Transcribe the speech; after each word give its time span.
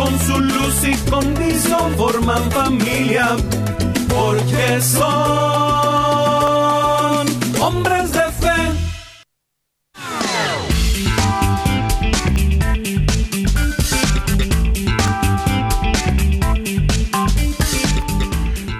con 0.00 0.18
su 0.20 0.40
luz 0.40 0.82
y 0.82 0.94
condición 1.10 1.94
forman 1.94 2.50
familia, 2.50 3.36
porque 4.08 4.80
son 4.80 5.06
hombres 7.60 8.10
de 8.12 8.22
fe. 8.40 8.56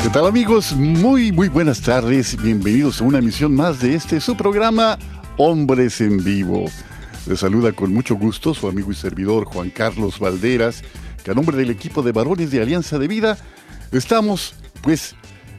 ¿Qué 0.02 0.08
tal 0.08 0.26
amigos? 0.26 0.72
Muy, 0.72 1.32
muy 1.32 1.48
buenas 1.48 1.82
tardes. 1.82 2.34
Bienvenidos 2.42 3.02
a 3.02 3.04
una 3.04 3.18
emisión 3.18 3.54
más 3.54 3.80
de 3.80 3.94
este 3.94 4.20
su 4.20 4.38
programa 4.38 4.98
Hombres 5.36 6.00
en 6.00 6.24
Vivo. 6.24 6.64
Le 7.26 7.36
saluda 7.36 7.72
con 7.72 7.92
mucho 7.92 8.16
gusto 8.16 8.54
su 8.54 8.66
amigo 8.66 8.90
y 8.90 8.94
servidor 8.94 9.44
Juan 9.44 9.68
Carlos 9.68 10.18
Valderas, 10.18 10.82
que 11.24 11.30
a 11.30 11.34
nombre 11.34 11.56
del 11.56 11.70
equipo 11.70 12.02
de 12.02 12.12
varones 12.12 12.50
de 12.50 12.62
Alianza 12.62 12.98
de 12.98 13.08
Vida 13.08 13.38
estamos 13.92 14.54
pues 14.82 15.14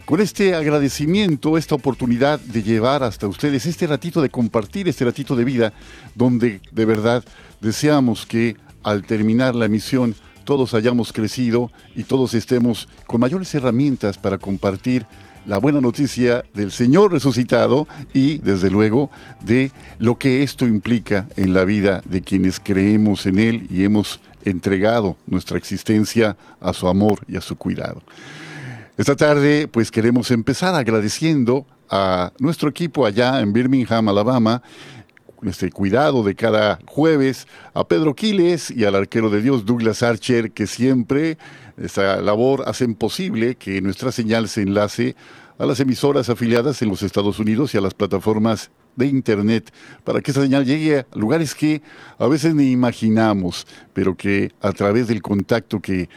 con 0.06 0.20
este 0.20 0.56
agradecimiento, 0.56 1.58
esta 1.58 1.76
oportunidad 1.76 2.40
de 2.40 2.64
llevar 2.64 3.04
hasta 3.04 3.28
ustedes 3.28 3.66
este 3.66 3.88
ratito 3.88 4.22
de 4.22 4.30
compartir 4.30 4.88
este 4.88 5.06
ratito 5.06 5.36
de 5.36 5.46
vida, 5.46 5.74
donde 6.16 6.60
de 6.72 6.86
verdad 6.86 7.24
deseamos 7.62 8.26
que 8.26 8.58
al 8.84 9.04
terminar 9.04 9.56
la 9.56 9.68
misión 9.68 10.16
todos 10.44 10.74
hayamos 10.74 11.14
crecido 11.14 11.72
y 11.96 12.04
todos 12.04 12.34
estemos 12.34 12.90
con 13.06 13.22
mayores 13.22 13.54
herramientas 13.54 14.18
para 14.18 14.38
compartir 14.38 15.06
la 15.46 15.58
buena 15.58 15.82
noticia 15.82 16.44
del 16.54 16.72
Señor 16.72 17.12
resucitado 17.12 17.88
y, 18.14 18.38
desde 18.40 18.70
luego, 18.70 19.10
de 19.44 19.72
lo 20.00 20.18
que 20.18 20.44
esto 20.44 20.66
implica 20.66 21.28
en 21.36 21.54
la 21.54 21.66
vida 21.66 22.02
de 22.06 22.22
quienes 22.22 22.60
creemos 22.60 23.26
en 23.26 23.40
Él 23.40 23.68
y 23.70 23.84
hemos 23.84 24.20
entregado 24.46 25.18
nuestra 25.28 25.58
existencia 25.58 26.38
a 26.60 26.74
su 26.74 26.88
amor 26.88 27.20
y 27.28 27.38
a 27.38 27.42
su 27.42 27.56
cuidado. 27.56 28.02
Esta 28.98 29.16
tarde, 29.16 29.68
pues 29.68 29.90
queremos 29.90 30.32
empezar 30.32 30.76
agradeciendo 30.76 31.66
a 31.90 32.32
nuestro 32.40 32.70
equipo 32.70 33.06
allá 33.06 33.42
en 33.42 33.54
Birmingham, 33.54 34.10
Alabama, 34.10 34.62
este 35.44 35.72
cuidado 35.72 36.24
de 36.24 36.36
cada 36.36 36.80
jueves, 36.86 37.48
a 37.74 37.84
Pedro 37.88 38.16
Quiles 38.16 38.70
y 38.70 38.86
al 38.86 38.96
arquero 38.96 39.30
de 39.30 39.42
Dios 39.42 39.66
Douglas 39.66 40.04
Archer, 40.04 40.52
que 40.52 40.68
siempre 40.68 41.38
esta 41.78 42.22
labor 42.22 42.64
hacen 42.68 42.96
posible 42.96 43.56
que 43.56 43.82
nuestra 43.82 44.12
señal 44.12 44.48
se 44.48 44.62
enlace 44.62 45.16
a 45.58 45.66
las 45.66 45.80
emisoras 45.80 46.30
afiliadas 46.30 46.82
en 46.82 46.90
los 46.90 47.04
Estados 47.04 47.40
Unidos 47.40 47.74
y 47.74 47.78
a 47.78 47.82
las 47.82 47.94
plataformas 47.94 48.72
de 48.96 49.08
Internet. 49.08 49.72
Para 50.04 50.22
que 50.22 50.32
esa 50.32 50.42
señal 50.42 50.66
llegue 50.66 51.00
a 51.00 51.06
lugares 51.14 51.56
que 51.56 51.82
a 52.18 52.28
veces 52.28 52.56
ni 52.56 52.72
imaginamos, 52.72 53.68
pero 53.94 54.16
que 54.16 54.52
a 54.62 54.72
través 54.72 55.08
del 55.08 55.22
contacto 55.22 55.80
que 55.80 56.10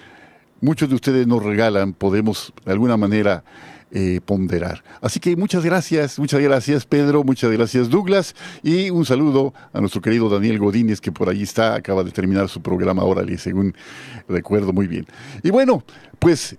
muchos 0.60 0.88
de 0.88 0.94
ustedes 0.94 1.26
nos 1.26 1.42
regalan 1.42 1.92
podemos 1.92 2.52
de 2.64 2.72
alguna 2.72 2.96
manera 2.96 3.44
eh, 3.92 4.20
ponderar. 4.24 4.82
Así 5.00 5.20
que 5.20 5.36
muchas 5.36 5.64
gracias, 5.64 6.18
muchas 6.18 6.40
gracias 6.40 6.86
Pedro, 6.86 7.24
muchas 7.24 7.50
gracias 7.50 7.88
Douglas 7.88 8.34
y 8.62 8.90
un 8.90 9.04
saludo 9.04 9.54
a 9.72 9.80
nuestro 9.80 10.00
querido 10.00 10.28
Daniel 10.28 10.58
Godínez 10.58 11.00
que 11.00 11.12
por 11.12 11.28
allí 11.28 11.42
está, 11.42 11.74
acaba 11.74 12.02
de 12.02 12.10
terminar 12.10 12.48
su 12.48 12.60
programa 12.60 13.04
Órale, 13.04 13.38
según 13.38 13.74
recuerdo 14.28 14.72
muy 14.72 14.86
bien. 14.86 15.06
Y 15.42 15.50
bueno, 15.50 15.84
pues 16.18 16.56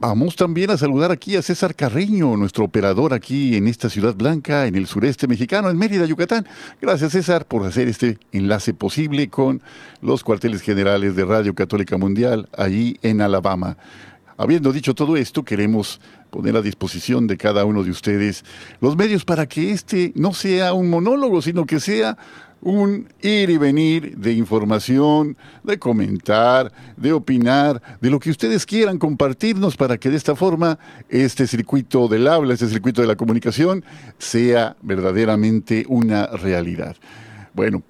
Vamos 0.00 0.34
también 0.36 0.70
a 0.70 0.76
saludar 0.76 1.12
aquí 1.12 1.36
a 1.36 1.40
César 1.40 1.74
Carreño, 1.74 2.36
nuestro 2.36 2.64
operador 2.64 3.14
aquí 3.14 3.56
en 3.56 3.68
esta 3.68 3.88
ciudad 3.88 4.14
blanca, 4.14 4.66
en 4.66 4.74
el 4.74 4.86
sureste 4.86 5.28
mexicano, 5.28 5.70
en 5.70 5.78
Mérida, 5.78 6.04
Yucatán. 6.04 6.46
Gracias 6.82 7.12
César 7.12 7.46
por 7.46 7.64
hacer 7.64 7.88
este 7.88 8.18
enlace 8.32 8.74
posible 8.74 9.28
con 9.28 9.62
los 10.02 10.24
cuarteles 10.24 10.62
generales 10.62 11.16
de 11.16 11.24
Radio 11.24 11.54
Católica 11.54 11.96
Mundial 11.96 12.50
allí 12.58 12.98
en 13.02 13.22
Alabama. 13.22 13.78
Habiendo 14.36 14.72
dicho 14.72 14.94
todo 14.94 15.16
esto, 15.16 15.44
queremos 15.44 16.00
poner 16.30 16.56
a 16.56 16.62
disposición 16.62 17.26
de 17.26 17.36
cada 17.36 17.64
uno 17.64 17.84
de 17.84 17.90
ustedes 17.90 18.44
los 18.80 18.96
medios 18.96 19.24
para 19.24 19.46
que 19.46 19.70
este 19.70 20.12
no 20.16 20.34
sea 20.34 20.72
un 20.72 20.90
monólogo, 20.90 21.40
sino 21.40 21.64
que 21.64 21.78
sea 21.78 22.16
un 22.64 23.08
ir 23.20 23.50
y 23.50 23.58
venir 23.58 24.16
de 24.16 24.32
información, 24.32 25.36
de 25.62 25.78
comentar, 25.78 26.72
de 26.96 27.12
opinar, 27.12 27.80
de 28.00 28.10
lo 28.10 28.18
que 28.18 28.30
ustedes 28.30 28.64
quieran 28.64 28.98
compartirnos 28.98 29.76
para 29.76 29.98
que 29.98 30.08
de 30.08 30.16
esta 30.16 30.34
forma 30.34 30.78
este 31.10 31.46
circuito 31.46 32.08
del 32.08 32.26
habla, 32.26 32.54
este 32.54 32.68
circuito 32.68 33.02
de 33.02 33.06
la 33.06 33.16
comunicación 33.16 33.84
sea 34.18 34.76
verdaderamente 34.80 35.84
una 35.88 36.26
realidad. 36.28 36.96
Bueno, 37.52 37.82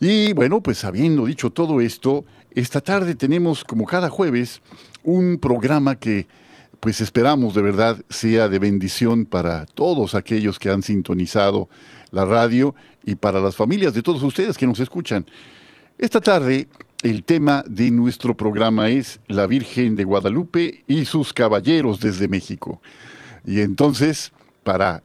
Y 0.00 0.32
bueno, 0.32 0.60
pues 0.60 0.84
habiendo 0.84 1.26
dicho 1.26 1.50
todo 1.50 1.80
esto, 1.80 2.24
esta 2.50 2.80
tarde 2.80 3.14
tenemos 3.14 3.64
como 3.64 3.84
cada 3.86 4.10
jueves 4.10 4.60
un 5.02 5.38
programa 5.38 5.96
que 5.96 6.26
pues 6.80 7.00
esperamos 7.00 7.54
de 7.54 7.62
verdad 7.62 7.98
sea 8.08 8.48
de 8.48 8.58
bendición 8.58 9.24
para 9.26 9.66
todos 9.66 10.14
aquellos 10.14 10.58
que 10.58 10.70
han 10.70 10.82
sintonizado 10.82 11.68
la 12.10 12.24
radio 12.24 12.74
y 13.04 13.16
para 13.16 13.40
las 13.40 13.56
familias 13.56 13.94
de 13.94 14.02
todos 14.02 14.22
ustedes 14.22 14.56
que 14.56 14.66
nos 14.66 14.80
escuchan. 14.80 15.26
Esta 15.98 16.20
tarde 16.20 16.68
el 17.02 17.22
tema 17.22 17.64
de 17.68 17.92
nuestro 17.92 18.36
programa 18.36 18.88
es 18.88 19.20
la 19.28 19.46
Virgen 19.46 19.94
de 19.94 20.02
Guadalupe 20.02 20.82
y 20.88 21.04
sus 21.04 21.32
caballeros 21.32 22.00
desde 22.00 22.26
México. 22.26 22.82
Y 23.44 23.60
entonces, 23.60 24.32
para 24.64 25.04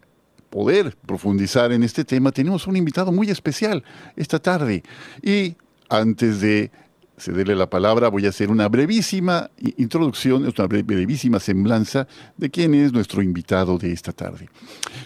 poder 0.49 0.97
profundizar 1.05 1.71
en 1.71 1.83
este 1.83 2.03
tema, 2.03 2.31
tenemos 2.31 2.65
un 2.65 2.77
invitado 2.77 3.11
muy 3.11 3.29
especial 3.29 3.83
esta 4.15 4.39
tarde. 4.39 4.83
Y 5.21 5.55
antes 5.87 6.41
de 6.41 6.71
cederle 7.17 7.55
la 7.55 7.69
palabra, 7.69 8.09
voy 8.09 8.25
a 8.25 8.29
hacer 8.29 8.49
una 8.49 8.67
brevísima 8.67 9.49
introducción, 9.77 10.45
una 10.45 10.67
brevísima 10.67 11.39
semblanza 11.39 12.07
de 12.37 12.49
quién 12.49 12.73
es 12.73 12.91
nuestro 12.91 13.21
invitado 13.21 13.77
de 13.77 13.91
esta 13.91 14.11
tarde. 14.11 14.49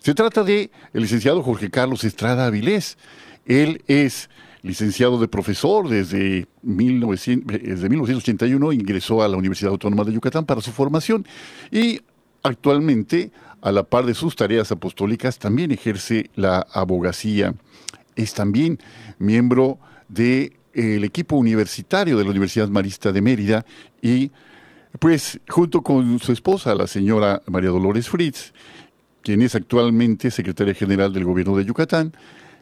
Se 0.02 0.14
trata 0.14 0.44
de 0.44 0.72
el 0.94 1.02
licenciado 1.02 1.44
Jorge 1.44 1.70
Carlos 1.70 2.04
Estrada 2.04 2.46
Avilés. 2.46 2.98
Él 3.46 3.84
es 3.88 4.30
licenciado 4.62 5.20
de 5.20 5.28
profesor 5.28 5.88
desde, 5.88 6.48
1900, 6.62 7.62
desde 7.62 7.90
1981, 7.90 8.74
ingresó 8.74 9.22
a 9.22 9.28
la 9.28 9.38
Universidad 9.38 9.72
Autónoma 9.72 10.04
de 10.04 10.14
Yucatán 10.14 10.46
para 10.46 10.62
su 10.62 10.72
formación 10.72 11.26
y 11.72 12.02
actualmente, 12.44 13.32
a 13.62 13.72
la 13.72 13.84
par 13.84 14.06
de 14.06 14.14
sus 14.14 14.36
tareas 14.36 14.72
apostólicas, 14.72 15.40
también 15.40 15.72
ejerce 15.72 16.30
la 16.36 16.66
abogacía. 16.72 17.54
Es 18.16 18.34
también 18.34 18.80
miembro 19.20 19.80
del 20.08 20.57
el 20.78 21.04
equipo 21.04 21.36
universitario 21.36 22.18
de 22.18 22.24
la 22.24 22.30
Universidad 22.30 22.70
Marista 22.70 23.12
de 23.12 23.22
Mérida 23.22 23.66
y 24.00 24.32
pues 25.00 25.40
junto 25.50 25.82
con 25.82 26.20
su 26.20 26.32
esposa, 26.32 26.76
la 26.76 26.86
señora 26.86 27.42
María 27.48 27.72
Dolores 27.72 28.08
Fritz, 28.08 28.54
quien 29.24 29.42
es 29.42 29.56
actualmente 29.56 30.30
secretaria 30.30 30.76
general 30.76 31.12
del 31.14 31.26
gobierno 31.26 31.58
de 31.58 31.66
Yucatán, 31.66 32.14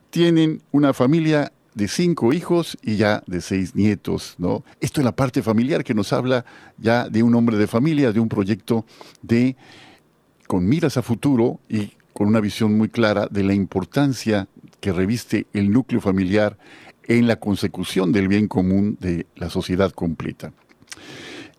tienen 0.09 0.61
una 0.71 0.93
familia 0.93 1.51
de 1.73 1.89
cinco 1.89 2.31
hijos 2.31 2.77
y 2.81 2.95
ya 2.95 3.21
de 3.27 3.41
seis 3.41 3.75
nietos, 3.75 4.35
¿no? 4.37 4.63
Esto 4.79 5.01
es 5.01 5.05
la 5.05 5.15
parte 5.15 5.43
familiar 5.43 5.83
que 5.83 5.93
nos 5.93 6.13
habla 6.13 6.45
ya 6.77 7.09
de 7.09 7.21
un 7.21 7.35
hombre 7.35 7.57
de 7.57 7.67
familia, 7.67 8.13
de 8.13 8.21
un 8.21 8.29
proyecto 8.29 8.85
de 9.21 9.57
con 10.47 10.65
miras 10.65 10.95
a 10.95 11.01
futuro 11.01 11.59
y 11.67 11.91
con 12.13 12.27
una 12.27 12.39
visión 12.39 12.77
muy 12.77 12.87
clara 12.87 13.27
de 13.29 13.43
la 13.43 13.53
importancia 13.53 14.47
que 14.79 14.93
reviste 14.93 15.47
el 15.51 15.69
núcleo 15.69 15.99
familiar 15.99 16.57
en 17.07 17.27
la 17.27 17.37
consecución 17.37 18.11
del 18.11 18.27
bien 18.27 18.47
común 18.47 18.97
de 18.99 19.27
la 19.35 19.49
sociedad 19.49 19.91
completa. 19.91 20.51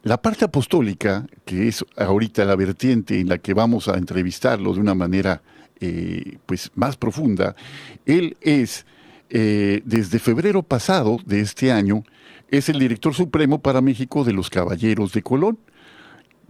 La 0.02 0.22
parte 0.22 0.44
apostólica, 0.44 1.26
que 1.44 1.68
es 1.68 1.84
ahorita 1.96 2.44
la 2.44 2.54
vertiente 2.54 3.18
en 3.18 3.28
la 3.28 3.38
que 3.38 3.54
vamos 3.54 3.88
a 3.88 3.96
entrevistarlo 3.96 4.72
de 4.72 4.80
una 4.80 4.94
manera 4.94 5.42
eh, 5.80 6.38
pues 6.46 6.70
más 6.74 6.96
profunda, 6.96 7.56
él 8.04 8.36
es 8.40 8.86
eh, 9.30 9.82
desde 9.84 10.20
febrero 10.20 10.62
pasado 10.62 11.18
de 11.26 11.40
este 11.40 11.72
año, 11.72 12.04
es 12.48 12.68
el 12.68 12.78
director 12.78 13.14
supremo 13.14 13.60
para 13.60 13.80
México 13.80 14.22
de 14.22 14.32
los 14.32 14.48
Caballeros 14.48 15.12
de 15.12 15.22
Colón. 15.22 15.58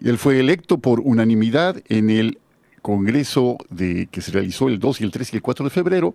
Él 0.03 0.19
fue 0.19 0.39
electo 0.39 0.77
por 0.77 1.01
unanimidad 1.01 1.83
en 1.89 2.11
el 2.11 2.39
Congreso 2.83 3.57
de, 3.71 4.07
que 4.11 4.21
se 4.21 4.31
realizó 4.33 4.69
el 4.69 4.79
2 4.79 5.01
y 5.01 5.05
el 5.05 5.11
3 5.11 5.33
y 5.33 5.37
el 5.37 5.43
4 5.43 5.65
de 5.65 5.71
febrero, 5.71 6.15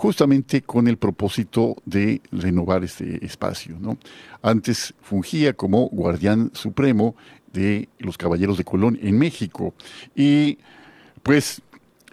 justamente 0.00 0.62
con 0.62 0.88
el 0.88 0.96
propósito 0.96 1.76
de 1.84 2.22
renovar 2.32 2.82
este 2.84 3.22
espacio. 3.22 3.76
¿no? 3.78 3.98
Antes 4.40 4.94
fungía 5.02 5.52
como 5.52 5.90
guardián 5.90 6.50
supremo 6.54 7.14
de 7.52 7.90
los 7.98 8.16
Caballeros 8.16 8.56
de 8.56 8.64
Colón 8.64 8.98
en 9.02 9.18
México. 9.18 9.74
Y 10.16 10.56
pues 11.22 11.60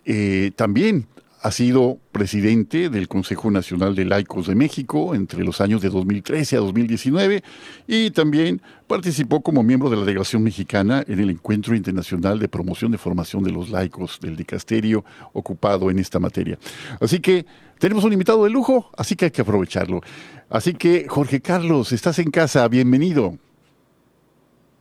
eh, 0.04 0.52
también 0.58 1.08
ha 1.42 1.52
sido 1.52 1.98
presidente 2.12 2.90
del 2.90 3.08
Consejo 3.08 3.52
Nacional 3.52 3.96
de 3.96 4.06
Laicos 4.06 4.48
de 4.48 4.56
México 4.56 5.14
entre 5.14 5.44
los 5.44 5.62
años 5.62 5.82
de 5.82 5.90
2013 5.90 6.58
a 6.58 6.60
2019 6.60 7.44
y 7.88 8.12
también 8.12 8.62
participó 8.88 9.42
como 9.42 9.62
miembro 9.64 9.90
de 9.90 9.98
la 9.98 10.04
delegación 10.04 10.44
mexicana 10.44 11.04
en 11.08 11.20
el 11.20 11.30
Encuentro 11.30 11.76
Internacional 11.76 12.40
de 12.40 12.48
Promoción 12.48 12.92
de 12.92 12.98
Formación 12.98 13.44
de 13.44 13.52
los 13.52 13.70
Laicos 13.70 14.20
del 14.20 14.36
dicasterio 14.36 15.06
ocupado 15.34 15.92
en 15.92 16.00
esta 16.00 16.20
materia. 16.20 16.58
Así 17.00 17.20
que 17.20 17.46
tenemos 17.78 18.04
un 18.04 18.14
invitado 18.14 18.44
de 18.44 18.50
lujo, 18.50 18.90
así 18.98 19.16
que 19.16 19.26
hay 19.26 19.32
que 19.32 19.42
aprovecharlo. 19.42 20.02
Así 20.50 20.74
que 20.74 21.08
Jorge 21.08 21.42
Carlos, 21.42 21.92
estás 21.92 22.18
en 22.20 22.32
casa, 22.32 22.68
bienvenido. 22.68 23.38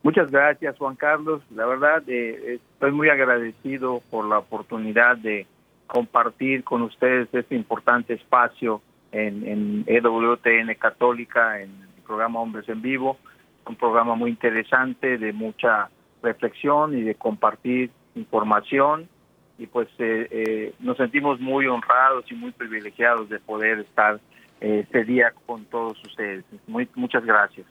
Muchas 0.01 0.31
gracias 0.31 0.77
Juan 0.77 0.95
Carlos, 0.95 1.41
la 1.53 1.65
verdad 1.65 2.01
eh, 2.07 2.59
estoy 2.73 2.91
muy 2.93 3.09
agradecido 3.09 4.01
por 4.09 4.25
la 4.25 4.39
oportunidad 4.39 5.17
de 5.17 5.45
compartir 5.87 6.63
con 6.63 6.83
ustedes 6.83 7.27
este 7.33 7.55
importante 7.55 8.13
espacio 8.13 8.81
en, 9.11 9.47
en 9.47 9.83
EWTN 9.87 10.75
Católica, 10.79 11.61
en 11.61 11.69
el 11.95 12.03
programa 12.05 12.39
Hombres 12.39 12.67
en 12.69 12.81
Vivo, 12.81 13.17
un 13.65 13.75
programa 13.75 14.15
muy 14.15 14.29
interesante 14.29 15.17
de 15.17 15.33
mucha 15.33 15.89
reflexión 16.21 16.97
y 16.97 17.01
de 17.01 17.15
compartir 17.15 17.91
información 18.15 19.09
y 19.57 19.67
pues 19.67 19.87
eh, 19.97 20.27
eh, 20.29 20.73
nos 20.79 20.97
sentimos 20.97 21.39
muy 21.39 21.67
honrados 21.67 22.25
y 22.31 22.35
muy 22.35 22.51
privilegiados 22.51 23.29
de 23.29 23.39
poder 23.39 23.79
estar 23.79 24.19
eh, 24.61 24.81
este 24.83 25.03
día 25.03 25.33
con 25.45 25.65
todos 25.65 25.97
ustedes. 26.05 26.45
Muy, 26.67 26.87
muchas 26.95 27.25
gracias. 27.25 27.65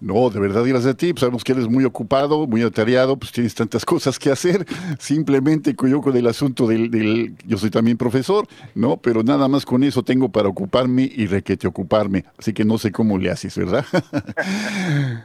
No, 0.00 0.30
de 0.30 0.40
verdad, 0.40 0.64
gracias 0.64 0.94
a 0.94 0.96
ti. 0.96 1.12
Pues 1.12 1.20
sabemos 1.20 1.44
que 1.44 1.52
eres 1.52 1.68
muy 1.68 1.84
ocupado, 1.84 2.46
muy 2.46 2.62
atareado, 2.62 3.18
pues 3.18 3.32
tienes 3.32 3.54
tantas 3.54 3.84
cosas 3.86 4.18
que 4.18 4.30
hacer. 4.30 4.66
Simplemente 4.98 5.74
yo 5.88 6.00
con 6.00 6.16
el 6.16 6.26
asunto 6.26 6.66
del, 6.66 6.90
del, 6.90 7.34
Yo 7.46 7.58
soy 7.58 7.70
también 7.70 7.96
profesor, 7.96 8.46
¿no? 8.74 8.96
Pero 8.96 9.22
nada 9.22 9.46
más 9.48 9.66
con 9.66 9.84
eso 9.84 10.02
tengo 10.02 10.30
para 10.30 10.48
ocuparme 10.48 11.10
y 11.14 11.26
requete 11.26 11.66
ocuparme. 11.66 12.24
Así 12.38 12.52
que 12.52 12.64
no 12.64 12.78
sé 12.78 12.90
cómo 12.92 13.18
le 13.18 13.30
haces, 13.30 13.56
¿verdad? 13.56 13.84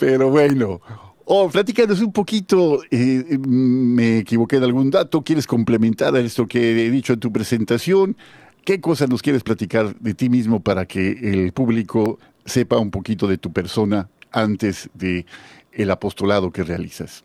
Pero 0.00 0.30
bueno. 0.30 0.80
Oh, 1.26 1.48
platícanos 1.48 2.00
un 2.00 2.12
poquito, 2.12 2.82
eh, 2.90 3.38
me 3.38 4.18
equivoqué 4.18 4.60
de 4.60 4.66
algún 4.66 4.90
dato, 4.90 5.22
¿quieres 5.22 5.46
complementar 5.46 6.14
a 6.14 6.20
esto 6.20 6.46
que 6.46 6.86
he 6.86 6.90
dicho 6.90 7.14
en 7.14 7.20
tu 7.20 7.32
presentación? 7.32 8.14
¿Qué 8.66 8.82
cosas 8.82 9.08
nos 9.08 9.22
quieres 9.22 9.42
platicar 9.42 9.94
de 10.00 10.12
ti 10.12 10.28
mismo 10.28 10.60
para 10.60 10.84
que 10.84 11.12
el 11.12 11.52
público 11.52 12.18
sepa 12.44 12.78
un 12.78 12.90
poquito 12.90 13.26
de 13.26 13.38
tu 13.38 13.52
persona 13.52 14.08
antes 14.32 14.90
de 14.94 15.26
el 15.72 15.90
apostolado 15.90 16.50
que 16.50 16.62
realizas? 16.62 17.24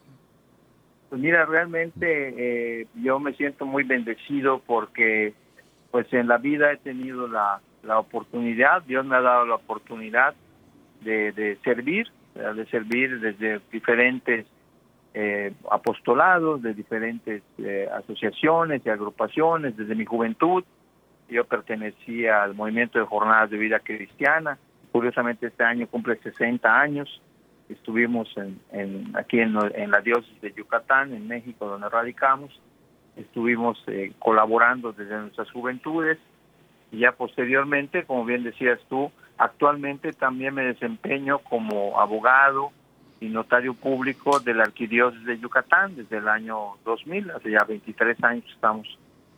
Pues 1.10 1.22
mira, 1.22 1.46
realmente 1.46 2.82
eh, 2.82 2.88
yo 3.02 3.20
me 3.20 3.34
siento 3.34 3.66
muy 3.66 3.84
bendecido 3.84 4.62
porque 4.66 5.34
pues 5.92 6.12
en 6.14 6.28
la 6.28 6.38
vida 6.38 6.72
he 6.72 6.78
tenido 6.78 7.28
la, 7.28 7.62
la 7.84 8.00
oportunidad, 8.00 8.84
Dios 8.84 9.06
me 9.06 9.16
ha 9.16 9.22
dado 9.22 9.46
la 9.46 9.56
oportunidad 9.56 10.36
de, 11.02 11.32
de 11.32 11.58
servir, 11.64 12.08
de 12.36 12.66
servir 12.68 13.20
desde 13.20 13.60
diferentes 13.72 14.46
eh, 15.14 15.54
apostolados, 15.72 16.62
de 16.62 16.74
diferentes 16.74 17.42
eh, 17.58 17.90
asociaciones 17.92 18.82
y 18.86 18.90
agrupaciones, 18.90 19.76
desde 19.76 19.96
mi 19.96 20.06
juventud. 20.06 20.64
Yo 21.28 21.46
pertenecía 21.46 22.44
al 22.44 22.54
movimiento 22.56 23.00
de 23.00 23.06
jornadas 23.06 23.50
de 23.50 23.58
vida 23.58 23.80
cristiana, 23.80 24.58
Curiosamente 24.92 25.48
este 25.48 25.64
año 25.64 25.88
cumple 25.88 26.18
60 26.18 26.80
años. 26.80 27.22
Estuvimos 27.70 28.28
en, 28.72 29.16
aquí 29.16 29.40
en, 29.40 29.54
la 29.54 30.02
diócesis 30.02 30.42
de 30.42 30.54
Yucatán, 30.54 31.14
en 31.14 31.28
México, 31.28 31.68
donde 31.68 31.90
radicamos. 31.90 32.60
Estuvimos 33.16 33.82
eh, 33.88 34.14
colaborando 34.18 34.92
desde 34.94 35.18
nuestras 35.18 35.52
juventudes 35.52 36.18
y 36.92 37.00
ya 37.00 37.12
posteriormente, 37.12 38.06
como 38.06 38.26
bien 38.26 38.44
decías 38.44 38.80
tú, 38.90 39.12
actualmente 39.38 40.14
también 40.14 40.56
me 40.56 40.64
desempeño 40.64 41.40
como 41.40 42.00
abogado 42.00 42.72
y 43.20 43.28
notario 43.28 43.74
público 43.74 44.40
de 44.40 44.54
la 44.54 44.64
Arquidiócesis 44.64 45.26
de 45.26 45.40
Yucatán 45.40 45.96
desde 45.96 46.18
el 46.18 46.28
año 46.28 46.78
2000, 46.86 47.32
hace 47.32 47.52
ya 47.52 47.64
23 47.68 48.24
años 48.24 48.46
estamos 48.54 48.88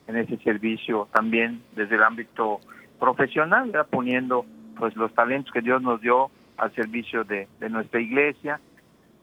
en 0.07 0.17
ese 0.17 0.37
servicio 0.37 1.07
también 1.13 1.61
desde 1.75 1.95
el 1.95 2.03
ámbito 2.03 2.59
profesional, 2.99 3.71
ya 3.71 3.83
poniendo 3.83 4.45
pues 4.81 4.95
los 4.95 5.13
talentos 5.13 5.53
que 5.53 5.61
Dios 5.61 5.79
nos 5.83 6.01
dio 6.01 6.31
al 6.57 6.73
servicio 6.73 7.23
de, 7.23 7.47
nuestra 7.69 8.01
iglesia 8.01 8.59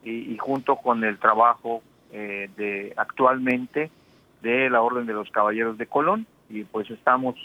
y, 0.05 0.37
junto 0.37 0.77
con 0.77 1.03
el 1.03 1.17
trabajo 1.17 1.83
eh, 2.13 2.49
de 2.55 2.93
actualmente 2.95 3.91
de 4.41 4.69
la 4.69 4.81
Orden 4.81 5.05
de 5.05 5.11
los 5.11 5.29
Caballeros 5.31 5.77
de 5.77 5.85
Colón. 5.85 6.25
Y 6.49 6.63
pues 6.63 6.89
estamos 6.89 7.35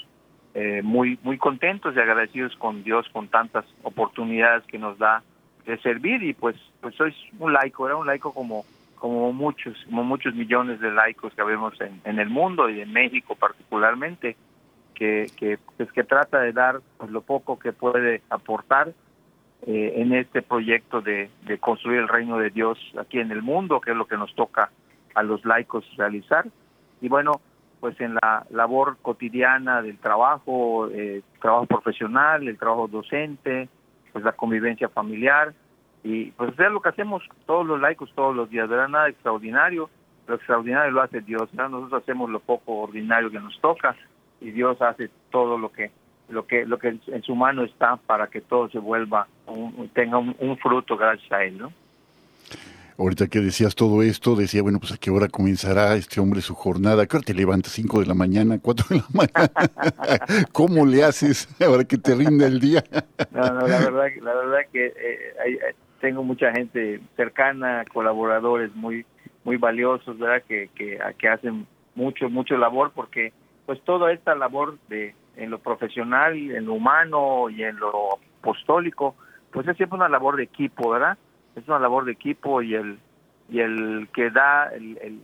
eh, 0.55 0.81
muy 0.85 1.19
muy 1.25 1.39
contentos 1.39 1.97
y 1.97 1.99
agradecidos 1.99 2.55
con 2.55 2.85
Dios 2.85 3.09
con 3.13 3.27
tantas 3.27 3.65
oportunidades 3.83 4.63
que 4.69 4.79
nos 4.79 4.97
da 4.97 5.25
de 5.67 5.77
servir. 5.79 6.23
Y 6.23 6.35
pues 6.35 6.55
pues 6.81 6.95
soy 6.95 7.13
un 7.41 7.53
laico, 7.53 7.85
era 7.89 7.97
un 7.97 8.07
laico 8.07 8.33
como 8.33 8.65
como 8.95 9.33
muchos 9.33 9.77
como 9.87 10.05
muchos 10.05 10.37
millones 10.37 10.79
de 10.79 10.93
laicos 10.93 11.35
que 11.35 11.43
vemos 11.43 11.81
en, 11.81 12.01
en 12.05 12.21
el 12.21 12.31
mundo 12.31 12.71
y 12.71 12.81
en 12.81 12.93
México 12.93 13.35
particularmente 13.35 14.37
que, 14.95 15.31
que, 15.37 15.59
pues, 15.77 15.91
que 15.93 16.05
trata 16.05 16.41
de 16.41 16.53
dar 16.53 16.81
pues, 16.99 17.11
lo 17.11 17.23
poco 17.23 17.59
que 17.59 17.73
puede 17.73 18.23
aportar 18.31 18.93
eh, 19.67 19.95
en 19.97 20.13
este 20.13 20.43
proyecto 20.43 21.01
de, 21.01 21.31
de, 21.47 21.59
construir 21.59 22.01
el 22.01 22.09
reino 22.09 22.39
de 22.39 22.51
Dios 22.51 22.79
aquí 22.99 23.19
en 23.19 23.31
el 23.31 23.43
mundo, 23.43 23.81
que 23.81 23.93
es 23.93 23.97
lo 23.97 24.07
que 24.07 24.17
nos 24.17 24.35
toca 24.35 24.71
a 25.15 25.23
los 25.23 25.45
laicos 25.45 25.85
realizar. 25.97 26.47
Y 27.01 27.09
bueno, 27.09 27.41
pues 27.81 28.01
en 28.01 28.15
la 28.15 28.47
labor 28.51 28.97
cotidiana 29.03 29.83
del 29.83 29.99
trabajo, 29.99 30.89
eh, 30.91 31.23
trabajo 31.41 31.67
profesional, 31.67 32.49
el 32.49 32.57
trabajo 32.57 32.89
docente, 32.89 33.69
pues 34.13 34.25
la 34.25 34.33
convivencia 34.33 34.89
familiar, 34.89 35.53
y 36.03 36.31
pues 36.31 36.53
hacer 36.53 36.71
lo 36.71 36.81
que 36.81 36.91
hacemos 36.91 37.23
todos 37.47 37.67
los 37.67 37.81
laicos 37.81 38.11
todos 38.15 38.35
los 38.35 38.49
días, 38.49 38.69
¿verdad? 38.69 38.89
Nada 38.89 39.09
extraordinario, 39.09 39.91
lo 40.27 40.35
extraordinario 40.35 40.93
lo 40.93 41.03
hace 41.03 41.21
Dios, 41.21 41.53
Nosotros 41.53 42.03
hacemos 42.03 42.31
lo 42.31 42.41
poco 42.41 42.81
ordinario 42.81 43.31
que 43.31 43.41
nos 43.41 43.59
toca, 43.61 43.97
y 44.41 44.51
Dios 44.51 44.81
hace 44.83 45.11
todo 45.31 45.59
lo 45.59 45.71
que 45.73 45.91
lo 46.29 46.47
que 46.47 46.65
lo 46.65 46.79
que 46.79 46.99
en 47.07 47.23
su 47.23 47.35
mano 47.35 47.65
está 47.65 47.97
para 47.97 48.29
que 48.29 48.41
todo 48.41 48.69
se 48.71 48.79
vuelva 48.79 49.27
tenga 49.93 50.19
un, 50.19 50.59
fruto 50.59 50.97
gracias 50.97 51.31
a 51.33 51.45
él, 51.45 51.59
¿no? 51.59 51.73
Ahorita 52.97 53.27
que 53.27 53.41
decías 53.41 53.75
todo 53.75 54.05
esto, 54.05 54.37
decía, 54.37 54.63
bueno, 54.63 54.79
pues 54.79 54.93
a 54.93 54.97
qué 54.97 55.11
hora 55.11 55.27
comenzará 55.27 55.97
este 55.97 56.21
hombre 56.21 56.41
su 56.41 56.55
jornada. 56.55 57.07
¿Qué 57.07 57.17
hora 57.17 57.27
te 57.27 57.35
levantas? 57.35 57.73
¿Cinco 57.73 57.99
de 57.99 58.07
la 58.07 58.15
mañana? 58.15 58.61
¿Cuatro 58.63 58.87
de 58.89 58.97
la 58.99 59.07
mañana? 59.13 60.47
¿Cómo 60.53 60.87
le 60.87 61.03
haces 61.03 61.49
ahora 61.61 61.83
que 61.83 61.99
te 61.99 62.15
rinda 62.15 62.47
el 62.47 62.61
día? 62.61 62.85
no, 63.33 63.43
no, 63.49 63.67
la 63.67 63.79
verdad, 63.79 64.07
la 64.23 64.35
verdad 64.35 64.59
que 64.73 64.87
eh, 64.87 65.75
tengo 66.01 66.23
mucha 66.23 66.53
gente 66.53 67.01
cercana, 67.17 67.85
colaboradores 67.93 68.73
muy 68.77 69.05
muy 69.45 69.57
valiosos, 69.59 70.19
¿verdad? 70.19 70.43
Que, 70.49 70.71
que, 70.75 70.99
que 71.19 71.29
hacen 71.29 71.67
mucho, 71.95 72.29
mucho 72.29 72.57
labor 72.57 72.93
porque 72.95 73.33
pues 73.67 73.81
toda 73.83 74.13
esta 74.13 74.35
labor 74.35 74.79
de 74.89 75.15
en 75.37 75.51
lo 75.51 75.59
profesional, 75.59 76.37
en 76.37 76.67
lo 76.67 76.75
humano 76.75 77.51
y 77.51 77.65
en 77.65 77.77
lo 77.79 78.19
apostólico, 78.41 79.17
pues 79.51 79.67
es 79.67 79.77
siempre 79.77 79.97
una 79.97 80.09
labor 80.09 80.37
de 80.37 80.45
equipo, 80.45 80.91
¿verdad? 80.91 81.19
Es 81.57 81.67
una 81.67 81.79
labor 81.79 82.05
de 82.05 82.13
equipo 82.13 82.63
y 82.63 82.75
el 82.75 82.99
y 83.49 83.61
el 83.61 84.09
que 84.15 84.31
da, 84.31 84.69
el, 84.69 84.99
el, 84.99 85.21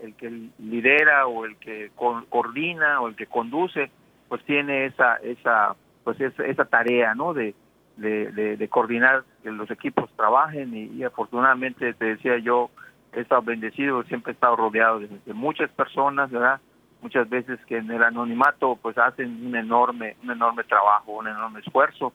el 0.00 0.14
que 0.14 0.48
lidera 0.58 1.26
o 1.26 1.44
el 1.44 1.56
que 1.56 1.90
coordina 1.94 3.00
o 3.00 3.08
el 3.08 3.16
que 3.16 3.26
conduce, 3.26 3.90
pues 4.28 4.42
tiene 4.44 4.86
esa 4.86 5.16
esa 5.16 5.76
pues 6.04 6.20
esa, 6.20 6.44
esa 6.46 6.64
tarea, 6.64 7.14
¿no? 7.14 7.34
De, 7.34 7.54
de, 7.96 8.56
de, 8.56 8.68
coordinar 8.68 9.24
que 9.42 9.50
los 9.50 9.70
equipos 9.70 10.10
trabajen 10.16 10.74
y, 10.74 10.84
y 10.84 11.04
afortunadamente 11.04 11.92
te 11.92 12.04
decía 12.06 12.38
yo 12.38 12.70
he 13.12 13.20
estado 13.20 13.42
bendecido, 13.42 14.02
siempre 14.04 14.32
he 14.32 14.34
estado 14.34 14.56
rodeado 14.56 15.00
de, 15.00 15.34
muchas 15.34 15.70
personas, 15.70 16.30
¿verdad? 16.30 16.60
Muchas 17.02 17.28
veces 17.28 17.58
que 17.66 17.78
en 17.78 17.90
el 17.90 18.02
anonimato 18.02 18.76
pues 18.80 18.98
hacen 18.98 19.46
un 19.46 19.56
enorme, 19.56 20.16
un 20.22 20.30
enorme 20.30 20.64
trabajo, 20.64 21.12
un 21.12 21.28
enorme 21.28 21.60
esfuerzo 21.60 22.12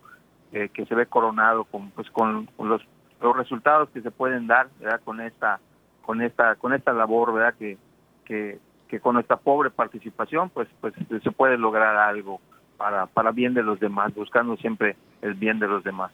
eh, 0.51 0.69
que 0.69 0.85
se 0.85 0.95
ve 0.95 1.07
coronado 1.07 1.63
con 1.65 1.89
pues 1.91 2.09
con, 2.11 2.47
los, 2.59 2.81
los 3.21 3.37
resultados 3.37 3.89
que 3.89 4.01
se 4.01 4.11
pueden 4.11 4.47
dar, 4.47 4.67
¿verdad? 4.79 5.01
Con 5.03 5.21
esta 5.21 5.59
con 6.03 6.21
esta 6.21 6.55
con 6.55 6.73
esta 6.73 6.93
labor, 6.93 7.33
¿verdad? 7.33 7.55
Que 7.57 7.77
que, 8.25 8.59
que 8.87 8.99
con 8.99 9.15
nuestra 9.15 9.37
pobre 9.37 9.69
participación 9.71 10.49
pues 10.49 10.67
pues 10.81 10.93
se 11.23 11.31
puede 11.31 11.57
lograr 11.57 11.97
algo 11.97 12.39
para 12.77 13.07
para 13.07 13.31
bien 13.31 13.53
de 13.53 13.63
los 13.63 13.79
demás, 13.79 14.13
buscando 14.13 14.55
siempre 14.57 14.95
el 15.21 15.33
bien 15.33 15.59
de 15.59 15.67
los 15.67 15.83
demás 15.83 16.11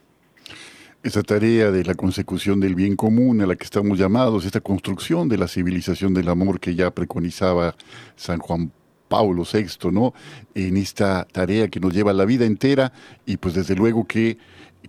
esa 1.03 1.24
tarea 1.24 1.72
de 1.72 1.84
la 1.84 1.96
consecución 1.96 2.60
del 2.60 2.75
bien 2.75 2.96
común 2.96 3.41
a 3.41 3.48
la 3.48 3.55
que 3.55 3.63
estamos 3.63 3.98
llamados, 3.98 4.46
esta 4.46 4.62
construcción 4.62 5.29
de 5.29 5.38
la 5.38 5.48
civilización 5.48 6.13
del 6.13 6.29
amor 6.29 6.60
que 6.60 6.75
ya 6.75 6.91
preconizaba 6.91 7.75
San 8.15 8.39
Juan 8.39 8.72
Pablo 9.08 9.43
VI, 9.51 9.91
¿no? 9.91 10.13
En 10.55 10.77
esta 10.77 11.27
tarea 11.31 11.67
que 11.67 11.79
nos 11.79 11.93
lleva 11.93 12.13
la 12.13 12.25
vida 12.25 12.46
entera 12.46 12.93
y 13.25 13.38
pues 13.38 13.55
desde 13.55 13.75
luego 13.75 14.05
que 14.05 14.38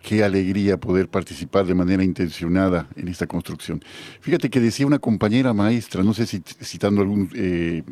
qué 0.00 0.24
alegría 0.24 0.78
poder 0.78 1.08
participar 1.08 1.66
de 1.66 1.74
manera 1.74 2.02
intencionada 2.02 2.88
en 2.96 3.08
esta 3.08 3.26
construcción. 3.26 3.82
Fíjate 4.20 4.50
que 4.50 4.60
decía 4.60 4.86
una 4.86 4.98
compañera 4.98 5.52
maestra, 5.52 6.02
no 6.02 6.14
sé 6.14 6.26
si 6.26 6.42
citando 6.62 7.02
algún 7.02 7.30
eh, 7.34 7.82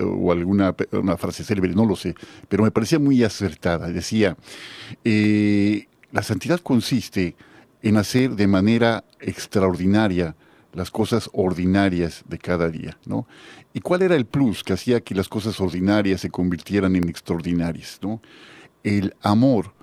o 0.00 0.32
alguna 0.32 0.74
una 0.92 1.16
frase 1.16 1.44
célebre, 1.44 1.74
no 1.74 1.86
lo 1.86 1.96
sé, 1.96 2.14
pero 2.48 2.64
me 2.64 2.70
parecía 2.70 2.98
muy 2.98 3.22
acertada. 3.22 3.88
Decía, 3.88 4.36
eh, 5.04 5.86
la 6.14 6.22
santidad 6.22 6.60
consiste 6.60 7.34
en 7.82 7.96
hacer 7.96 8.30
de 8.36 8.46
manera 8.46 9.02
extraordinaria 9.18 10.36
las 10.72 10.92
cosas 10.92 11.28
ordinarias 11.32 12.22
de 12.28 12.38
cada 12.38 12.70
día, 12.70 12.96
¿no? 13.04 13.26
¿Y 13.72 13.80
cuál 13.80 14.02
era 14.02 14.14
el 14.14 14.24
plus 14.24 14.62
que 14.62 14.74
hacía 14.74 15.00
que 15.00 15.16
las 15.16 15.28
cosas 15.28 15.60
ordinarias 15.60 16.20
se 16.20 16.30
convirtieran 16.30 16.94
en 16.94 17.08
extraordinarias, 17.08 17.98
¿no? 18.00 18.22
El 18.84 19.16
amor 19.22 19.74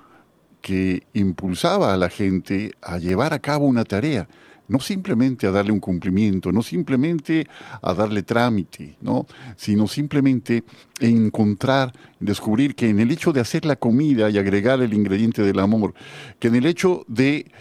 que 0.62 1.04
impulsaba 1.12 1.94
a 1.94 1.98
la 1.98 2.08
gente 2.08 2.72
a 2.82 2.98
llevar 2.98 3.34
a 3.34 3.40
cabo 3.40 3.66
una 3.66 3.84
tarea 3.84 4.30
no 4.72 4.80
simplemente 4.80 5.46
a 5.46 5.52
darle 5.52 5.74
un 5.74 5.82
cumplimiento, 5.82 6.50
no 6.54 6.64
simplemente 6.64 7.46
a 7.82 7.94
darle 7.94 8.24
trámite, 8.24 8.96
¿no? 9.02 9.28
sino 9.58 9.86
simplemente 9.86 10.64
encontrar, 11.02 11.92
descubrir 12.22 12.74
que 12.74 12.88
en 12.88 13.02
el 13.02 13.12
hecho 13.12 13.34
de 13.34 13.42
hacer 13.42 13.66
la 13.66 13.76
comida 13.76 14.30
y 14.30 14.38
agregar 14.38 14.82
el 14.82 14.94
ingrediente 14.94 15.44
del 15.44 15.60
amor, 15.60 15.94
que 16.40 16.48
en 16.48 16.56
el 16.56 16.66
hecho 16.66 17.04
de 17.10 17.52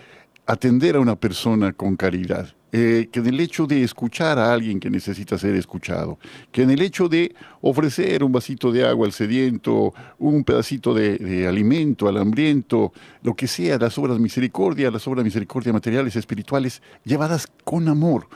atender 0.47 0.95
a 0.95 1.01
una 1.01 1.17
persona 1.17 1.73
con 1.73 1.97
caridad, 1.97 2.55
eh, 2.73 3.09
que 3.11 3.19
en 3.19 3.27
el 3.27 3.41
hecho 3.41 3.67
de 3.67 3.83
escuchar 3.83 4.39
a 4.39 4.53
alguien 4.53 4.79
que 4.79 4.91
necesita 4.91 5.37
ser 5.37 5.57
escuchado, 5.57 6.19
que 6.53 6.63
en 6.63 6.71
el 6.71 6.81
hecho 6.83 7.09
de 7.09 7.35
ofrecer 7.61 8.23
un 8.23 8.31
vasito 8.31 8.71
de 8.71 8.87
agua 8.87 9.07
al 9.07 9.13
sediento, 9.13 9.93
un 10.19 10.45
pedacito 10.45 10.95
de, 10.95 11.49
alimento 11.49 12.09
al 12.09 12.19
hambriento, 12.19 12.93
lo 13.23 13.35
que 13.35 13.49
sea, 13.49 13.77
las 13.77 13.99
obras 13.99 14.17
de 14.17 14.23
misericordia, 14.23 14.91
las 14.91 15.07
obras 15.09 15.25
de 15.25 15.25
misericordia 15.25 15.73
materiales, 15.73 16.15
espirituales, 16.15 16.81
llevadas 17.05 17.49
con 17.65 17.89
amor, 17.89 18.29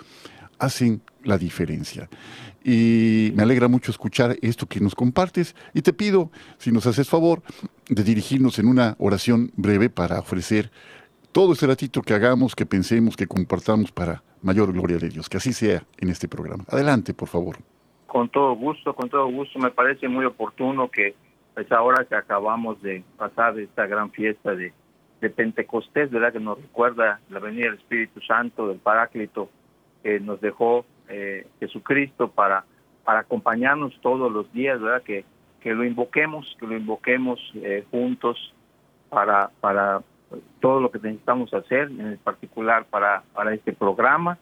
hacen 0.59 1.01
la 1.23 1.39
diferencia. 1.39 2.09
Y 2.65 3.33
me 3.37 3.43
alegra 3.43 3.69
mucho 3.69 3.93
escuchar 3.93 4.37
esto 4.43 4.67
que 4.67 4.81
nos 4.81 4.95
compartes 4.95 5.55
y 5.75 5.83
te 5.83 5.93
pido, 5.93 6.31
si 6.59 6.73
nos 6.73 6.87
haces 6.87 7.09
favor, 7.09 7.43
de 7.89 8.03
dirigirnos 8.03 8.59
en 8.59 8.67
una 8.67 8.97
oración 8.99 9.53
breve 9.57 9.91
para 9.91 10.19
ofrecer 10.19 10.73
todo 11.35 11.53
ese 11.55 11.67
ratito 11.67 12.01
que 12.01 12.15
hagamos, 12.15 12.55
que 12.55 12.65
pensemos, 12.65 13.17
que 13.17 13.27
compartamos 13.27 13.91
para 13.91 14.23
mayor 14.41 14.73
gloria 14.73 14.99
de 14.99 15.09
Dios. 15.09 15.29
Que 15.29 15.39
así 15.39 15.53
sea 15.53 15.83
en 15.99 16.09
este 16.09 16.29
programa. 16.29 16.65
Adelante, 16.69 17.13
por 17.13 17.29
favor. 17.29 17.57
Con 18.07 18.29
todo 18.29 18.55
gusto, 18.55 18.95
con 18.95 19.11
todo 19.11 19.27
gusto. 19.27 19.59
Me 19.59 19.73
parece 19.73 20.07
muy 20.07 20.25
oportuno 20.25 20.89
que, 20.89 21.17
pues 21.53 21.71
ahora 21.73 22.05
que 22.05 22.15
acabamos 22.15 22.81
de 22.83 23.03
pasar 23.17 23.59
esta 23.59 23.85
gran 23.89 24.13
fiesta 24.13 24.55
de, 24.55 24.73
de 25.21 25.29
Pentecostés, 25.29 26.09
¿verdad? 26.09 26.33
Que 26.33 26.39
nos 26.39 26.57
recuerda 26.57 27.19
la 27.29 27.41
venida 27.41 27.65
del 27.65 27.81
Espíritu 27.81 28.21
Santo, 28.21 28.69
del 28.69 28.79
Paráclito, 28.79 29.51
que 30.05 30.21
nos 30.21 30.41
dejó 30.41 30.85
eh, 31.09 31.49
Jesucristo 31.59 32.29
para, 32.29 32.65
para 33.03 33.21
acompañarnos 33.21 33.93
todos 34.03 34.31
los 34.31 34.53
días, 34.53 34.81
¿verdad? 34.81 35.03
Que, 35.03 35.25
que 35.61 35.75
lo 35.75 35.83
invoquemos, 35.83 36.57
que 36.61 36.67
lo 36.69 36.77
invoquemos 36.77 37.41
eh, 37.57 37.85
juntos 37.91 38.55
para, 39.11 39.51
para 39.61 40.01
todo 40.61 40.81
lo 40.81 40.91
que 40.91 40.99
necesitamos 40.99 41.53
hacer, 41.55 41.91
en 41.91 42.19
particular 42.19 42.85
para, 42.87 43.23
para 43.33 43.55
este 43.55 43.73
programa. 43.73 44.39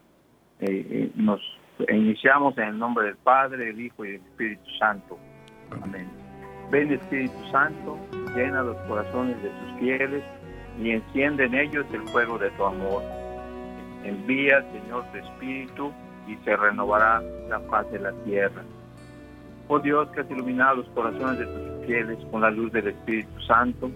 Eh, 0.61 0.87
eh, 0.91 1.11
nos 1.17 1.41
iniciamos 1.89 2.57
en 2.59 2.65
el 2.65 2.79
nombre 2.79 3.07
del 3.07 3.17
Padre, 3.17 3.67
del 3.67 3.81
Hijo 3.81 4.05
y 4.05 4.13
del 4.13 4.21
Espíritu 4.21 4.71
Santo. 4.79 5.19
Amén. 5.83 6.09
Ven 6.71 6.93
Espíritu 6.93 7.37
Santo, 7.51 7.99
llena 8.35 8.63
los 8.63 8.77
corazones 8.89 9.43
de 9.43 9.49
tus 9.51 9.81
fieles 9.81 10.23
y 10.81 10.91
enciende 10.91 11.45
en 11.45 11.55
ellos 11.55 11.87
el 11.93 12.03
fuego 12.09 12.39
de 12.39 12.51
tu 12.53 12.65
amor. 12.65 13.03
Envía, 14.05 14.63
Señor, 14.73 15.05
tu 15.13 15.19
Espíritu 15.19 15.93
y 16.27 16.37
se 16.45 16.57
renovará 16.57 17.21
la 17.49 17.61
paz 17.69 17.91
de 17.93 17.99
la 17.99 18.13
tierra. 18.25 18.63
Oh 19.69 19.79
Dios, 19.79 20.09
que 20.11 20.21
has 20.21 20.31
iluminado 20.31 20.77
los 20.77 20.89
corazones 20.89 21.39
de 21.39 21.47
tus 21.47 21.87
fieles 21.87 22.19
con 22.31 22.41
la 22.41 22.51
luz 22.51 22.73
del 22.73 22.89
Espíritu 22.89 23.41
Santo, 23.43 23.91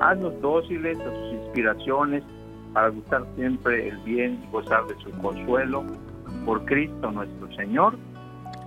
haznos 0.00 0.40
dóciles 0.40 0.98
a 0.98 1.04
sus 1.04 1.32
inspiraciones 1.44 2.22
para 2.72 2.88
gustar 2.88 3.26
siempre 3.36 3.88
el 3.88 3.98
bien 3.98 4.42
y 4.42 4.50
gozar 4.50 4.86
de 4.86 4.94
su 5.02 5.10
consuelo. 5.18 5.84
Por 6.44 6.64
Cristo 6.64 7.10
nuestro 7.12 7.52
Señor. 7.54 7.96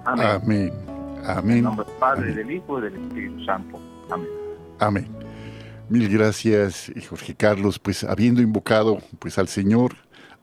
Amén. 0.06 0.28
Amén. 0.28 0.74
Amén. 1.26 1.58
En 1.58 1.64
nombre 1.64 1.86
del 1.86 1.96
Padre, 1.96 2.34
del 2.34 2.52
Hijo 2.52 2.80
y 2.80 2.84
del 2.84 2.96
Espíritu 2.96 3.44
Santo. 3.44 3.80
Amén. 4.10 4.28
Amén. 4.80 5.08
Mil 5.90 6.10
gracias, 6.10 6.92
Jorge 7.10 7.36
Carlos. 7.36 7.80
Pues 7.80 8.04
habiendo 8.04 8.42
invocado 8.42 9.00
pues 9.20 9.38
al 9.38 9.48
Señor, 9.48 9.94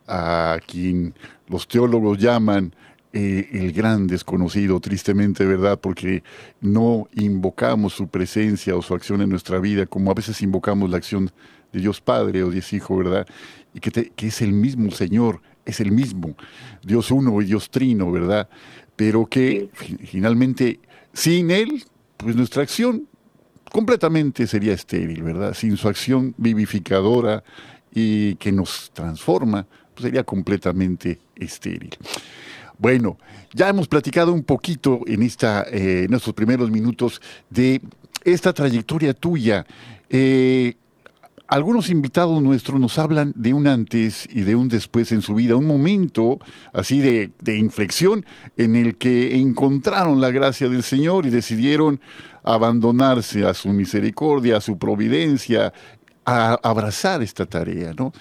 a 0.07 0.59
quien 0.67 1.15
los 1.49 1.67
teólogos 1.67 2.19
llaman 2.19 2.75
eh, 3.13 3.49
el 3.53 3.73
gran 3.73 4.07
desconocido, 4.07 4.81
tristemente, 4.81 5.45
¿verdad? 5.45 5.79
Porque 5.79 6.23
no 6.61 7.09
invocamos 7.15 7.93
su 7.93 8.09
presencia 8.09 8.75
o 8.75 8.83
su 8.83 8.95
acción 8.95 9.21
en 9.21 9.29
nuestra 9.29 9.59
vida, 9.59 9.87
como 9.87 10.11
a 10.11 10.15
veces 10.15 10.41
invocamos 10.41 10.89
la 10.91 10.97
acción 10.97 11.31
de 11.73 11.81
Dios 11.81 12.01
Padre 12.01 12.43
o 12.43 12.51
Dios 12.51 12.73
Hijo, 12.73 12.97
¿verdad? 12.97 13.27
Y 13.75 13.81
que, 13.81 13.91
que 13.91 14.27
es 14.27 14.41
el 14.41 14.53
mismo 14.53 14.91
Señor, 14.91 15.43
es 15.65 15.81
el 15.81 15.93
mismo, 15.93 16.35
Dios 16.83 17.11
uno 17.11 17.41
y 17.43 17.45
Dios 17.45 17.71
trino, 17.71 18.11
¿verdad? 18.11 18.49
Pero 18.97 19.27
que 19.27 19.69
finalmente, 20.07 20.81
sin 21.13 21.51
Él, 21.51 21.85
pues 22.17 22.35
nuestra 22.35 22.63
acción 22.63 23.07
completamente 23.71 24.47
sería 24.47 24.75
estéril, 24.75 25.23
¿verdad? 25.23 25.55
Sin 25.55 25.77
su 25.77 25.89
acción 25.89 26.35
vivificadora 26.37 27.43
y 27.95 28.37
que 28.37 28.53
nos 28.53 28.91
transforma, 28.93 29.67
pues 29.95 30.05
sería 30.05 30.25
completamente 30.25 31.19
estéril. 31.37 31.91
Bueno, 32.83 33.17
ya 33.55 33.69
hemos 33.69 33.87
platicado 33.87 34.33
un 34.33 34.43
poquito 34.43 35.03
en, 35.07 35.23
esta, 35.23 35.63
eh, 35.71 36.07
en 36.09 36.15
estos 36.15 36.35
primeros 36.35 36.69
minutos 36.69 37.23
de 37.49 37.81
esta 38.25 38.53
trayectoria 38.53 39.15
tuya. 39.15 39.65
Eh, 40.11 40.75
algunos 41.47 41.91
invitados 41.91 42.43
nuestros 42.43 42.81
nos 42.81 42.99
hablan 42.99 43.33
de 43.37 43.55
un 43.55 43.69
antes 43.69 44.29
y 44.33 44.41
de 44.41 44.57
un 44.57 44.69
después 44.69 45.13
en 45.13 45.23
su 45.23 45.37
vida, 45.37 45.55
un 45.55 45.69
momento 45.69 46.41
así 46.73 46.99
de, 46.99 47.31
de, 47.41 47.57
inflexión 47.57 48.27
en 48.57 48.75
el 48.75 48.97
que 48.97 49.37
encontraron 49.37 50.21
la 50.21 50.33
gracia 50.33 50.69
del 50.69 50.83
Señor 50.83 51.25
y 51.25 51.31
decidieron 51.31 52.01
abandonarse 52.43 53.45
a 53.45 53.55
su 53.55 53.69
misericordia, 53.69 54.57
a 54.57 54.61
su 54.61 54.77
providencia, 54.77 55.73
a 56.25 56.59
abrazar 56.65 57.23
esta 57.23 57.47
tarea, 57.47 57.93
¿no? 57.97 58.13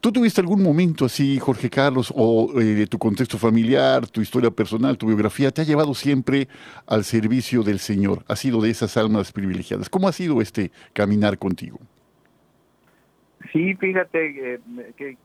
¿Tú 0.00 0.12
tuviste 0.12 0.40
algún 0.40 0.62
momento 0.62 1.04
así, 1.04 1.38
Jorge 1.38 1.68
Carlos, 1.68 2.12
o 2.16 2.58
eh, 2.58 2.86
tu 2.86 2.98
contexto 2.98 3.36
familiar, 3.36 4.06
tu 4.06 4.22
historia 4.22 4.50
personal, 4.50 4.96
tu 4.96 5.06
biografía, 5.06 5.50
te 5.50 5.60
ha 5.60 5.64
llevado 5.64 5.92
siempre 5.92 6.48
al 6.86 7.04
servicio 7.04 7.62
del 7.62 7.78
Señor? 7.78 8.24
¿Ha 8.26 8.36
sido 8.36 8.62
de 8.62 8.70
esas 8.70 8.96
almas 8.96 9.30
privilegiadas? 9.30 9.90
¿Cómo 9.90 10.08
ha 10.08 10.12
sido 10.12 10.40
este 10.40 10.70
caminar 10.94 11.36
contigo? 11.36 11.78
Sí, 13.52 13.74
fíjate 13.74 14.54
eh, 14.54 14.60
que 14.96 15.18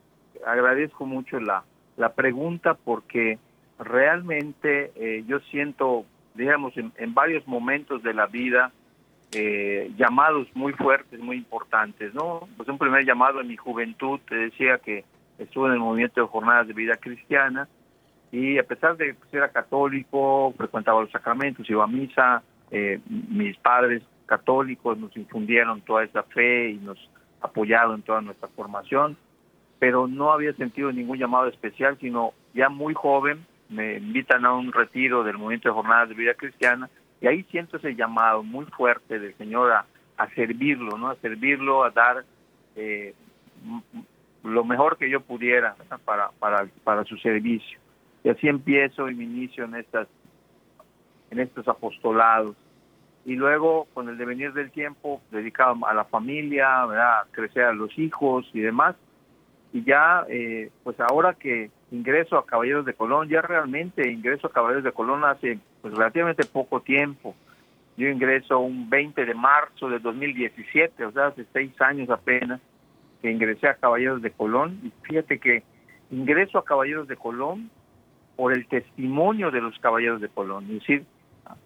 agradezco 0.46 1.06
mucho 1.06 1.40
la, 1.40 1.64
la 1.98 2.14
pregunta 2.14 2.74
porque 2.74 3.40
realmente 3.80 4.92
eh, 4.96 5.24
yo 5.28 5.40
siento, 5.52 6.06
digamos, 6.34 6.74
en, 6.78 7.14
varios 7.14 7.48
momentos 7.48 8.04
de 8.04 8.14
la 8.14 8.28
vida, 8.28 8.72
eh, 9.32 9.92
llamados 9.98 10.48
muy 10.54 10.74
fuertes, 10.74 11.20
muy 11.20 11.38
importantes, 11.38 12.14
¿no? 12.14 12.48
Pues 12.58 12.70
un 12.70 12.78
primer 12.78 13.06
llamado 13.06 13.42
en 13.42 13.48
mi 13.48 13.58
juventud, 13.58 14.20
te 14.28 14.36
decía 14.36 14.78
que 14.78 15.04
estuve 15.38 15.68
en 15.68 15.74
el 15.74 15.80
movimiento 15.80 16.22
de 16.22 16.28
jornadas 16.28 16.68
de 16.68 16.74
vida 16.74 16.96
cristiana 16.96 17.68
y 18.32 18.58
a 18.58 18.64
pesar 18.64 18.98
de 18.98 19.16
que 19.16 19.38
era 19.38 19.50
católico, 19.50 20.54
frecuentaba 20.58 21.02
los 21.02 21.12
sacramentos, 21.12 21.70
iba 21.70 21.84
a 21.84 21.88
misa, 21.88 22.44
eh, 22.72 23.00
mis 23.08 23.58
padres 23.58 24.04
católicos 24.26 24.98
nos 24.98 25.16
infundieron 25.16 25.82
toda 25.82 26.04
esa 26.04 26.24
fe 26.24 26.72
y 26.72 26.78
nos 26.78 26.98
apoyaron 27.42 27.96
en 27.96 28.02
toda 28.02 28.22
nuestra 28.22 28.48
formación, 28.50 29.18
pero 29.80 30.08
no 30.08 30.32
había 30.32 30.54
sentido 30.54 30.92
ningún 30.92 31.18
llamado 31.18 31.48
especial, 31.48 31.98
sino 32.00 32.34
ya 32.54 32.70
muy 32.70 32.94
joven 32.94 33.46
me 33.70 33.98
invitan 33.98 34.46
a 34.46 34.54
un 34.54 34.72
retiro 34.72 35.24
del 35.24 35.38
movimiento 35.38 35.70
de 35.70 35.76
jornadas 35.76 36.10
de 36.10 36.16
vida 36.16 36.34
cristiana 36.36 36.90
y 37.26 37.28
ahí 37.28 37.44
siento 37.50 37.78
ese 37.78 37.96
llamado 37.96 38.44
muy 38.44 38.66
fuerte 38.66 39.18
del 39.18 39.36
Señor 39.36 39.72
a, 39.72 40.30
servirlo, 40.36 40.96
¿no? 40.96 41.10
A 41.10 41.16
servirlo, 41.16 41.84
a 41.84 41.90
dar 41.90 42.24
eh, 42.76 43.16
lo 44.44 44.64
mejor 44.64 44.96
que 44.96 45.10
yo 45.10 45.22
pudiera 45.22 45.76
para, 46.06 46.30
para, 46.38 46.68
para 46.84 47.04
su 47.04 47.18
servicio. 47.18 47.80
Y 48.24 48.30
así 48.30 48.48
empiezo 48.48 49.10
y 49.10 49.16
me 49.16 49.24
inicio 49.24 49.64
en 49.64 49.74
estas 49.74 50.08
en 51.32 51.40
estos 51.40 51.68
apostolados. 51.68 52.56
Y 53.26 53.34
luego, 53.34 53.88
con 53.96 54.08
el 54.08 54.20
devenir 54.20 54.54
del 54.54 54.70
tiempo, 54.70 55.20
dedicado 55.32 55.84
a 55.88 55.96
la 55.96 56.06
familia, 56.06 56.84
a 56.84 57.26
crecer 57.32 57.64
a 57.64 57.74
los 57.74 57.98
hijos 57.98 58.48
y 58.54 58.60
demás. 58.60 58.96
Y 59.74 59.84
ya, 59.84 60.28
eh, 60.30 60.70
pues 60.84 61.00
ahora 61.00 61.34
que 61.34 61.72
ingreso 61.96 62.38
a 62.38 62.46
Caballeros 62.46 62.86
de 62.86 62.94
Colón, 62.94 63.30
ya 63.30 63.42
realmente 63.42 64.10
ingreso 64.10 64.48
a 64.48 64.52
Caballeros 64.52 64.84
de 64.84 64.92
Colón 64.92 65.24
hace 65.24 65.60
pues 65.82 65.94
relativamente 65.94 66.46
poco 66.46 66.82
tiempo. 66.82 67.36
Yo 67.98 68.10
ingreso 68.10 68.60
un 68.60 68.90
20 68.90 69.26
de 69.26 69.34
marzo 69.34 69.90
de 69.90 70.00
2017, 70.00 71.06
o 71.06 71.12
sea, 71.12 71.28
hace 71.28 71.46
seis 71.54 71.72
años 71.82 72.10
apenas 72.10 72.60
que 73.22 73.32
ingresé 73.32 73.68
a 73.68 73.76
Caballeros 73.76 74.22
de 74.22 74.32
Colón. 74.32 74.80
Y 74.84 74.92
fíjate 75.08 75.40
que 75.40 75.64
ingreso 76.12 76.58
a 76.58 76.66
Caballeros 76.66 77.08
de 77.08 77.16
Colón 77.16 77.70
por 78.36 78.54
el 78.54 78.68
testimonio 78.68 79.50
de 79.50 79.62
los 79.62 79.78
Caballeros 79.80 80.20
de 80.20 80.28
Colón. 80.28 80.66
Es 80.66 80.80
decir, 80.80 81.06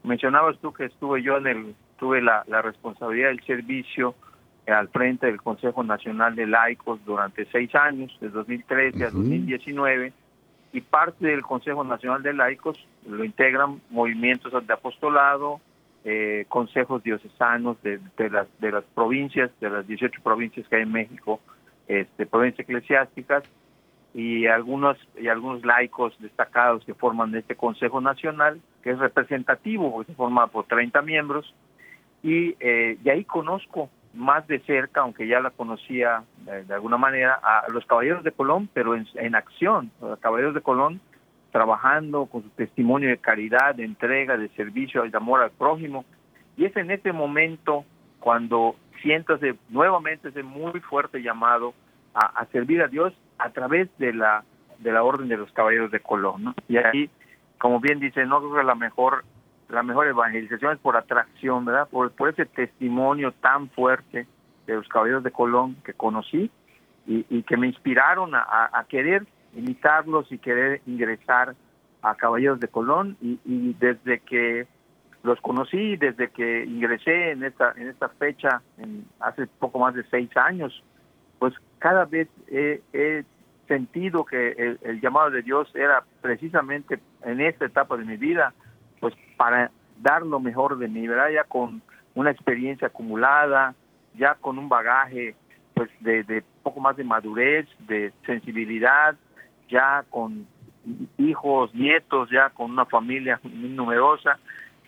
mencionabas 0.04 0.58
tú 0.60 0.72
que 0.72 0.86
estuve 0.86 1.24
yo 1.24 1.38
en 1.38 1.48
el, 1.48 1.76
tuve 1.98 2.22
la, 2.22 2.44
la 2.48 2.62
responsabilidad 2.62 3.30
del 3.30 3.44
servicio 3.44 4.16
al 4.72 4.90
frente 4.90 5.28
del 5.28 5.42
Consejo 5.42 5.84
Nacional 5.84 6.36
de 6.36 6.48
Laicos 6.48 7.04
durante 7.06 7.46
seis 7.52 7.74
años, 7.76 8.16
de 8.20 8.30
2013 8.30 9.06
a 9.06 9.10
2019, 9.10 10.14
y 10.72 10.82
parte 10.82 11.28
del 11.28 11.42
Consejo 11.42 11.84
Nacional 11.84 12.22
de 12.22 12.34
Laicos 12.34 12.78
lo 13.08 13.24
integran 13.24 13.82
movimientos 13.90 14.52
de 14.66 14.74
apostolado, 14.74 15.60
eh, 16.06 16.46
consejos 16.48 17.04
diocesanos 17.04 17.82
de, 17.82 18.00
las, 18.30 18.48
de 18.60 18.72
las 18.72 18.84
provincias, 18.96 19.52
de 19.60 19.70
las 19.70 19.88
18 19.88 20.22
provincias 20.24 20.68
que 20.68 20.76
hay 20.78 20.84
en 20.84 20.92
México, 20.92 21.40
este, 21.88 22.26
provincias 22.26 22.68
eclesiásticas, 22.68 23.44
y 24.14 24.48
algunos, 24.48 24.98
y 25.20 25.28
algunos 25.28 25.64
laicos 25.64 26.16
destacados 26.20 26.84
que 26.84 26.94
forman 26.94 27.36
este 27.36 27.56
Consejo 27.56 28.02
Nacional, 28.02 28.60
que 28.82 28.92
es 28.92 29.00
representativo, 29.00 29.92
porque 29.92 30.12
se 30.12 30.16
forma 30.18 30.48
por 30.48 30.66
30 30.66 31.02
miembros, 31.04 31.54
y 32.24 32.56
eh, 32.60 32.98
de 33.02 33.12
ahí 33.12 33.24
conozco 33.24 33.90
más 34.14 34.48
de 34.48 34.60
cerca, 34.60 35.02
aunque 35.02 35.28
ya 35.28 35.40
la 35.40 35.52
conocía 35.52 36.24
eh, 36.48 36.64
de, 36.68 36.74
alguna 36.74 36.98
manera, 36.98 37.40
a 37.42 37.66
los 37.72 37.86
Caballeros 37.86 38.24
de 38.24 38.32
Colón, 38.32 38.70
pero 38.74 38.96
en, 38.96 39.08
en 39.16 39.36
acción, 39.36 39.92
los 40.02 40.20
Caballeros 40.20 40.54
de 40.54 40.62
Colón 40.62 41.02
trabajando 41.52 42.26
con 42.28 42.44
su 42.44 42.50
testimonio 42.50 43.10
de 43.10 43.18
caridad, 43.18 43.76
de 43.76 43.84
entrega, 43.84 44.38
de 44.38 44.50
servicio, 44.50 45.04
de 45.04 45.18
amor 45.18 45.42
al 45.42 45.52
prójimo. 45.52 46.06
Y 46.58 46.66
es 46.66 46.76
en 46.78 46.92
ese 46.92 47.12
momento 47.12 47.86
cuando 48.20 48.76
siento 49.02 49.36
ese, 49.36 49.56
nuevamente 49.70 50.30
ese 50.30 50.44
muy 50.44 50.80
fuerte 50.82 51.22
llamado 51.22 51.74
a, 52.14 52.46
servir 52.52 52.82
a 52.82 52.88
Dios 52.88 53.14
a 53.38 53.52
través 53.52 53.88
de 53.98 54.14
la 54.14 54.44
de 54.80 54.92
la 54.92 55.04
Orden 55.04 55.28
de 55.28 55.38
los 55.38 55.52
Caballeros 55.52 55.92
de 55.92 56.00
Colón. 56.00 56.56
Y 56.68 56.78
ahí, 56.78 57.10
como 57.58 57.80
bien 57.80 58.00
dice, 58.00 58.26
no 58.26 58.40
creo 58.40 58.56
que 58.56 58.64
la 58.64 58.76
mejor 58.76 59.26
la 59.70 59.84
mejor 59.84 60.08
evangelización 60.08 60.74
es 60.74 60.80
por 60.80 60.98
atracción, 60.98 61.64
¿verdad? 61.64 61.88
Por, 61.90 62.12
por 62.12 62.30
ese 62.30 62.46
testimonio 62.46 63.32
tan 63.34 63.70
fuerte 63.70 64.28
de 64.66 64.76
los 64.76 64.88
caballeros 64.88 65.24
de 65.24 65.32
Colón 65.32 65.76
que 65.84 65.94
conocí 65.94 66.52
y, 67.08 67.42
que 67.44 67.58
me 67.58 67.66
inspiraron 67.66 68.36
a, 68.36 68.86
querer 68.88 69.26
imitarlos 69.56 70.32
y 70.32 70.38
querer 70.38 70.82
ingresar 70.86 71.56
a 72.04 72.14
Caballeros 72.14 72.60
de 72.60 72.68
Colón 72.68 73.18
y, 73.20 73.74
desde 73.80 74.20
que 74.20 74.68
los 75.24 75.42
conocí, 75.42 75.98
desde 75.98 76.30
que 76.30 76.64
ingresé 76.66 77.32
en 77.32 77.44
esta 77.44 77.74
en 77.76 77.88
esta 77.88 78.10
fecha, 78.10 78.62
en, 78.78 79.06
hace 79.20 79.48
poco 79.48 79.80
más 79.80 79.96
de 79.96 80.04
seis 80.04 80.30
años, 80.38 80.84
pues 81.40 81.56
cada 81.80 82.06
vez 82.06 82.30
he, 82.48 83.24
sentido 83.68 84.26
que 84.26 84.52
el, 84.52 84.80
el, 84.82 85.00
llamado 85.00 85.30
de 85.30 85.44
Dios 85.44 85.70
era 85.76 86.04
precisamente 86.22 87.00
en 87.24 87.40
esta 87.40 87.66
etapa 87.66 87.98
de 87.98 88.06
mi 88.06 88.18
vida 88.18 88.52
pues 89.00 89.14
para 89.38 89.72
dar 90.02 90.24
lo 90.24 90.40
mejor 90.40 90.78
de 90.78 90.88
mí, 90.88 91.08
¿verdad? 91.08 91.30
Ya 91.30 91.44
con 91.44 91.82
una 92.16 92.32
experiencia 92.32 92.88
acumulada, 92.88 93.76
ya 94.16 94.36
con 94.36 94.58
un 94.58 94.70
bagaje 94.70 95.36
pues 95.74 95.90
de, 96.02 96.24
de 96.24 96.44
poco 96.64 96.80
más 96.80 96.98
de 96.98 97.04
madurez, 97.04 97.68
de 97.88 98.12
sensibilidad, 98.26 99.16
ya 99.70 100.04
con 100.10 100.48
hijos, 101.18 101.74
nietos, 101.74 102.30
ya 102.30 102.50
con 102.50 102.72
una 102.72 102.86
familia 102.86 103.40
muy 103.44 103.70
numerosa, 103.70 104.40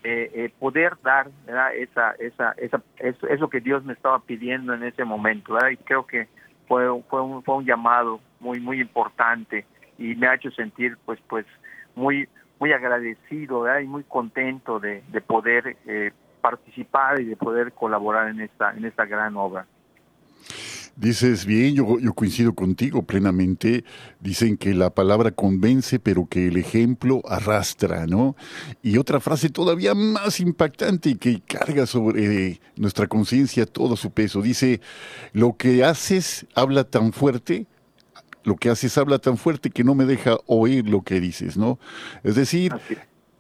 eh, 0.04 0.32
eh, 0.34 0.54
poder 0.60 0.98
dar 1.04 1.30
esa, 1.76 2.12
esa, 2.14 2.52
esa, 2.54 2.82
eso, 2.98 3.28
eso, 3.28 3.50
que 3.50 3.60
Dios 3.60 3.84
me 3.84 3.94
estaba 3.94 4.20
pidiendo 4.20 4.74
en 4.74 4.84
ese 4.84 5.06
momento, 5.06 5.54
¿verdad? 5.54 5.70
y 5.70 5.78
creo 5.78 6.08
que 6.08 6.28
fue, 6.68 6.86
fue, 7.04 7.22
un, 7.22 7.44
fue 7.44 7.58
un 7.58 7.66
llamado 7.66 8.20
muy 8.40 8.60
muy 8.60 8.82
importante 8.82 9.66
y 10.00 10.16
me 10.16 10.28
ha 10.28 10.36
hecho 10.36 10.50
sentir 10.52 10.98
pues 11.06 11.20
pues 11.28 11.46
muy 11.96 12.28
muy 12.62 12.74
agradecido 12.74 13.66
y 13.82 13.88
muy 13.88 14.04
contento 14.04 14.80
de, 14.80 15.02
poder 15.26 15.78
eh, 15.88 16.12
participar 16.42 17.20
y 17.20 17.26
de 17.26 17.36
poder 17.36 17.72
colaborar 17.74 18.30
en 18.30 18.40
esta, 18.40 18.72
en 18.78 18.86
esta 18.86 19.06
gran 19.06 19.36
obra. 19.36 19.66
Dices 20.96 21.48
bien, 21.48 21.74
yo, 21.74 21.98
yo 21.98 22.14
coincido 22.14 22.54
contigo 22.54 23.02
plenamente. 23.02 23.84
Dicen 24.20 24.58
que 24.58 24.76
la 24.76 24.92
palabra 24.92 25.32
convence, 25.32 25.98
pero 25.98 26.28
que 26.28 26.50
el 26.50 26.58
ejemplo 26.58 27.24
arrastra, 27.28 28.06
¿no? 28.06 28.36
Y 28.84 29.00
otra 29.00 29.20
frase 29.20 29.50
todavía 29.50 29.96
más 29.96 30.40
impactante 30.40 31.10
y 31.10 31.16
que 31.16 31.42
carga 31.42 31.88
sobre 31.88 32.60
nuestra 32.76 33.08
conciencia 33.08 33.66
todo 33.66 33.96
su 33.96 34.12
peso. 34.12 34.44
Dice, 34.44 34.82
lo 35.34 35.58
que 35.58 35.84
haces 35.84 36.46
habla 36.54 36.84
tan 36.84 37.12
fuerte 37.12 37.66
lo 38.44 38.56
que 38.56 38.70
haces 38.70 38.98
habla 38.98 39.20
tan 39.20 39.38
fuerte 39.38 39.70
que 39.70 39.84
no 39.84 39.96
me 39.96 40.06
deja 40.06 40.38
oír 40.48 40.88
lo 40.88 41.04
que 41.04 41.20
dices, 41.20 41.58
¿no? 41.58 41.80
Es 42.24 42.36
decir, 42.36 42.74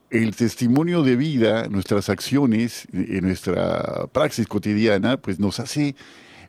el 0.09 0.35
testimonio 0.35 1.03
de 1.03 1.15
vida, 1.15 1.67
nuestras 1.69 2.09
acciones, 2.09 2.87
en 2.93 3.25
nuestra 3.25 4.07
praxis 4.11 4.47
cotidiana, 4.47 5.17
pues 5.17 5.39
nos 5.39 5.59
hace 5.59 5.95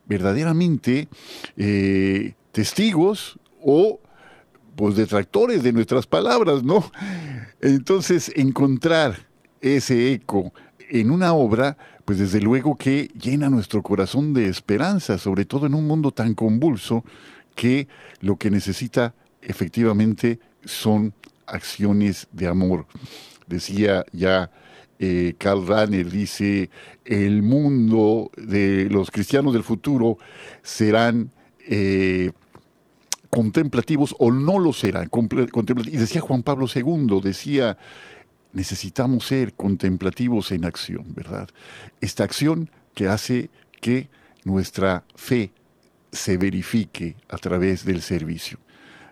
verdaderamente 0.06 1.08
eh, 1.56 2.34
testigos 2.50 3.38
o 3.62 4.00
pues 4.74 4.96
detractores 4.96 5.62
de 5.62 5.72
nuestras 5.72 6.06
palabras, 6.06 6.64
¿no? 6.64 6.90
Entonces, 7.60 8.32
encontrar 8.34 9.28
ese 9.60 10.12
eco 10.12 10.52
en 10.90 11.10
una 11.10 11.32
obra, 11.34 11.76
pues 12.04 12.18
desde 12.18 12.40
luego 12.40 12.76
que 12.76 13.08
llena 13.20 13.48
nuestro 13.48 13.82
corazón 13.82 14.34
de 14.34 14.48
esperanza, 14.48 15.18
sobre 15.18 15.44
todo 15.44 15.66
en 15.66 15.74
un 15.74 15.86
mundo 15.86 16.10
tan 16.10 16.34
convulso 16.34 17.04
que 17.54 17.88
lo 18.20 18.36
que 18.36 18.50
necesita 18.50 19.14
efectivamente 19.40 20.38
son 20.64 21.14
acciones 21.46 22.28
de 22.32 22.46
amor. 22.46 22.86
Decía 23.46 24.04
ya 24.12 24.50
eh, 24.98 25.34
Karl 25.36 25.66
Rahner, 25.66 26.10
dice, 26.10 26.70
el 27.04 27.42
mundo 27.42 28.30
de 28.36 28.88
los 28.90 29.10
cristianos 29.10 29.52
del 29.52 29.64
futuro 29.64 30.18
serán 30.62 31.32
eh, 31.68 32.30
contemplativos 33.30 34.14
o 34.18 34.30
no 34.30 34.58
lo 34.58 34.72
serán. 34.72 35.10
Y 35.86 35.96
decía 35.96 36.20
Juan 36.20 36.42
Pablo 36.42 36.66
II, 36.72 37.20
decía, 37.22 37.76
necesitamos 38.52 39.26
ser 39.26 39.54
contemplativos 39.54 40.52
en 40.52 40.64
acción, 40.64 41.14
¿verdad? 41.14 41.48
Esta 42.00 42.24
acción 42.24 42.70
que 42.94 43.08
hace 43.08 43.50
que 43.80 44.08
nuestra 44.44 45.04
fe 45.14 45.50
se 46.12 46.36
verifique 46.36 47.16
a 47.28 47.38
través 47.38 47.84
del 47.84 48.02
servicio. 48.02 48.58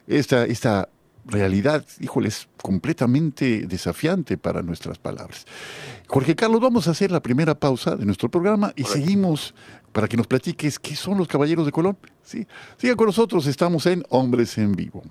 Esta, 0.07 0.45
esta 0.45 0.89
realidad, 1.25 1.85
híjole, 1.99 2.29
es 2.29 2.49
completamente 2.63 3.67
desafiante 3.67 4.37
para 4.37 4.63
nuestras 4.63 4.99
palabras. 4.99 5.47
Jorge 6.07 6.35
Carlos, 6.37 6.61
vamos 6.61 6.89
a 6.89 6.91
hacer 6.93 7.11
la 7.11 7.21
primera 7.21 7.59
pausa 7.59 7.97
de 7.97 8.05
nuestro 8.05 8.31
programa 8.31 8.73
y 8.77 8.85
seguimos 8.85 9.55
para 9.93 10.09
que 10.09 10.17
nos 10.17 10.27
platiques 10.27 10.79
qué 10.79 10.95
son 10.95 11.19
los 11.19 11.29
Caballeros 11.29 11.67
de 11.67 11.73
Colón. 11.73 11.97
¿Sí? 12.23 12.47
Siga 12.77 12.97
con 12.97 13.07
nosotros, 13.07 13.47
estamos 13.47 13.87
en 13.87 14.05
Hombres 14.09 14.59
en 14.59 14.73
Vivo. 14.73 15.03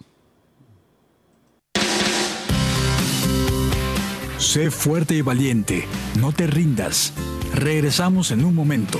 Sé 4.37 4.71
fuerte 4.71 5.15
y 5.15 5.21
valiente, 5.21 5.85
no 6.19 6.31
te 6.31 6.47
rindas. 6.47 7.13
Regresamos 7.53 8.31
en 8.31 8.45
un 8.45 8.55
momento. 8.55 8.99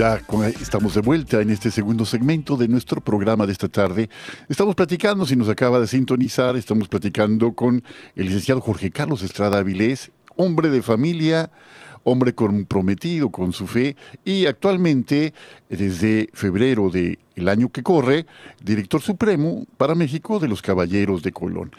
Ya 0.00 0.18
estamos 0.62 0.94
de 0.94 1.02
vuelta 1.02 1.42
en 1.42 1.50
este 1.50 1.70
segundo 1.70 2.06
segmento 2.06 2.56
de 2.56 2.68
nuestro 2.68 3.02
programa 3.02 3.44
de 3.44 3.52
esta 3.52 3.68
tarde. 3.68 4.08
Estamos 4.48 4.74
platicando, 4.74 5.26
si 5.26 5.36
nos 5.36 5.50
acaba 5.50 5.78
de 5.78 5.86
sintonizar, 5.86 6.56
estamos 6.56 6.88
platicando 6.88 7.52
con 7.52 7.84
el 8.16 8.24
licenciado 8.24 8.62
Jorge 8.62 8.90
Carlos 8.90 9.20
Estrada 9.22 9.58
Avilés, 9.58 10.10
hombre 10.36 10.70
de 10.70 10.80
familia, 10.80 11.50
hombre 12.02 12.34
comprometido 12.34 13.28
con 13.28 13.52
su 13.52 13.66
fe 13.66 13.94
y 14.24 14.46
actualmente, 14.46 15.34
desde 15.68 16.30
febrero 16.32 16.88
del 16.88 17.48
año 17.50 17.68
que 17.68 17.82
corre, 17.82 18.24
director 18.64 19.02
supremo 19.02 19.66
para 19.76 19.94
México 19.94 20.38
de 20.38 20.48
los 20.48 20.62
Caballeros 20.62 21.22
de 21.22 21.32
Colón. 21.32 21.72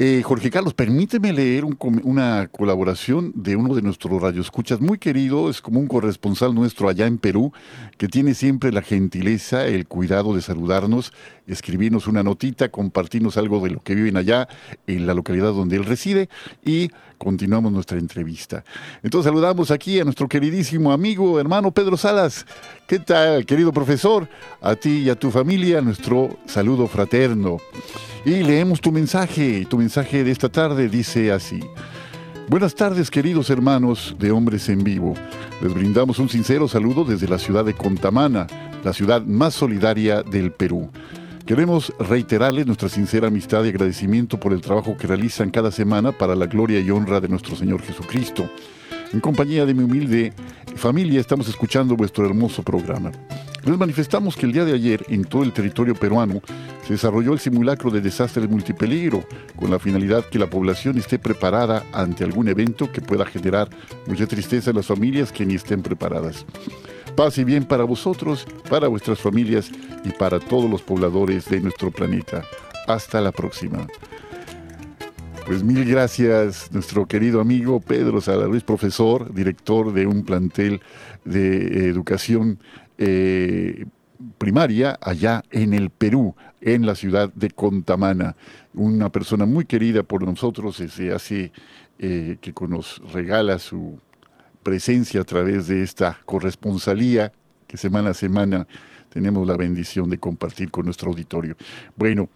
Eh, 0.00 0.22
Jorge 0.22 0.48
Carlos, 0.48 0.74
permíteme 0.74 1.32
leer 1.32 1.64
una 1.64 2.46
colaboración 2.52 3.32
de 3.34 3.56
uno 3.56 3.74
de 3.74 3.82
nuestros 3.82 4.22
radioescuchas 4.22 4.80
muy 4.80 4.96
querido, 4.96 5.50
es 5.50 5.60
como 5.60 5.80
un 5.80 5.88
corresponsal 5.88 6.54
nuestro 6.54 6.88
allá 6.88 7.06
en 7.06 7.18
Perú, 7.18 7.52
que 7.96 8.06
tiene 8.06 8.34
siempre 8.34 8.70
la 8.70 8.82
gentileza, 8.82 9.66
el 9.66 9.88
cuidado 9.88 10.36
de 10.36 10.40
saludarnos, 10.40 11.12
escribirnos 11.48 12.06
una 12.06 12.22
notita, 12.22 12.68
compartirnos 12.68 13.36
algo 13.38 13.58
de 13.58 13.70
lo 13.70 13.80
que 13.80 13.96
viven 13.96 14.16
allá 14.16 14.46
en 14.86 15.04
la 15.04 15.14
localidad 15.14 15.52
donde 15.52 15.74
él 15.74 15.84
reside 15.84 16.28
y 16.64 16.90
continuamos 17.18 17.72
nuestra 17.72 17.98
entrevista. 17.98 18.62
Entonces 19.02 19.28
saludamos 19.28 19.72
aquí 19.72 19.98
a 19.98 20.04
nuestro 20.04 20.28
queridísimo 20.28 20.92
amigo, 20.92 21.40
hermano 21.40 21.72
Pedro 21.72 21.96
Salas. 21.96 22.46
¿Qué 22.86 23.00
tal, 23.00 23.44
querido 23.44 23.72
profesor? 23.72 24.28
A 24.60 24.76
ti 24.76 24.98
y 24.98 25.10
a 25.10 25.16
tu 25.16 25.32
familia, 25.32 25.80
nuestro 25.80 26.38
saludo 26.46 26.86
fraterno. 26.86 27.56
Y 28.28 28.42
leemos 28.42 28.82
tu 28.82 28.92
mensaje. 28.92 29.64
Tu 29.64 29.78
mensaje 29.78 30.22
de 30.22 30.30
esta 30.30 30.50
tarde 30.50 30.90
dice 30.90 31.32
así. 31.32 31.60
Buenas 32.46 32.74
tardes 32.74 33.10
queridos 33.10 33.48
hermanos 33.48 34.14
de 34.18 34.30
Hombres 34.32 34.68
en 34.68 34.84
Vivo. 34.84 35.14
Les 35.62 35.72
brindamos 35.72 36.18
un 36.18 36.28
sincero 36.28 36.68
saludo 36.68 37.06
desde 37.06 37.26
la 37.26 37.38
ciudad 37.38 37.64
de 37.64 37.72
Contamana, 37.72 38.46
la 38.84 38.92
ciudad 38.92 39.22
más 39.22 39.54
solidaria 39.54 40.22
del 40.22 40.52
Perú. 40.52 40.90
Queremos 41.46 41.90
reiterarles 41.98 42.66
nuestra 42.66 42.90
sincera 42.90 43.28
amistad 43.28 43.64
y 43.64 43.70
agradecimiento 43.70 44.38
por 44.38 44.52
el 44.52 44.60
trabajo 44.60 44.94
que 44.98 45.06
realizan 45.06 45.50
cada 45.50 45.70
semana 45.70 46.12
para 46.12 46.34
la 46.34 46.44
gloria 46.44 46.80
y 46.80 46.90
honra 46.90 47.22
de 47.22 47.28
nuestro 47.28 47.56
Señor 47.56 47.80
Jesucristo. 47.80 48.46
En 49.14 49.20
compañía 49.20 49.64
de 49.64 49.72
mi 49.72 49.84
humilde 49.84 50.34
familia 50.76 51.18
estamos 51.18 51.48
escuchando 51.48 51.96
vuestro 51.96 52.26
hermoso 52.26 52.62
programa. 52.62 53.10
Les 53.64 53.76
manifestamos 53.76 54.36
que 54.36 54.46
el 54.46 54.52
día 54.52 54.64
de 54.64 54.72
ayer 54.72 55.04
en 55.08 55.24
todo 55.24 55.42
el 55.42 55.52
territorio 55.52 55.94
peruano 55.94 56.40
se 56.86 56.94
desarrolló 56.94 57.32
el 57.32 57.38
simulacro 57.38 57.90
de 57.90 58.00
desastres 58.00 58.48
multipeligro 58.48 59.24
con 59.56 59.70
la 59.70 59.78
finalidad 59.78 60.24
que 60.24 60.38
la 60.38 60.48
población 60.48 60.96
esté 60.96 61.18
preparada 61.18 61.84
ante 61.92 62.24
algún 62.24 62.48
evento 62.48 62.90
que 62.90 63.00
pueda 63.00 63.26
generar 63.26 63.68
mucha 64.06 64.26
tristeza 64.26 64.70
en 64.70 64.76
las 64.76 64.86
familias 64.86 65.32
que 65.32 65.44
ni 65.44 65.56
estén 65.56 65.82
preparadas. 65.82 66.46
Paz 67.16 67.36
y 67.38 67.44
bien 67.44 67.64
para 67.64 67.84
vosotros, 67.84 68.46
para 68.70 68.88
vuestras 68.88 69.18
familias 69.18 69.70
y 70.04 70.10
para 70.10 70.38
todos 70.38 70.70
los 70.70 70.82
pobladores 70.82 71.50
de 71.50 71.60
nuestro 71.60 71.90
planeta. 71.90 72.44
Hasta 72.86 73.20
la 73.20 73.32
próxima. 73.32 73.86
Pues 75.44 75.64
mil 75.64 75.84
gracias, 75.84 76.70
nuestro 76.72 77.06
querido 77.06 77.40
amigo 77.40 77.80
Pedro 77.80 78.20
Salaruiz, 78.20 78.62
profesor, 78.62 79.32
director 79.34 79.92
de 79.92 80.06
un 80.06 80.22
plantel 80.22 80.80
de 81.24 81.88
educación 81.88 82.58
eh, 82.98 83.86
primaria 84.38 84.98
allá 85.00 85.42
en 85.50 85.74
el 85.74 85.90
Perú, 85.90 86.34
en 86.60 86.86
la 86.86 86.94
ciudad 86.94 87.32
de 87.34 87.50
Contamana. 87.50 88.36
Una 88.74 89.10
persona 89.10 89.46
muy 89.46 89.64
querida 89.64 90.02
por 90.02 90.22
nosotros 90.22 90.78
desde 90.78 91.12
hace 91.12 91.52
eh, 91.98 92.36
que 92.40 92.52
nos 92.68 93.00
regala 93.12 93.58
su 93.58 93.98
presencia 94.62 95.20
a 95.20 95.24
través 95.24 95.68
de 95.68 95.82
esta 95.82 96.18
corresponsalía 96.24 97.32
que 97.66 97.76
semana 97.76 98.10
a 98.10 98.14
semana 98.14 98.66
tenemos 99.08 99.46
la 99.46 99.56
bendición 99.56 100.10
de 100.10 100.18
compartir 100.18 100.70
con 100.70 100.84
nuestro 100.84 101.10
auditorio. 101.10 101.56
Bueno, 101.96 102.28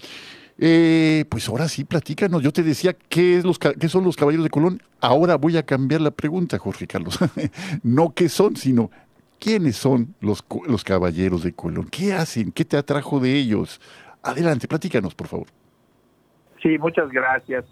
eh, 0.58 1.24
pues 1.28 1.48
ahora 1.48 1.68
sí, 1.68 1.84
platícanos. 1.84 2.42
Yo 2.42 2.52
te 2.52 2.62
decía 2.62 2.94
¿qué, 3.08 3.42
qué 3.80 3.88
son 3.88 4.04
los 4.04 4.16
caballeros 4.16 4.44
de 4.44 4.50
Colón. 4.50 4.82
Ahora 5.00 5.36
voy 5.36 5.56
a 5.56 5.64
cambiar 5.64 6.00
la 6.00 6.10
pregunta, 6.10 6.58
Jorge 6.58 6.86
Carlos. 6.86 7.18
no 7.82 8.14
qué 8.14 8.28
son, 8.28 8.56
sino 8.56 8.90
quiénes 9.42 9.76
son 9.76 10.14
los, 10.20 10.44
los 10.68 10.84
caballeros 10.84 11.42
de 11.42 11.52
Colón. 11.52 11.88
¿Qué 11.90 12.12
hacen? 12.12 12.52
¿Qué 12.52 12.64
te 12.64 12.76
atrajo 12.76 13.18
de 13.18 13.36
ellos? 13.36 13.80
Adelante, 14.22 14.68
platícanos, 14.68 15.16
por 15.16 15.26
favor. 15.26 15.48
Sí, 16.62 16.78
muchas 16.78 17.10
gracias. 17.10 17.64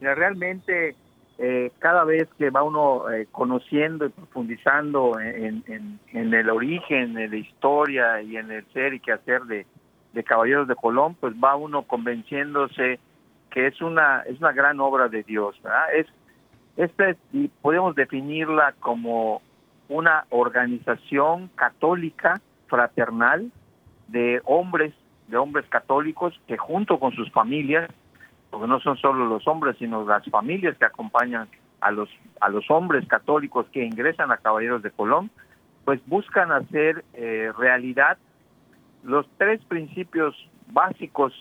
Mira, 0.00 0.14
realmente 0.14 0.96
eh, 1.36 1.70
cada 1.80 2.04
vez 2.04 2.28
que 2.38 2.48
va 2.48 2.62
uno 2.62 3.10
eh, 3.10 3.28
conociendo 3.30 4.06
y 4.06 4.08
profundizando 4.08 5.20
en, 5.20 5.62
el 6.12 6.48
origen, 6.48 7.18
en 7.18 7.30
la 7.30 7.36
historia 7.36 8.22
y 8.22 8.38
en 8.38 8.50
el 8.50 8.64
ser 8.72 8.94
y 8.94 9.00
qué 9.00 9.12
hacer 9.12 9.42
de, 9.42 9.66
de 10.14 10.24
Caballeros 10.24 10.66
de 10.66 10.76
Colón, 10.76 11.14
pues 11.20 11.34
va 11.34 11.56
uno 11.56 11.82
convenciéndose 11.82 13.00
que 13.50 13.66
es 13.66 13.80
una 13.80 14.20
es 14.22 14.38
una 14.38 14.52
gran 14.52 14.78
obra 14.80 15.08
de 15.08 15.22
Dios, 15.22 15.60
¿verdad? 15.62 15.94
Es 15.94 16.06
y 17.32 17.48
podemos 17.48 17.94
definirla 17.96 18.74
como 18.78 19.42
una 19.88 20.24
organización 20.30 21.48
católica 21.54 22.40
fraternal 22.66 23.50
de 24.08 24.40
hombres 24.44 24.94
de 25.28 25.36
hombres 25.36 25.66
católicos 25.68 26.40
que 26.46 26.56
junto 26.56 26.98
con 26.98 27.12
sus 27.12 27.30
familias 27.32 27.90
porque 28.50 28.66
no 28.66 28.80
son 28.80 28.96
solo 28.96 29.26
los 29.26 29.46
hombres, 29.46 29.76
sino 29.78 30.04
las 30.04 30.24
familias 30.30 30.76
que 30.78 30.86
acompañan 30.86 31.48
a 31.80 31.90
los, 31.90 32.08
a 32.40 32.48
los 32.48 32.70
hombres 32.70 33.06
católicos 33.06 33.66
que 33.72 33.84
ingresan 33.84 34.32
a 34.32 34.38
Caballeros 34.38 34.82
de 34.82 34.90
Colón, 34.90 35.30
pues 35.84 36.00
buscan 36.06 36.50
hacer 36.52 37.04
eh, 37.14 37.52
realidad 37.56 38.18
los 39.04 39.26
tres 39.36 39.62
principios 39.64 40.34
básicos 40.70 41.32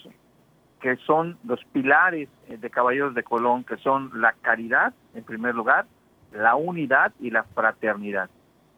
que 0.82 0.96
son 0.98 1.38
los 1.44 1.64
pilares 1.66 2.30
eh, 2.48 2.58
de 2.58 2.70
Caballeros 2.70 3.16
de 3.16 3.24
Colón, 3.24 3.64
que 3.64 3.78
son 3.78 4.12
la 4.22 4.34
caridad, 4.42 4.94
en 5.16 5.24
primer 5.24 5.56
lugar, 5.56 5.86
la 6.32 6.56
unidad 6.56 7.14
y 7.20 7.32
la 7.32 7.44
fraternidad. 7.44 8.30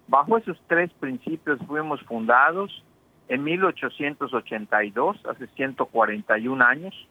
Bajo 0.10 0.40
esos 0.40 0.60
tres 0.66 0.92
principios 1.00 1.60
fuimos 1.68 2.02
fundados 2.02 2.84
en 3.28 3.44
1882, 3.44 5.24
hace 5.28 5.46
141 5.48 6.66
años, 6.66 7.08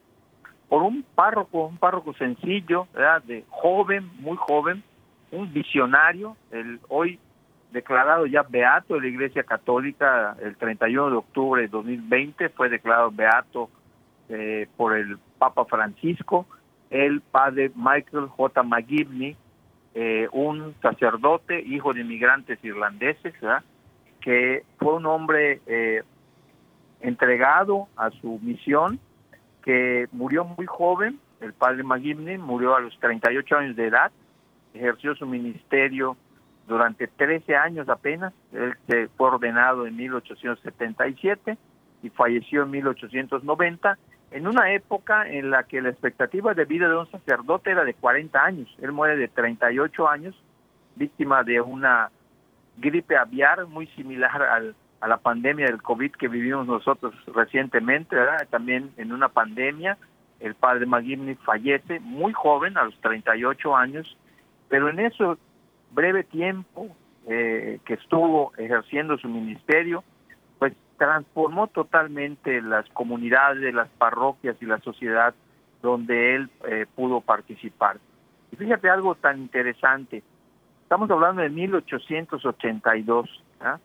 por 0.68 0.82
un 0.82 1.04
párroco, 1.14 1.66
un 1.66 1.76
párroco 1.76 2.12
sencillo, 2.14 2.88
de 3.24 3.44
joven, 3.50 4.10
muy 4.18 4.36
joven, 4.36 4.82
un 5.30 5.52
visionario, 5.52 6.36
el 6.50 6.80
hoy 6.88 7.20
declarado 7.70 8.26
ya 8.26 8.42
beato 8.42 8.94
de 8.94 9.02
la 9.02 9.06
Iglesia 9.06 9.44
Católica 9.44 10.36
el 10.42 10.56
31 10.56 11.10
de 11.10 11.16
octubre 11.16 11.62
de 11.62 11.68
2020, 11.68 12.48
fue 12.48 12.68
declarado 12.68 13.12
beato 13.12 13.70
eh, 14.28 14.66
por 14.76 14.96
el 14.96 15.18
Papa 15.38 15.64
Francisco, 15.66 16.46
el 16.90 17.20
padre 17.20 17.70
Michael 17.76 18.26
J. 18.26 18.62
McGivney, 18.64 19.36
eh, 20.00 20.28
un 20.30 20.76
sacerdote, 20.80 21.60
hijo 21.60 21.92
de 21.92 22.02
inmigrantes 22.02 22.62
irlandeses, 22.62 23.34
que 24.20 24.62
fue 24.78 24.94
un 24.94 25.06
hombre 25.06 25.60
eh, 25.66 26.04
entregado 27.00 27.88
a 27.96 28.10
su 28.10 28.38
misión, 28.40 29.00
que 29.64 30.06
murió 30.12 30.44
muy 30.44 30.66
joven, 30.66 31.18
el 31.40 31.52
padre 31.52 31.82
McGivney 31.82 32.38
murió 32.38 32.76
a 32.76 32.80
los 32.80 32.96
38 33.00 33.56
años 33.56 33.74
de 33.74 33.88
edad, 33.88 34.12
ejerció 34.72 35.16
su 35.16 35.26
ministerio 35.26 36.16
durante 36.68 37.08
13 37.08 37.56
años 37.56 37.88
apenas, 37.88 38.32
él 38.52 38.74
se 38.86 39.08
fue 39.08 39.30
ordenado 39.30 39.84
en 39.84 39.96
1877 39.96 41.58
y 42.04 42.10
falleció 42.10 42.62
en 42.62 42.70
1890, 42.70 43.98
en 44.30 44.46
una 44.46 44.72
época 44.72 45.28
en 45.28 45.50
la 45.50 45.62
que 45.64 45.80
la 45.80 45.88
expectativa 45.88 46.54
de 46.54 46.64
vida 46.64 46.88
de 46.88 46.96
un 46.96 47.10
sacerdote 47.10 47.70
era 47.70 47.84
de 47.84 47.94
40 47.94 48.42
años. 48.42 48.74
Él 48.80 48.92
muere 48.92 49.16
de 49.16 49.28
38 49.28 50.08
años, 50.08 50.34
víctima 50.96 51.42
de 51.44 51.60
una 51.60 52.10
gripe 52.76 53.16
aviar 53.16 53.66
muy 53.66 53.86
similar 53.88 54.42
al, 54.42 54.74
a 55.00 55.08
la 55.08 55.18
pandemia 55.18 55.66
del 55.66 55.82
COVID 55.82 56.12
que 56.12 56.28
vivimos 56.28 56.66
nosotros 56.66 57.14
recientemente, 57.34 58.16
también 58.50 58.92
en 58.96 59.12
una 59.12 59.28
pandemia. 59.28 59.96
El 60.40 60.54
padre 60.54 60.86
McGivney 60.86 61.34
fallece 61.36 62.00
muy 62.00 62.32
joven, 62.32 62.76
a 62.76 62.84
los 62.84 63.00
38 63.00 63.76
años, 63.76 64.16
pero 64.68 64.88
en 64.88 65.00
ese 65.00 65.24
breve 65.92 66.24
tiempo 66.24 66.88
eh, 67.26 67.80
que 67.84 67.94
estuvo 67.94 68.52
ejerciendo 68.56 69.18
su 69.18 69.28
ministerio, 69.28 70.04
transformó 70.98 71.68
totalmente 71.68 72.60
las 72.60 72.86
comunidades, 72.90 73.72
las 73.72 73.88
parroquias 73.88 74.56
y 74.60 74.66
la 74.66 74.78
sociedad 74.80 75.34
donde 75.80 76.34
él 76.34 76.50
eh, 76.66 76.86
pudo 76.94 77.20
participar. 77.20 77.98
Y 78.50 78.56
fíjate 78.56 78.90
algo 78.90 79.14
tan 79.14 79.38
interesante, 79.38 80.22
estamos 80.82 81.10
hablando 81.10 81.42
de 81.42 81.50
1882, 81.50 83.44
¿ah? 83.60 83.78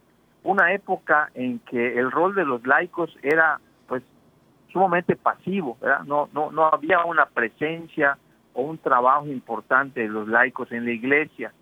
una 0.44 0.74
época 0.74 1.30
en 1.36 1.60
que 1.60 2.00
el 2.00 2.12
rol 2.12 2.34
de 2.36 2.46
los 2.46 2.66
laicos 2.66 3.16
era 3.22 3.60
pues 3.88 4.04
sumamente 4.72 5.16
pasivo, 5.16 5.78
No, 6.06 6.30
no, 6.34 6.52
no 6.52 6.66
había 6.66 7.06
una 7.06 7.28
presencia 7.28 8.18
o 8.54 8.64
un 8.64 8.78
trabajo 8.80 9.28
importante 9.28 10.02
de 10.02 10.08
los 10.08 10.28
laicos 10.28 10.72
en 10.72 10.86
la 10.86 10.92
iglesia. 10.92 11.54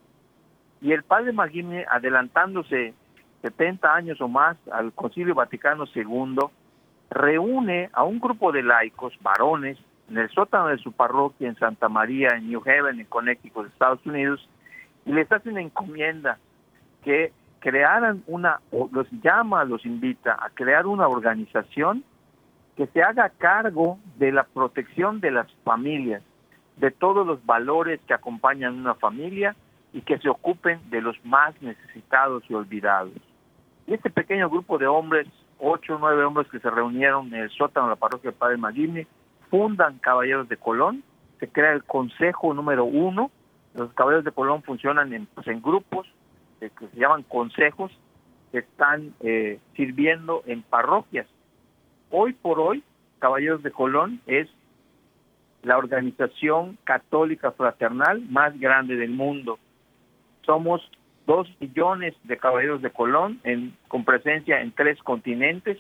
Y 0.82 0.94
el 0.94 1.04
padre 1.04 1.32
Magini, 1.32 1.84
adelantándose 1.90 2.94
70 3.42 3.94
años 3.94 4.22
o 4.22 4.28
más 4.28 4.58
al 4.72 4.94
Concilio 4.94 5.36
Vaticano 5.36 5.86
II, 5.94 6.38
reúne 7.10 7.90
a 7.94 8.04
un 8.04 8.20
grupo 8.20 8.52
de 8.52 8.64
laicos, 8.64 9.14
varones, 9.22 9.78
en 10.10 10.18
el 10.18 10.30
sótano 10.30 10.68
de 10.68 10.78
su 10.78 10.92
parroquia 10.92 11.48
en 11.48 11.56
Santa 11.56 11.90
María, 11.90 12.30
en 12.36 12.50
New 12.50 12.62
Haven, 12.66 13.00
en 13.00 13.06
Connecticut, 13.06 13.68
Estados 13.68 14.06
Unidos, 14.06 14.48
y 15.06 15.14
les 15.14 15.32
hace 15.32 15.50
una 15.50 15.62
encomienda 15.62 16.38
que 17.04 17.32
crearan 17.60 18.24
una, 18.28 18.60
los 18.92 19.08
llama, 19.24 19.64
los 19.64 19.86
invita 19.86 20.38
a 20.40 20.50
crear 20.50 20.86
una 20.86 21.08
organización 21.08 22.04
que 22.76 22.88
se 22.88 23.02
haga 23.04 23.30
cargo 23.30 24.00
de 24.18 24.32
la 24.32 24.44
protección 24.44 25.20
de 25.20 25.32
las 25.32 25.52
familias, 25.64 26.24
de 26.78 26.92
todos 26.92 27.26
los 27.26 27.46
valores 27.46 28.00
que 28.08 28.14
acompañan 28.14 28.80
una 28.80 28.96
familia 28.96 29.56
y 29.94 30.02
que 30.02 30.18
se 30.20 30.30
ocupen 30.30 30.80
de 30.90 31.02
los 31.02 31.24
más 31.26 31.60
necesitados 31.62 32.44
y 32.50 32.54
olvidados. 32.54 33.14
Este 33.92 34.10
pequeño 34.10 34.50
grupo 34.50 34.78
de 34.78 34.88
hombres, 34.88 35.28
ocho 35.60 35.96
o 35.96 36.00
nueve 36.00 36.24
hombres 36.24 36.48
que 36.48 36.60
se 36.60 36.70
reunieron 36.70 37.28
en 37.34 37.42
el 37.42 37.50
sótano 37.50 37.88
de 37.88 37.90
la 37.90 37.96
parroquia 37.98 38.32
de 38.32 38.38
Padre 38.38 38.56
Magini, 38.56 39.06
fundan 39.50 40.00
Caballeros 40.00 40.48
de 40.48 40.56
Colón, 40.56 41.04
se 41.42 41.50
crea 41.50 41.74
el 41.74 41.84
Consejo 41.84 42.54
número 42.54 42.86
uno, 42.86 43.32
los 43.74 43.92
Caballeros 43.92 44.24
de 44.24 44.32
Colón 44.32 44.64
funcionan 44.64 45.12
en, 45.12 45.26
pues, 45.26 45.46
en 45.48 45.62
grupos 45.62 46.08
eh, 46.62 46.70
que 46.80 46.88
se 46.88 46.98
llaman 46.98 47.24
consejos, 47.24 47.92
que 48.54 48.60
están 48.60 49.14
eh, 49.20 49.60
sirviendo 49.76 50.42
en 50.46 50.62
parroquias. 50.62 51.28
Hoy 52.12 52.32
por 52.32 52.62
hoy, 52.62 52.86
Caballeros 53.20 53.62
de 53.62 53.72
Colón 53.72 54.22
es 54.26 54.48
la 55.64 55.78
organización 55.78 56.78
católica 56.86 57.52
fraternal 57.52 58.22
más 58.30 58.58
grande 58.58 58.96
del 58.96 59.12
mundo 59.12 59.60
somos 60.46 60.82
dos 61.32 61.48
millones 61.62 62.14
de 62.26 62.36
caballeros 62.36 62.82
de 62.82 62.90
Colón 62.90 63.40
con 63.88 64.04
presencia 64.04 64.60
en 64.60 64.74
tres 64.74 65.02
continentes, 65.02 65.78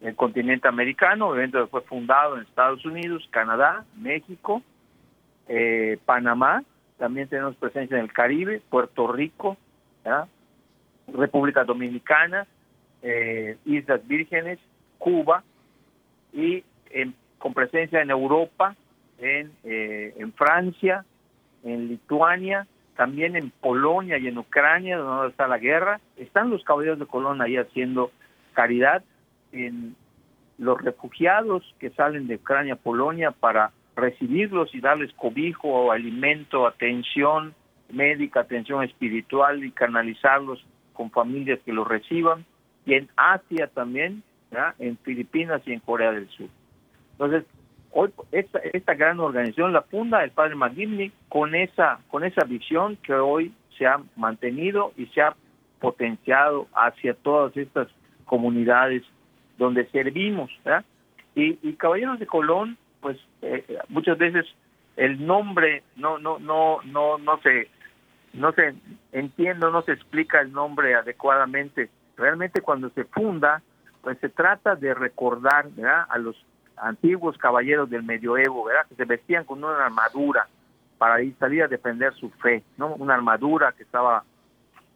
el 0.00 0.16
continente 0.16 0.68
americano, 0.68 1.34
evento 1.34 1.66
fue 1.68 1.82
fundado 1.82 2.36
en 2.36 2.42
Estados 2.42 2.82
Unidos, 2.86 3.28
Canadá, 3.30 3.84
México, 3.94 4.62
eh, 5.48 5.98
Panamá, 6.06 6.64
también 6.96 7.28
tenemos 7.28 7.56
presencia 7.56 7.98
en 7.98 8.04
el 8.04 8.12
Caribe, 8.12 8.62
Puerto 8.70 9.06
Rico, 9.12 9.58
República 11.08 11.64
Dominicana, 11.64 12.46
eh, 13.02 13.58
Islas 13.66 14.00
Vírgenes, 14.08 14.58
Cuba 14.96 15.44
y 16.32 16.64
con 17.38 17.52
presencia 17.52 18.00
en 18.00 18.08
Europa, 18.08 18.74
en, 19.18 19.52
eh, 19.62 20.14
en 20.16 20.32
Francia, 20.32 21.04
en 21.64 21.88
Lituania, 21.88 22.66
también 22.96 23.36
en 23.36 23.50
Polonia 23.50 24.18
y 24.18 24.26
en 24.28 24.38
Ucrania, 24.38 24.96
donde 24.96 25.28
está 25.28 25.46
la 25.46 25.58
guerra, 25.58 26.00
están 26.16 26.50
los 26.50 26.64
caballeros 26.64 26.98
de 26.98 27.06
Colón 27.06 27.40
ahí 27.42 27.56
haciendo 27.56 28.10
caridad 28.54 29.04
en 29.52 29.94
los 30.58 30.80
refugiados 30.80 31.62
que 31.78 31.90
salen 31.90 32.26
de 32.26 32.36
Ucrania 32.36 32.76
Polonia 32.76 33.30
para 33.30 33.72
recibirlos 33.94 34.74
y 34.74 34.80
darles 34.80 35.12
cobijo, 35.14 35.92
alimento, 35.92 36.66
atención 36.66 37.54
médica, 37.90 38.40
atención 38.40 38.82
espiritual 38.82 39.64
y 39.64 39.70
canalizarlos 39.70 40.64
con 40.92 41.10
familias 41.10 41.60
que 41.64 41.72
los 41.72 41.86
reciban. 41.86 42.44
Y 42.84 42.94
en 42.94 43.08
Asia 43.16 43.68
también, 43.68 44.22
en 44.78 44.96
Filipinas 44.98 45.62
y 45.66 45.72
en 45.72 45.80
Corea 45.80 46.12
del 46.12 46.28
Sur. 46.30 46.48
Entonces, 47.12 47.44
Hoy 47.98 48.10
esta, 48.30 48.58
esta 48.58 48.92
gran 48.92 49.20
organización 49.20 49.72
la 49.72 49.80
funda 49.80 50.22
el 50.22 50.30
padre 50.30 50.54
McGivney 50.54 51.12
con 51.30 51.54
esa, 51.54 51.98
con 52.08 52.24
esa 52.24 52.44
visión 52.44 52.96
que 52.96 53.14
hoy 53.14 53.54
se 53.78 53.86
ha 53.86 53.98
mantenido 54.16 54.92
y 54.98 55.06
se 55.06 55.22
ha 55.22 55.34
potenciado 55.80 56.66
hacia 56.74 57.14
todas 57.14 57.56
estas 57.56 57.88
comunidades 58.26 59.02
donde 59.56 59.86
servimos. 59.86 60.50
Y, 61.34 61.72
Caballeros 61.78 62.18
de 62.18 62.26
Colón, 62.26 62.76
pues 63.00 63.16
eh, 63.40 63.64
muchas 63.88 64.18
veces 64.18 64.44
el 64.98 65.26
nombre 65.26 65.82
no 65.96 66.18
no 66.18 66.38
no 66.38 66.82
no 66.84 67.16
no 67.16 67.40
se 67.40 67.70
no 68.34 68.52
se 68.52 68.74
entiende, 69.12 69.70
no 69.70 69.80
se 69.80 69.92
explica 69.92 70.42
el 70.42 70.52
nombre 70.52 70.94
adecuadamente. 70.96 71.88
Realmente 72.18 72.60
cuando 72.60 72.90
se 72.90 73.04
funda, 73.04 73.62
pues 74.02 74.18
se 74.18 74.28
trata 74.28 74.76
de 74.76 74.92
recordar 74.92 75.68
a 76.10 76.18
los 76.18 76.36
antiguos 76.76 77.36
caballeros 77.38 77.88
del 77.90 78.02
medioevo, 78.02 78.64
¿verdad? 78.64 78.86
Que 78.88 78.94
se 78.94 79.04
vestían 79.04 79.44
con 79.44 79.62
una 79.62 79.86
armadura 79.86 80.46
para 80.98 81.22
ir, 81.22 81.34
salir 81.38 81.62
a 81.62 81.68
defender 81.68 82.14
su 82.14 82.30
fe, 82.30 82.62
¿no? 82.76 82.94
Una 82.94 83.14
armadura 83.14 83.72
que 83.72 83.82
estaba 83.82 84.24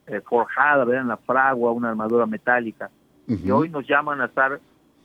eh, 0.06 0.20
forjada, 0.20 0.84
¿verdad? 0.84 1.02
En 1.02 1.08
la 1.08 1.16
fragua, 1.16 1.72
una 1.72 1.90
armadura 1.90 2.26
metálica. 2.26 2.90
Y 3.26 3.48
hoy 3.52 3.68
nos 3.68 3.86
llaman 3.86 4.20
a 4.20 4.24
estar 4.24 4.58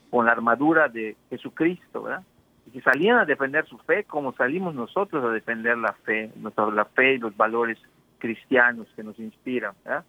con 0.09 0.25
la 0.25 0.31
armadura 0.31 0.89
de 0.89 1.15
Jesucristo, 1.29 2.03
¿verdad? 2.03 2.23
Y 2.65 2.71
que 2.71 2.81
salían 2.81 3.19
a 3.19 3.25
defender 3.25 3.67
su 3.67 3.77
fe 3.77 4.03
como 4.03 4.33
salimos 4.33 4.73
nosotros 4.73 5.23
a 5.23 5.29
defender 5.29 5.77
la 5.77 5.93
fe, 5.93 6.31
nuestra, 6.37 6.65
la 6.71 6.85
fe 6.85 7.15
y 7.15 7.17
los 7.19 7.37
valores 7.37 7.77
cristianos 8.17 8.87
que 8.95 9.03
nos 9.03 9.19
inspiran, 9.19 9.73
¿verdad? 9.83 10.03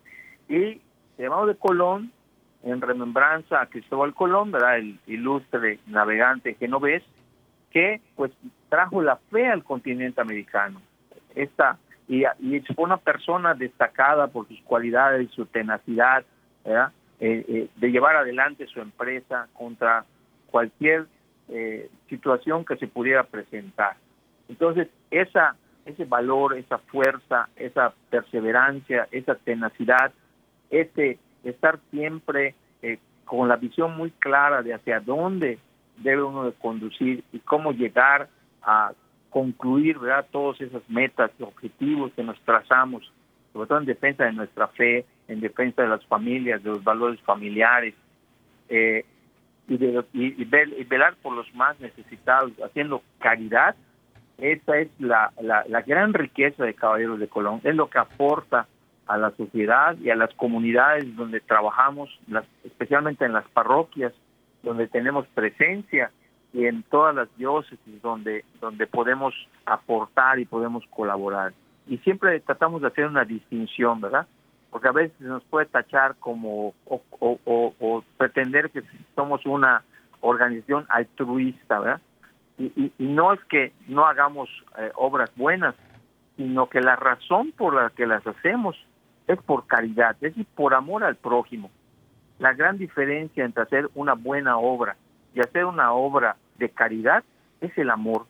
Y 0.49 0.81
llamado 1.19 1.47
de 1.47 1.57
Colón 1.57 2.11
en 2.67 2.81
remembranza 2.81 3.61
a 3.61 3.67
Cristóbal 3.67 4.13
Colón, 4.13 4.51
¿verdad? 4.51 4.79
el 4.79 4.99
ilustre 5.07 5.79
navegante 5.87 6.55
genovés, 6.55 7.03
que 7.71 8.01
pues 8.17 8.33
trajo 8.69 9.01
la 9.03 9.17
fe 9.31 9.47
al 9.47 9.63
continente 9.63 10.21
americano. 10.21 10.83
Esta, 11.35 11.79
y, 12.09 12.25
y 12.41 12.61
fue 12.75 12.85
una 12.85 12.97
persona 12.97 13.55
destacada 13.55 14.27
por 14.27 14.49
sus 14.49 14.61
cualidades, 14.63 15.31
su 15.31 15.47
tenacidad, 15.47 16.25
¿verdad? 16.65 16.93
Eh, 17.21 17.45
eh, 17.49 17.69
de 17.77 17.91
llevar 17.91 18.17
adelante 18.17 18.67
su 18.67 18.81
empresa 18.81 19.49
contra 19.55 20.05
cualquier 20.51 21.07
eh, 21.49 21.89
situación 22.09 22.65
que 22.65 22.77
se 22.77 22.89
pudiera 22.89 23.25
presentar. 23.25 23.97
Entonces, 24.49 24.89
esa, 25.11 25.57
ese 25.85 26.05
valor, 26.05 26.59
esa 26.59 26.79
fuerza, 26.79 27.49
esa 27.57 27.95
perseverancia, 28.11 29.09
esa 29.13 29.35
tenacidad, 29.37 30.13
ese 30.71 31.19
estar 31.51 31.79
siempre 31.91 32.55
eh, 32.83 32.99
con 33.25 33.49
la 33.49 33.57
visión 33.57 33.97
muy 33.97 34.11
clara 34.11 34.63
de 34.63 34.75
hacia 34.75 35.01
dónde 35.01 35.59
debe 35.99 36.23
uno 36.23 36.45
de 36.45 36.53
conducir 36.53 37.25
y 37.33 37.39
cómo 37.41 37.73
llegar 37.73 38.29
a 38.63 38.93
concluir 39.31 39.99
¿verdad? 39.99 40.27
todas 40.31 40.61
esas 40.61 40.83
metas 40.89 41.31
y 41.39 41.43
objetivos 41.43 42.13
que 42.15 42.23
nos 42.23 42.39
trazamos, 42.41 43.11
sobre 43.53 43.69
todo 43.69 43.79
en 43.79 43.87
defensa 43.87 44.25
de 44.25 44.33
nuestra 44.33 44.69
fe, 44.69 45.05
en 45.29 45.41
defensa 45.41 45.83
de 45.83 45.89
las 45.89 46.05
familias, 46.07 46.63
de 46.63 46.71
los 46.71 46.85
valores 46.85 47.21
familiares, 47.21 47.95
eh, 48.69 49.05
y, 49.69 49.77
de, 49.77 50.05
y, 50.13 50.45
velar 50.85 51.17
por 51.17 51.35
los 51.35 51.53
más 51.55 51.79
necesitados, 51.81 52.53
haciendo 52.65 53.03
caridad, 53.19 53.75
esa 54.39 54.79
es 54.79 54.89
la, 54.99 55.33
la, 55.41 55.65
la, 55.69 55.83
gran 55.83 56.15
riqueza 56.15 56.65
de 56.65 56.75
Caballeros 56.75 57.19
de 57.19 57.27
Colón, 57.27 57.61
es 57.65 57.75
lo 57.75 57.91
que 57.91 57.99
aporta 57.99 58.67
a 59.07 59.17
la 59.17 59.31
sociedad 59.33 59.97
y 59.99 60.11
a 60.11 60.17
las 60.17 60.33
comunidades 60.35 61.15
donde 61.17 61.41
trabajamos, 61.41 62.11
las, 62.29 62.45
especialmente 62.65 63.25
en 63.25 63.33
las 63.33 63.47
parroquias, 63.49 64.13
donde 64.63 64.89
tenemos 64.89 65.27
presencia 65.29 66.11
y 66.53 66.67
en 66.67 66.83
todas 66.85 67.15
las 67.15 67.29
diócesis 67.37 68.03
donde, 68.03 68.45
donde 68.61 68.87
podemos 68.87 69.35
aportar 69.65 70.39
y 70.39 70.45
podemos 70.45 70.85
colaborar. 70.91 71.53
Y 71.87 71.99
siempre 71.99 72.41
tratamos 72.41 72.83
de 72.83 72.89
hacer 72.89 73.07
una 73.07 73.25
distinción, 73.25 74.01
¿verdad? 74.01 74.27
Porque 74.71 74.89
a 74.89 74.93
veces 74.93 75.21
nos 75.21 75.45
puede 75.45 75.67
tachar 75.67 76.17
como 76.17 76.75
o, 76.87 77.01
o, 77.21 78.05
pretender 78.17 78.71
que 78.71 78.83
somos 79.15 79.47
una 79.47 79.83
organización 80.21 80.87
altruista, 80.89 81.79
¿verdad? 81.79 82.01
Y, 82.59 82.93
y, 82.99 83.05
no 83.05 83.35
es 83.35 83.41
que 83.45 83.73
no 83.87 84.07
hagamos 84.07 84.49
eh, 84.79 84.91
obras 84.95 85.31
buenas, 85.37 85.75
sino 86.37 86.69
que 86.69 86.81
la 86.81 86.97
razón 86.97 87.53
por 87.53 87.75
la 87.75 87.91
que 87.91 88.07
las 88.07 88.27
hacemos 88.27 88.77
es 89.27 89.41
por 89.43 89.67
caridad, 89.67 90.17
es 90.21 90.35
por 90.55 90.75
amor 90.75 91.05
al 91.05 91.17
prójimo. 91.17 91.71
La 92.39 92.53
gran 92.53 92.79
diferencia 92.79 93.45
entre 93.45 93.63
hacer 93.63 93.89
una 93.95 94.15
buena 94.15 94.59
obra 94.59 94.97
y 95.35 95.41
hacer 95.41 95.65
una 95.65 95.93
obra 95.93 96.37
de 96.59 96.69
caridad 96.69 97.25
es 97.61 97.77
el 97.79 97.91
amor, 97.91 98.27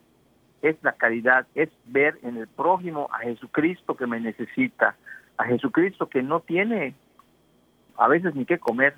es 0.62 0.76
la 0.82 0.92
caridad, 0.92 1.46
es 1.54 1.68
ver 1.85 2.18
en 2.22 2.37
el 2.37 2.48
prójimo 2.48 3.09
a 3.12 3.18
Jesucristo 3.18 3.96
que 3.96 4.06
me 4.06 4.20
necesita, 4.20 4.96
a 5.37 5.44
Jesucristo 5.44 6.09
que 6.09 6.22
no 6.22 6.40
tiene 6.40 6.94
a 7.98 8.09
veces 8.09 8.35
ni 8.35 8.44
qué 8.44 8.59
comer, 8.59 8.94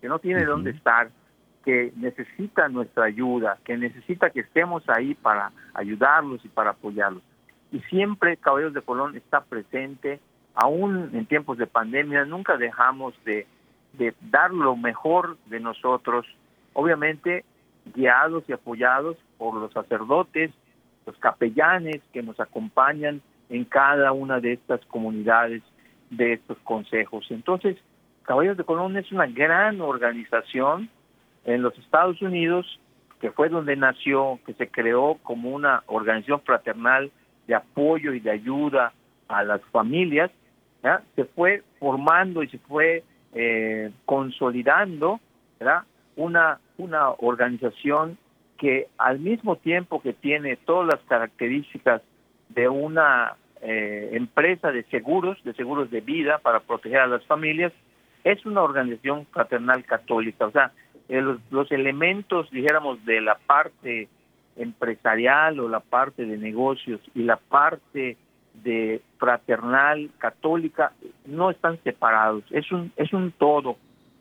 que 0.00 0.08
no 0.08 0.18
tiene 0.18 0.44
dónde 0.44 0.70
estar, 0.70 1.10
que 1.64 1.92
necesita 1.96 2.68
nuestra 2.68 3.04
ayuda, 3.04 3.58
que 3.64 3.76
necesita 3.76 4.30
que 4.30 4.40
estemos 4.40 4.82
ahí 4.88 5.14
para 5.14 5.50
ayudarlos 5.72 6.44
y 6.44 6.48
para 6.48 6.70
apoyarlos. 6.70 7.22
Y 7.72 7.80
siempre 7.80 8.36
Caballeros 8.36 8.74
de 8.74 8.82
Colón 8.82 9.16
está 9.16 9.42
presente, 9.42 10.20
aún 10.54 11.10
en 11.12 11.26
tiempos 11.26 11.58
de 11.58 11.66
pandemia, 11.66 12.24
nunca 12.24 12.56
dejamos 12.56 13.14
de, 13.24 13.46
dar 14.30 14.52
lo 14.52 14.76
mejor 14.76 15.36
de 15.46 15.60
nosotros, 15.60 16.26
obviamente 16.72 17.44
guiados 17.94 18.44
y 18.48 18.52
apoyados 18.52 19.16
por 19.38 19.54
los 19.54 19.72
sacerdotes, 19.72 20.50
los 21.06 21.16
capellanes 21.18 22.00
que 22.12 22.22
nos 22.22 22.40
acompañan 22.40 23.20
en 23.50 23.64
cada 23.64 24.12
una 24.12 24.40
de 24.40 24.54
estas 24.54 24.84
comunidades, 24.86 25.62
de 26.10 26.34
estos 26.34 26.58
consejos. 26.64 27.26
Entonces, 27.30 27.76
Caballeros 28.22 28.56
de 28.56 28.64
Colón 28.64 28.96
es 28.96 29.12
una 29.12 29.26
gran 29.26 29.80
organización 29.82 30.88
en 31.44 31.62
los 31.62 31.76
Estados 31.78 32.22
Unidos, 32.22 32.80
que 33.20 33.30
fue 33.30 33.48
donde 33.48 33.76
nació, 33.76 34.38
que 34.46 34.54
se 34.54 34.68
creó 34.68 35.18
como 35.22 35.50
una 35.50 35.82
organización 35.86 36.40
fraternal 36.40 37.10
de 37.46 37.54
apoyo 37.54 38.14
y 38.14 38.20
de 38.20 38.30
ayuda 38.30 38.92
a 39.28 39.44
las 39.44 39.60
familias, 39.72 40.30
se 41.16 41.24
fue 41.24 41.62
formando 41.78 42.42
y 42.42 42.48
se 42.48 42.58
fue 42.58 43.02
eh, 43.34 43.90
consolidando 44.04 45.20
Una, 46.16 46.60
una 46.78 47.10
organización 47.10 48.18
que 48.58 48.86
al 48.98 49.18
mismo 49.18 49.56
tiempo 49.56 50.00
que 50.00 50.12
tiene 50.12 50.56
todas 50.56 50.86
las 50.86 51.00
características 51.08 52.02
de 52.50 52.68
una 52.68 53.34
eh, 53.62 54.10
empresa 54.12 54.70
de 54.70 54.84
seguros, 54.84 55.42
de 55.42 55.54
seguros 55.54 55.90
de 55.90 56.00
vida 56.00 56.38
para 56.38 56.60
proteger 56.60 57.00
a 57.00 57.06
las 57.06 57.24
familias, 57.24 57.72
es 58.22 58.44
una 58.46 58.62
organización 58.62 59.26
fraternal 59.32 59.84
católica. 59.84 60.46
O 60.46 60.50
sea, 60.52 60.70
eh, 61.08 61.20
los, 61.20 61.38
los, 61.50 61.72
elementos, 61.72 62.50
dijéramos, 62.50 63.04
de 63.04 63.20
la 63.20 63.36
parte 63.46 64.08
empresarial 64.56 65.58
o 65.60 65.68
la 65.68 65.80
parte 65.80 66.24
de 66.24 66.36
negocios 66.36 67.00
y 67.14 67.22
la 67.22 67.36
parte 67.36 68.16
de 68.62 69.02
fraternal 69.18 70.10
católica 70.18 70.92
no 71.26 71.50
están 71.50 71.78
separados, 71.82 72.44
es 72.50 72.70
un, 72.72 72.92
es 72.96 73.12
un 73.12 73.32
todo, 73.32 73.76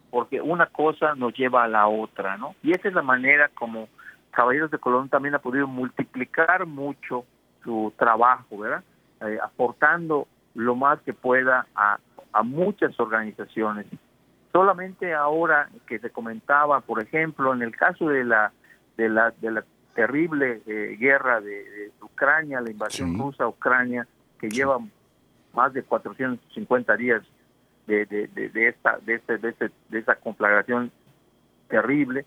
porque 0.10 0.42
una 0.42 0.66
cosa 0.68 1.16
nos 1.16 1.34
lleva 1.34 1.64
a 1.64 1.68
la 1.68 1.88
otra, 1.88 2.38
¿no? 2.38 2.56
Y 2.64 2.72
esa 2.72 2.88
es 2.88 2.94
la 2.94 3.02
manera 3.02 3.50
como 3.54 3.88
Caballeros 4.32 4.72
de 4.72 4.80
Colón 4.80 5.10
también 5.10 5.36
ha 5.36 5.40
podido 5.40 5.68
multiplicar 5.68 6.66
mucho 6.66 7.26
su 7.64 7.94
trabajo, 7.98 8.58
¿verdad? 8.58 8.84
Eh, 9.22 9.38
aportando 9.42 10.28
lo 10.56 10.76
más 10.76 11.00
que 11.02 11.14
pueda 11.14 11.68
a, 11.76 11.98
a 12.32 12.44
muchas 12.44 13.00
organizaciones. 13.00 13.86
Solamente 14.52 15.14
ahora 15.14 15.70
que 15.88 16.00
se 16.00 16.10
comentaba, 16.10 16.82
por 16.82 17.02
ejemplo, 17.02 17.54
en 17.54 17.62
el 17.62 17.76
caso 17.76 18.10
de 18.10 18.24
la 18.24 18.52
de 18.98 19.10
la, 19.10 19.32
de 19.42 19.52
la 19.52 19.64
terrible 19.96 20.62
eh, 20.66 20.98
guerra 21.00 21.42
de, 21.42 21.92
Ucrania, 22.02 22.62
la 22.62 22.72
invasión 22.72 23.18
rusa 23.18 23.46
a 23.46 23.48
Ucrania, 23.48 24.08
que 24.44 24.50
lleva 24.50 24.78
más 25.54 25.72
de 25.72 25.84
450 25.84 26.98
días 26.98 27.24
de, 27.88 28.06
de, 28.06 28.28
de, 28.28 28.68
esta 28.68 28.98
de, 28.98 29.16
este, 29.16 29.38
de, 29.38 29.50
este, 29.50 29.72
de 29.88 30.00
esta 30.00 30.16
conflagración 30.16 30.92
terrible, 31.70 32.26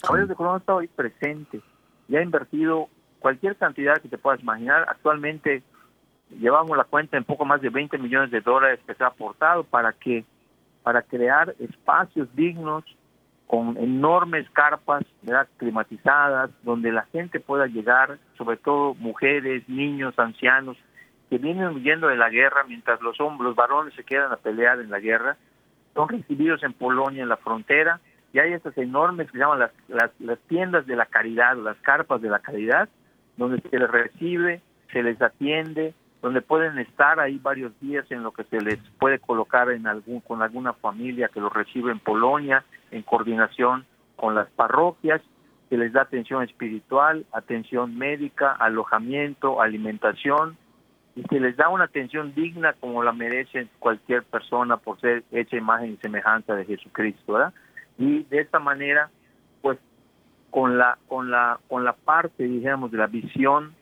Caballeros 0.00 0.30
de 0.30 0.34
Colón 0.34 0.54
ha 0.54 0.58
estado 0.58 0.78
ahí 0.78 0.88
presente 0.88 1.60
y 2.08 2.16
ha 2.16 2.22
invertido 2.22 2.88
cualquier 3.18 3.54
cantidad 3.56 4.00
que 4.00 4.08
te 4.08 4.16
puedas 4.16 4.40
imaginar. 4.40 4.86
Actualmente 4.88 5.62
llevamos 6.30 6.74
la 6.74 6.84
cuenta 6.84 7.18
en 7.18 7.24
poco 7.24 7.44
más 7.44 7.60
de 7.60 7.68
20 7.68 7.98
millones 7.98 8.30
de 8.30 8.40
dólares 8.40 8.80
que 8.86 8.94
se 8.94 9.04
ha 9.04 9.08
aportado 9.08 9.62
para 9.64 9.92
que 9.92 10.24
para 10.82 11.02
crear 11.02 11.54
espacios 11.58 12.34
dignos 12.34 12.82
con 13.46 13.76
enormes 13.76 14.48
carpas 14.52 15.04
climatizadas 15.58 16.50
donde 16.62 16.92
la 16.92 17.02
gente 17.12 17.40
pueda 17.40 17.66
llegar, 17.66 18.18
sobre 18.38 18.56
todo 18.56 18.94
mujeres, 18.94 19.68
niños, 19.68 20.18
ancianos 20.18 20.78
que 21.28 21.38
vienen 21.38 21.68
huyendo 21.68 22.08
de 22.08 22.16
la 22.16 22.30
guerra 22.30 22.64
mientras 22.66 23.00
los 23.00 23.20
hombres, 23.20 23.48
los 23.48 23.56
varones 23.56 23.94
se 23.94 24.04
quedan 24.04 24.32
a 24.32 24.36
pelear 24.36 24.80
en 24.80 24.90
la 24.90 25.00
guerra, 25.00 25.36
son 25.94 26.08
recibidos 26.08 26.62
en 26.62 26.72
Polonia 26.72 27.22
en 27.22 27.28
la 27.28 27.36
frontera 27.36 28.00
y 28.32 28.38
hay 28.38 28.52
estas 28.52 28.76
enormes 28.78 29.26
que 29.26 29.32
se 29.32 29.38
llaman 29.38 29.60
las, 29.60 29.72
las, 29.88 30.10
las 30.20 30.38
tiendas 30.48 30.86
de 30.86 30.96
la 30.96 31.06
caridad, 31.06 31.56
las 31.56 31.76
carpas 31.78 32.20
de 32.20 32.30
la 32.30 32.38
caridad, 32.38 32.88
donde 33.36 33.60
se 33.60 33.78
les 33.78 33.90
recibe, 33.90 34.60
se 34.92 35.02
les 35.02 35.20
atiende, 35.20 35.94
donde 36.22 36.42
pueden 36.42 36.78
estar 36.78 37.20
ahí 37.20 37.38
varios 37.38 37.78
días 37.80 38.10
en 38.10 38.22
lo 38.22 38.32
que 38.32 38.44
se 38.44 38.60
les 38.60 38.78
puede 38.98 39.18
colocar 39.18 39.70
en 39.70 39.86
algún 39.86 40.20
con 40.20 40.42
alguna 40.42 40.72
familia 40.72 41.28
que 41.28 41.40
los 41.40 41.52
recibe 41.52 41.92
en 41.92 42.00
Polonia 42.00 42.64
en 42.90 43.02
coordinación 43.02 43.86
con 44.16 44.34
las 44.34 44.48
parroquias 44.50 45.22
se 45.68 45.76
les 45.76 45.92
da 45.92 46.02
atención 46.02 46.42
espiritual, 46.42 47.26
atención 47.32 47.96
médica, 47.96 48.52
alojamiento, 48.52 49.60
alimentación 49.60 50.56
y 51.18 51.22
se 51.28 51.40
les 51.40 51.56
da 51.56 51.68
una 51.68 51.84
atención 51.84 52.32
digna 52.32 52.74
como 52.74 53.02
la 53.02 53.12
merece 53.12 53.66
cualquier 53.80 54.22
persona 54.22 54.76
por 54.76 55.00
ser 55.00 55.24
hecha 55.32 55.56
imagen 55.56 55.94
y 55.94 55.96
semejanza 55.96 56.54
de 56.54 56.64
Jesucristo, 56.64 57.32
¿verdad? 57.32 57.52
Y 57.98 58.22
de 58.24 58.38
esta 58.40 58.60
manera, 58.60 59.10
pues 59.60 59.78
con 60.50 60.78
la 60.78 60.96
con 61.08 61.32
la 61.32 61.58
con 61.68 61.84
la 61.84 61.94
parte, 61.94 62.44
digamos, 62.44 62.92
de 62.92 62.98
la 62.98 63.08
visión 63.08 63.74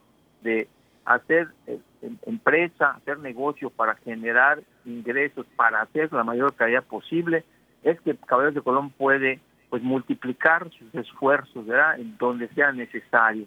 de 0.42 0.66
hacer 1.04 1.48
eh, 1.66 1.78
empresa, 2.24 2.92
hacer 2.92 3.18
negocio 3.18 3.68
para 3.68 3.96
generar 3.96 4.62
ingresos, 4.86 5.44
para 5.56 5.82
hacer 5.82 6.10
la 6.14 6.24
mayor 6.24 6.54
calidad 6.54 6.84
posible, 6.84 7.44
es 7.82 8.00
que 8.00 8.16
Caballeros 8.16 8.54
de 8.54 8.62
Colón 8.62 8.88
puede 8.90 9.40
pues 9.68 9.82
multiplicar 9.82 10.70
sus 10.70 10.94
esfuerzos, 10.94 11.66
¿verdad? 11.66 12.00
En 12.00 12.16
donde 12.16 12.48
sea 12.48 12.72
necesario. 12.72 13.46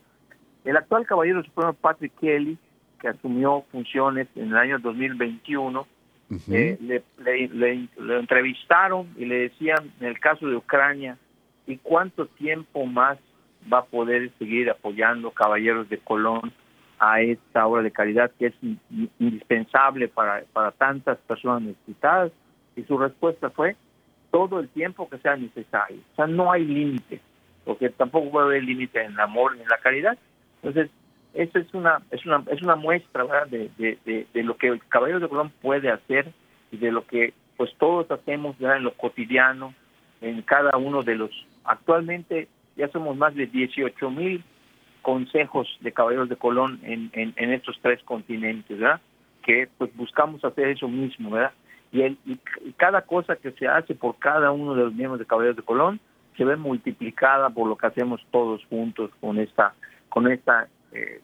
El 0.63 0.77
actual 0.77 1.07
Caballero 1.07 1.43
Supremo 1.43 1.73
Patrick 1.73 2.13
Kelly, 2.19 2.59
que 2.99 3.07
asumió 3.07 3.63
funciones 3.71 4.27
en 4.35 4.49
el 4.49 4.57
año 4.57 4.79
2021, 4.79 5.87
eh, 6.51 6.77
le, 6.81 7.03
le, 7.23 7.47
le, 7.47 8.19
entrevistaron 8.19 9.07
y 9.17 9.25
le 9.25 9.49
decían, 9.49 9.91
en 9.99 10.07
el 10.07 10.19
caso 10.19 10.47
de 10.47 10.55
Ucrania, 10.55 11.17
¿y 11.65 11.77
cuánto 11.77 12.27
tiempo 12.27 12.85
más 12.85 13.17
va 13.71 13.79
a 13.79 13.85
poder 13.85 14.31
seguir 14.37 14.69
apoyando 14.69 15.31
Caballeros 15.31 15.89
de 15.89 15.97
Colón 15.97 16.53
a 16.99 17.21
esta 17.21 17.65
obra 17.65 17.81
de 17.81 17.91
caridad 17.91 18.31
que 18.37 18.47
es 18.47 18.53
indispensable 19.19 20.07
para, 20.07 20.43
para 20.53 20.71
tantas 20.71 21.17
personas 21.19 21.63
necesitadas? 21.63 22.31
Y 22.75 22.83
su 22.83 22.97
respuesta 22.97 23.49
fue 23.49 23.75
todo 24.31 24.59
el 24.59 24.69
tiempo 24.69 25.09
que 25.09 25.17
sea 25.17 25.35
necesario. 25.35 25.97
O 26.13 26.15
sea, 26.15 26.27
no 26.27 26.51
hay 26.51 26.63
límite, 26.63 27.21
porque 27.65 27.89
tampoco 27.89 28.29
puede 28.31 28.45
haber 28.45 28.63
límite 28.63 29.01
en 29.03 29.13
el 29.13 29.19
amor 29.19 29.55
ni 29.55 29.63
en 29.63 29.67
la 29.67 29.79
caridad. 29.79 30.17
Entonces, 30.61 30.91
eso 31.33 31.59
es 31.59 31.73
una 31.73 32.01
es 32.11 32.25
una 32.25 32.43
es 32.51 32.61
una 32.61 32.75
muestra 32.75 33.23
¿verdad? 33.23 33.47
De, 33.47 33.69
de, 33.77 34.27
de, 34.33 34.43
lo 34.43 34.57
que 34.57 34.67
el 34.67 34.85
Caballero 34.87 35.19
de 35.19 35.29
Colón 35.29 35.51
puede 35.61 35.89
hacer 35.89 36.31
y 36.71 36.77
de 36.77 36.91
lo 36.91 37.05
que 37.05 37.33
pues 37.57 37.73
todos 37.77 38.09
hacemos 38.09 38.57
¿verdad? 38.57 38.77
en 38.77 38.83
lo 38.83 38.93
cotidiano, 38.93 39.73
en 40.21 40.41
cada 40.43 40.77
uno 40.77 41.03
de 41.03 41.15
los... 41.15 41.29
Actualmente 41.65 42.47
ya 42.77 42.87
somos 42.87 43.17
más 43.17 43.35
de 43.35 43.47
18 43.47 44.09
mil 44.11 44.43
consejos 45.01 45.67
de 45.81 45.91
Caballeros 45.91 46.29
de 46.29 46.37
Colón 46.37 46.79
en, 46.83 47.11
en, 47.13 47.53
estos 47.53 47.77
tres 47.81 48.01
continentes, 48.03 48.79
¿verdad? 48.79 49.01
Que 49.43 49.67
pues 49.77 49.93
buscamos 49.95 50.43
hacer 50.45 50.69
eso 50.69 50.87
mismo, 50.87 51.31
¿verdad? 51.31 51.51
Y, 51.91 52.01
el, 52.03 52.17
y, 52.25 52.37
cada 52.77 53.01
cosa 53.01 53.35
que 53.35 53.51
se 53.51 53.67
hace 53.67 53.93
por 53.93 54.17
cada 54.19 54.51
uno 54.51 54.73
de 54.73 54.83
los 54.83 54.93
miembros 54.93 55.19
de 55.19 55.25
Caballeros 55.25 55.57
de 55.57 55.63
Colón 55.63 55.99
se 56.37 56.45
ve 56.45 56.55
multiplicada 56.55 57.49
por 57.49 57.67
lo 57.67 57.75
que 57.75 57.87
hacemos 57.87 58.25
todos 58.31 58.63
juntos 58.69 59.11
con 59.19 59.37
esta 59.37 59.73
con 60.07 60.31
esta 60.31 60.69
eh, 60.91 61.21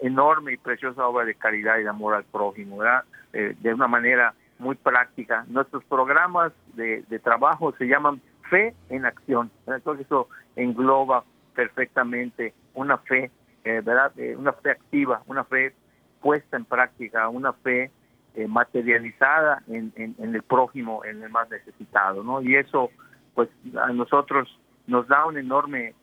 enorme 0.00 0.52
y 0.52 0.56
preciosa 0.56 1.06
obra 1.06 1.24
de 1.24 1.34
caridad 1.34 1.78
y 1.78 1.82
de 1.82 1.88
amor 1.88 2.14
al 2.14 2.24
prójimo, 2.24 2.78
¿verdad? 2.78 3.04
Eh, 3.32 3.54
de 3.60 3.74
una 3.74 3.88
manera 3.88 4.34
muy 4.58 4.76
práctica. 4.76 5.44
Nuestros 5.48 5.84
programas 5.84 6.52
de, 6.74 7.02
de 7.08 7.18
trabajo 7.18 7.74
se 7.76 7.86
llaman 7.86 8.20
fe 8.50 8.74
en 8.88 9.06
acción. 9.06 9.50
Entonces 9.66 10.06
eso 10.06 10.28
engloba 10.56 11.24
perfectamente 11.54 12.52
una 12.74 12.98
fe, 12.98 13.30
eh, 13.64 13.80
¿verdad? 13.84 14.12
Eh, 14.18 14.36
una 14.36 14.52
fe 14.52 14.70
activa, 14.72 15.22
una 15.26 15.44
fe 15.44 15.74
puesta 16.20 16.56
en 16.56 16.64
práctica, 16.64 17.28
una 17.28 17.52
fe 17.52 17.90
eh, 18.34 18.46
materializada 18.46 19.62
en, 19.68 19.92
en, 19.96 20.34
el 20.34 20.42
prójimo, 20.42 21.04
en 21.04 21.22
el 21.22 21.30
más 21.30 21.48
necesitado, 21.50 22.22
¿no? 22.22 22.42
Y 22.42 22.56
eso, 22.56 22.90
pues, 23.34 23.48
a 23.78 23.92
nosotros 23.92 24.58
nos 24.86 25.06
da 25.08 25.26
una 25.26 25.40
enorme 25.40 25.94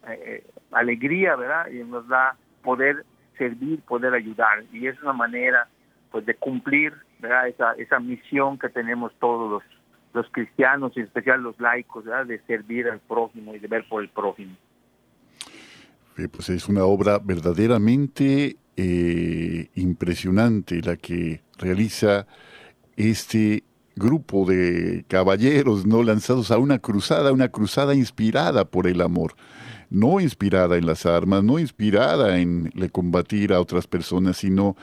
alegría, 0.71 1.35
¿verdad? 1.35 1.67
Y 1.67 1.83
nos 1.83 2.07
da 2.07 2.35
poder 2.67 3.05
servir, 3.37 3.79
poder 3.83 4.13
ayudar. 4.13 4.65
Y 4.73 4.87
es 4.87 5.01
una 5.01 5.13
manera, 5.13 5.69
pues, 6.11 6.25
de 6.25 6.35
cumplir, 6.35 6.91
¿verdad? 7.19 7.47
Esa, 7.47 7.71
esa 7.77 7.97
misión 7.99 8.59
que 8.59 8.67
tenemos 8.67 9.13
todos 9.19 9.49
los, 9.49 9.63
los 10.13 10.29
cristianos 10.33 10.91
y 10.95 10.99
en 10.99 11.05
especial 11.05 11.41
los 11.41 11.57
laicos, 11.61 12.03
¿verdad? 12.03 12.25
De 12.25 12.39
servir 12.39 12.89
al 12.89 12.99
prójimo 12.99 13.55
y 13.55 13.59
de 13.59 13.69
ver 13.69 13.85
por 13.87 14.03
el 14.03 14.09
prójimo 14.09 14.57
pues 16.27 16.49
es 16.49 16.67
una 16.67 16.83
obra 16.83 17.19
verdaderamente 17.19 18.57
eh, 18.75 19.69
impresionante 19.75 20.81
la 20.81 20.97
que 20.97 21.43
realiza 21.59 22.25
este 22.95 23.63
grupo 23.95 24.45
de 24.49 25.05
caballeros 25.07 25.85
no 25.85 26.01
lanzados 26.01 26.49
a 26.49 26.57
una 26.57 26.79
cruzada, 26.79 27.31
una 27.31 27.49
cruzada 27.49 27.93
inspirada 27.93 28.65
por 28.65 28.87
el 28.87 29.01
amor, 29.01 29.35
no 29.89 30.19
inspirada 30.19 30.77
en 30.77 30.85
las 30.85 31.05
armas, 31.05 31.43
no 31.43 31.59
inspirada 31.59 32.39
en 32.39 32.71
le 32.75 32.89
combatir 32.89 33.53
a 33.53 33.61
otras 33.61 33.87
personas, 33.87 34.37
sino 34.37 34.75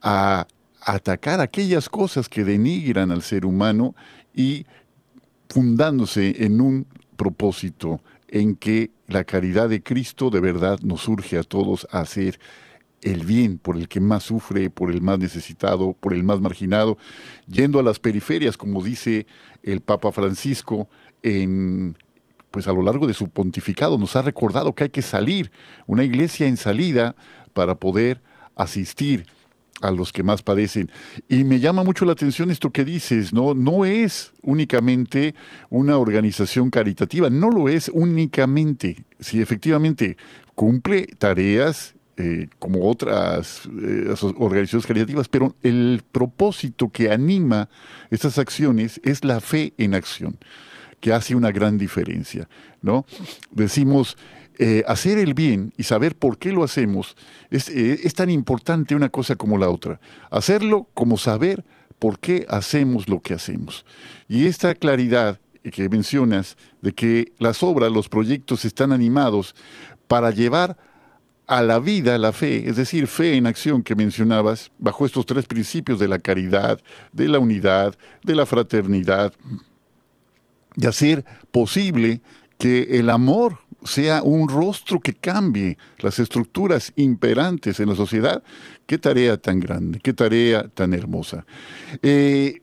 a 0.00 0.46
atacar 0.80 1.40
aquellas 1.40 1.88
cosas 1.88 2.28
que 2.28 2.44
denigran 2.44 3.10
al 3.10 3.22
ser 3.22 3.46
humano 3.46 3.94
y 4.34 4.66
fundándose 5.48 6.44
en 6.44 6.60
un 6.60 6.86
propósito 7.16 8.00
en 8.28 8.56
que 8.56 8.90
la 9.06 9.24
caridad 9.24 9.68
de 9.68 9.82
Cristo 9.82 10.30
de 10.30 10.40
verdad 10.40 10.80
nos 10.80 11.06
urge 11.06 11.38
a 11.38 11.42
todos 11.42 11.86
a 11.90 12.00
hacer 12.00 12.40
el 13.02 13.26
bien 13.26 13.58
por 13.58 13.76
el 13.76 13.88
que 13.88 14.00
más 14.00 14.22
sufre, 14.22 14.70
por 14.70 14.90
el 14.90 15.02
más 15.02 15.18
necesitado, 15.18 15.92
por 15.92 16.14
el 16.14 16.24
más 16.24 16.40
marginado, 16.40 16.96
yendo 17.46 17.78
a 17.78 17.82
las 17.82 17.98
periferias, 17.98 18.56
como 18.56 18.82
dice 18.82 19.26
el 19.62 19.80
Papa 19.80 20.12
Francisco 20.12 20.88
en 21.22 21.96
pues 22.52 22.68
a 22.68 22.72
lo 22.72 22.82
largo 22.82 23.08
de 23.08 23.14
su 23.14 23.28
pontificado 23.28 23.98
nos 23.98 24.14
ha 24.14 24.22
recordado 24.22 24.74
que 24.74 24.84
hay 24.84 24.90
que 24.90 25.02
salir, 25.02 25.50
una 25.86 26.04
iglesia 26.04 26.46
en 26.46 26.56
salida 26.56 27.16
para 27.52 27.74
poder 27.74 28.20
asistir 28.54 29.26
a 29.80 29.90
los 29.90 30.12
que 30.12 30.22
más 30.22 30.42
padecen. 30.42 30.90
Y 31.28 31.42
me 31.44 31.58
llama 31.58 31.82
mucho 31.82 32.04
la 32.04 32.12
atención 32.12 32.50
esto 32.50 32.70
que 32.70 32.84
dices, 32.84 33.32
¿no? 33.32 33.54
No 33.54 33.84
es 33.84 34.32
únicamente 34.42 35.34
una 35.70 35.98
organización 35.98 36.70
caritativa, 36.70 37.28
no 37.28 37.50
lo 37.50 37.68
es 37.68 37.90
únicamente. 37.92 39.04
Si 39.18 39.40
efectivamente 39.40 40.16
cumple 40.54 41.06
tareas 41.18 41.94
eh, 42.18 42.48
como 42.58 42.88
otras 42.88 43.68
eh, 43.82 44.14
organizaciones 44.36 44.86
caritativas, 44.86 45.28
pero 45.28 45.56
el 45.62 46.02
propósito 46.12 46.90
que 46.90 47.10
anima 47.10 47.68
estas 48.10 48.38
acciones 48.38 49.00
es 49.02 49.24
la 49.24 49.40
fe 49.40 49.72
en 49.78 49.94
acción, 49.94 50.36
que 51.02 51.12
hace 51.12 51.34
una 51.34 51.50
gran 51.50 51.78
diferencia, 51.78 52.48
¿no? 52.80 53.04
Decimos, 53.50 54.16
eh, 54.58 54.84
hacer 54.86 55.18
el 55.18 55.34
bien 55.34 55.72
y 55.76 55.82
saber 55.82 56.14
por 56.14 56.38
qué 56.38 56.52
lo 56.52 56.62
hacemos 56.62 57.16
es, 57.50 57.68
eh, 57.68 57.98
es 58.04 58.14
tan 58.14 58.30
importante 58.30 58.94
una 58.94 59.08
cosa 59.08 59.34
como 59.34 59.58
la 59.58 59.68
otra. 59.68 60.00
Hacerlo 60.30 60.88
como 60.94 61.18
saber 61.18 61.64
por 61.98 62.20
qué 62.20 62.46
hacemos 62.48 63.08
lo 63.08 63.20
que 63.20 63.34
hacemos. 63.34 63.84
Y 64.28 64.46
esta 64.46 64.76
claridad 64.76 65.40
que 65.72 65.88
mencionas 65.88 66.56
de 66.82 66.92
que 66.92 67.32
las 67.40 67.64
obras, 67.64 67.90
los 67.90 68.08
proyectos 68.08 68.64
están 68.64 68.92
animados 68.92 69.56
para 70.06 70.30
llevar 70.30 70.76
a 71.48 71.62
la 71.62 71.80
vida 71.80 72.16
la 72.16 72.32
fe, 72.32 72.68
es 72.68 72.76
decir, 72.76 73.08
fe 73.08 73.34
en 73.34 73.48
acción 73.48 73.82
que 73.82 73.96
mencionabas, 73.96 74.70
bajo 74.78 75.04
estos 75.04 75.26
tres 75.26 75.46
principios 75.46 75.98
de 75.98 76.06
la 76.06 76.20
caridad, 76.20 76.80
de 77.12 77.26
la 77.26 77.40
unidad, 77.40 77.96
de 78.22 78.36
la 78.36 78.46
fraternidad, 78.46 79.32
y 80.76 80.86
hacer 80.86 81.24
posible 81.50 82.20
que 82.58 82.98
el 82.98 83.10
amor 83.10 83.58
sea 83.84 84.22
un 84.22 84.48
rostro 84.48 85.00
que 85.00 85.14
cambie 85.14 85.78
las 85.98 86.18
estructuras 86.18 86.92
imperantes 86.96 87.80
en 87.80 87.88
la 87.88 87.96
sociedad. 87.96 88.42
Qué 88.86 88.98
tarea 88.98 89.36
tan 89.36 89.60
grande, 89.60 90.00
qué 90.00 90.12
tarea 90.12 90.68
tan 90.68 90.94
hermosa. 90.94 91.44
Eh, 92.02 92.60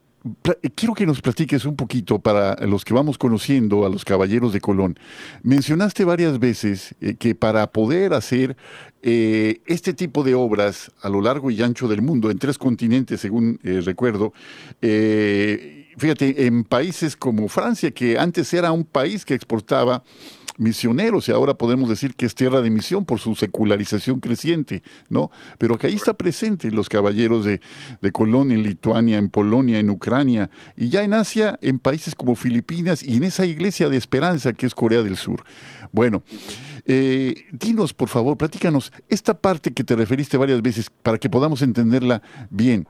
quiero 0.76 0.94
que 0.94 1.06
nos 1.06 1.22
platiques 1.22 1.66
un 1.66 1.76
poquito 1.76 2.20
para 2.20 2.56
los 2.66 2.84
que 2.86 2.94
vamos 2.94 3.18
conociendo 3.18 3.86
a 3.86 3.90
los 3.90 4.06
caballeros 4.06 4.54
de 4.54 4.62
Colón. 4.62 4.98
Mencionaste 5.44 6.04
varias 6.06 6.40
veces 6.40 6.96
eh, 7.02 7.16
que 7.16 7.36
para 7.36 7.72
poder 7.72 8.14
hacer 8.14 8.56
eh, 9.02 9.62
este 9.66 9.94
tipo 9.94 10.24
de 10.24 10.36
obras 10.36 10.92
a 11.02 11.10
lo 11.10 11.22
largo 11.22 11.52
y 11.52 11.62
ancho 11.62 11.88
del 11.88 12.02
mundo, 12.02 12.32
en 12.32 12.40
tres 12.40 12.58
continentes, 12.58 13.22
según 13.22 13.60
recuerdo, 13.64 14.34
fíjate, 16.00 16.48
en 16.48 16.64
países 16.64 17.16
como 17.16 17.48
Francia, 17.48 17.92
que 17.92 18.18
antes 18.18 18.54
era 18.54 18.72
un 18.72 18.86
país 18.86 19.26
que 19.26 19.34
exportaba 19.34 20.04
misioneros 20.60 21.30
y 21.30 21.32
ahora 21.32 21.54
podemos 21.54 21.90
decir 21.90 22.16
que 22.16 22.26
es 22.26 22.36
tierra 22.36 22.62
de 22.62 22.70
misión 22.70 23.06
por 23.06 23.20
su 23.20 23.34
secularización 23.34 24.20
creciente, 24.20 24.84
¿no? 25.08 25.32
Pero 25.58 25.78
que 25.78 25.88
ahí 25.88 25.96
está 25.96 26.14
presente 26.14 26.70
los 26.70 26.90
caballeros 26.90 27.46
de, 27.46 27.62
de 28.02 28.12
Colón 28.12 28.52
en 28.52 28.64
Lituania, 28.64 29.18
en 29.18 29.30
Polonia, 29.30 29.80
en 29.80 29.90
Ucrania 29.90 30.50
y 30.76 30.90
ya 30.90 31.04
en 31.04 31.14
Asia, 31.14 31.58
en 31.62 31.80
países 31.80 32.14
como 32.14 32.36
Filipinas 32.36 33.02
y 33.04 33.18
en 33.18 33.24
esa 33.24 33.46
iglesia 33.46 33.90
de 33.90 33.98
esperanza 33.98 34.54
que 34.54 34.66
es 34.66 34.76
Corea 34.76 35.02
del 35.02 35.16
Sur. 35.16 35.44
Bueno, 35.92 36.24
eh, 36.92 37.46
dinos, 37.52 37.94
por 37.94 38.10
favor, 38.10 38.36
platícanos 38.36 38.92
esta 39.10 39.36
parte 39.36 39.74
que 39.74 39.84
te 39.84 39.96
referiste 39.96 40.38
varias 40.38 40.60
veces 40.64 40.90
para 41.04 41.20
que 41.20 41.30
podamos 41.30 41.62
entenderla 41.62 42.24
bien. 42.50 42.88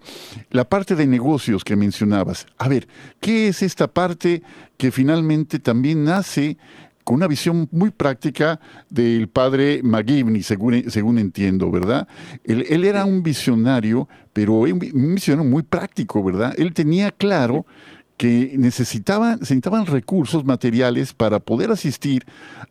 La 0.52 0.64
parte 0.64 0.96
de 0.96 1.06
negocios 1.06 1.66
que 1.66 1.76
mencionabas. 1.76 2.46
A 2.58 2.70
ver, 2.70 2.88
¿qué 3.20 3.50
es 3.50 3.62
esta 3.62 3.90
parte 3.90 4.42
que 4.78 4.92
finalmente 4.92 5.60
también 5.60 6.06
nace 6.06 6.58
con 7.04 7.18
una 7.18 7.28
visión 7.28 7.68
muy 7.72 7.92
práctica 7.92 8.62
del 8.90 9.28
padre 9.28 9.82
McGivney, 9.84 10.44
según, 10.44 10.90
según 10.90 11.20
entiendo, 11.20 11.70
¿verdad? 11.70 12.08
Él, 12.46 12.66
él, 12.70 12.86
era 12.86 13.04
un 13.04 13.22
visionario, 13.22 14.08
pero 14.32 14.60
un 14.60 14.80
visionario 14.80 15.50
muy 15.50 15.64
práctico, 15.64 16.24
¿verdad? 16.24 16.54
Él 16.58 16.74
tenía 16.74 17.12
claro 17.12 17.66
que 18.20 18.56
necesitaban, 18.58 19.40
necesitaban 19.40 19.86
recursos 19.86 20.44
materiales 20.44 21.14
para 21.14 21.40
poder 21.40 21.72
asistir 21.72 22.26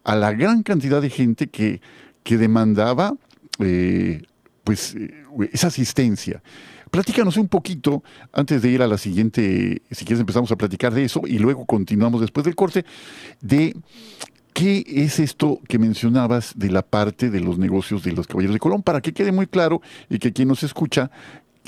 a 0.05 0.15
la 0.15 0.35
gran 0.35 0.63
cantidad 0.63 1.01
de 1.01 1.09
gente 1.09 1.47
que, 1.47 1.81
que 2.23 2.37
demandaba 2.37 3.15
eh, 3.59 4.21
pues, 4.63 4.95
eh, 4.95 5.11
esa 5.51 5.69
asistencia. 5.69 6.43
Platícanos 6.91 7.39
un 7.39 7.49
poquito, 7.49 8.05
antes 8.31 8.61
de 8.61 8.69
ir 8.69 8.83
a 8.83 8.87
la 8.87 8.99
siguiente, 8.99 9.81
si 9.91 10.05
quieres 10.05 10.21
empezamos 10.21 10.53
a 10.53 10.57
platicar 10.57 10.93
de 10.93 11.05
eso 11.05 11.23
y 11.27 11.39
luego 11.39 11.65
continuamos 11.65 12.21
después 12.21 12.45
del 12.45 12.55
corte, 12.55 12.85
de 13.41 13.75
qué 14.53 14.85
es 14.87 15.19
esto 15.19 15.61
que 15.67 15.79
mencionabas 15.79 16.53
de 16.57 16.71
la 16.71 16.83
parte 16.83 17.31
de 17.31 17.41
los 17.41 17.57
negocios 17.57 18.03
de 18.03 18.13
los 18.13 18.27
caballeros 18.27 18.53
de 18.53 18.61
Colón, 18.61 18.83
para 18.83 19.01
que 19.01 19.15
quede 19.15 19.33
muy 19.33 19.47
claro 19.47 19.81
y 20.11 20.19
que 20.19 20.35
quien 20.35 20.49
nos 20.49 20.63
escucha 20.63 21.11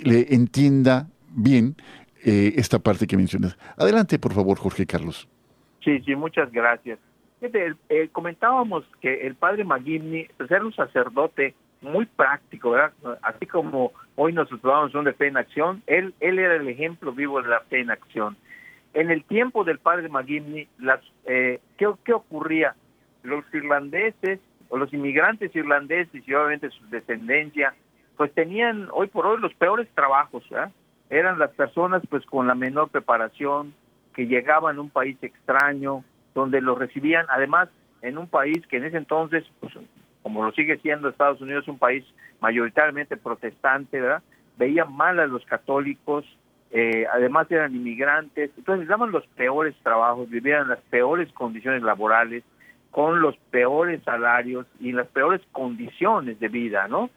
le 0.03 0.35
entienda 0.35 1.09
bien 1.35 1.77
eh, 2.25 2.55
esta 2.57 2.79
parte 2.79 3.07
que 3.07 3.17
mencionas. 3.17 3.59
Adelante, 3.77 4.19
por 4.19 4.33
favor, 4.33 4.59
Jorge 4.59 4.87
Carlos. 4.87 5.29
Sí, 5.85 6.01
sí, 6.01 6.15
muchas 6.15 6.51
gracias. 6.53 6.99
Eh, 7.41 8.09
comentábamos 8.13 8.85
que 9.01 9.27
el 9.27 9.35
padre 9.35 9.65
McGivney 9.65 10.29
pues, 10.37 10.51
un 10.51 10.75
sacerdote 10.75 11.55
muy 11.81 12.05
práctico, 12.05 12.71
¿verdad? 12.73 12.93
Así 13.23 13.47
como 13.47 13.93
hoy 14.17 14.33
nosotros 14.35 14.63
vamos 14.63 14.95
un 14.95 15.05
de 15.05 15.15
fe 15.15 15.29
en 15.29 15.39
acción, 15.39 15.83
él, 15.87 16.15
él 16.21 16.39
era 16.39 16.57
el 16.57 16.69
ejemplo 16.69 17.13
vivo 17.13 17.41
de 17.41 17.49
la 17.49 17.61
fe 17.61 17.81
en 17.81 17.91
acción. 17.91 18.37
En 18.93 19.11
el 19.11 19.25
tiempo 19.25 19.65
del 19.65 19.79
padre 19.79 20.09
McGivney, 20.09 20.69
las, 20.79 21.01
eh, 21.25 21.61
¿qué, 21.79 21.91
¿qué 22.05 22.13
ocurría? 22.13 22.75
Los 23.23 23.45
irlandeses 23.55 24.41
o 24.69 24.77
los 24.77 24.93
inmigrantes 24.93 25.55
irlandeses 25.55 26.27
y 26.27 26.35
obviamente 26.35 26.71
su 26.71 26.87
descendencia, 26.91 27.75
pues 28.17 28.33
tenían 28.35 28.89
hoy 28.93 29.07
por 29.07 29.27
hoy 29.27 29.41
los 29.41 29.55
peores 29.55 29.89
trabajos, 29.95 30.47
¿verdad? 30.51 30.73
Eran 31.11 31.39
las 31.39 31.51
personas 31.51 32.03
pues 32.09 32.25
con 32.25 32.47
la 32.47 32.55
menor 32.55 32.89
preparación, 32.89 33.75
que 34.15 34.27
llegaban 34.27 34.79
a 34.79 34.81
un 34.81 34.91
país 34.91 35.17
extraño, 35.23 36.05
donde 36.35 36.61
los 36.61 36.79
recibían, 36.79 37.27
además 37.29 37.69
en 38.03 38.17
un 38.19 38.29
país 38.29 38.67
que 38.69 38.79
en 38.79 38.85
ese 38.85 38.97
entonces 38.97 39.45
pues, 39.61 39.75
como 40.23 40.45
lo 40.45 40.53
sigue 40.53 40.79
siendo 40.79 41.09
Estados 41.09 41.41
Unidos, 41.41 41.69
un 41.69 41.79
país 41.79 42.05
mayoritariamente 42.41 43.17
protestante, 43.17 44.01
¿verdad? 44.01 44.23
Veían 44.57 44.95
mal 44.95 45.19
a 45.19 45.27
los 45.27 45.45
católicos, 45.47 46.25
eh, 46.71 47.07
además 47.13 47.51
eran 47.51 47.75
inmigrantes, 47.75 48.51
entonces 48.57 48.87
daban 48.87 49.11
los 49.11 49.27
peores 49.29 49.75
trabajos, 49.83 50.29
vivían 50.31 50.69
las 50.69 50.81
peores 50.91 51.33
condiciones 51.33 51.83
laborales, 51.83 52.45
con 52.91 53.21
los 53.21 53.37
peores 53.51 54.03
salarios 54.05 54.67
y 54.81 54.93
las 54.93 55.07
peores 55.09 55.41
condiciones 55.53 56.39
de 56.41 56.49
vida, 56.49 56.89
¿no? 56.89 57.11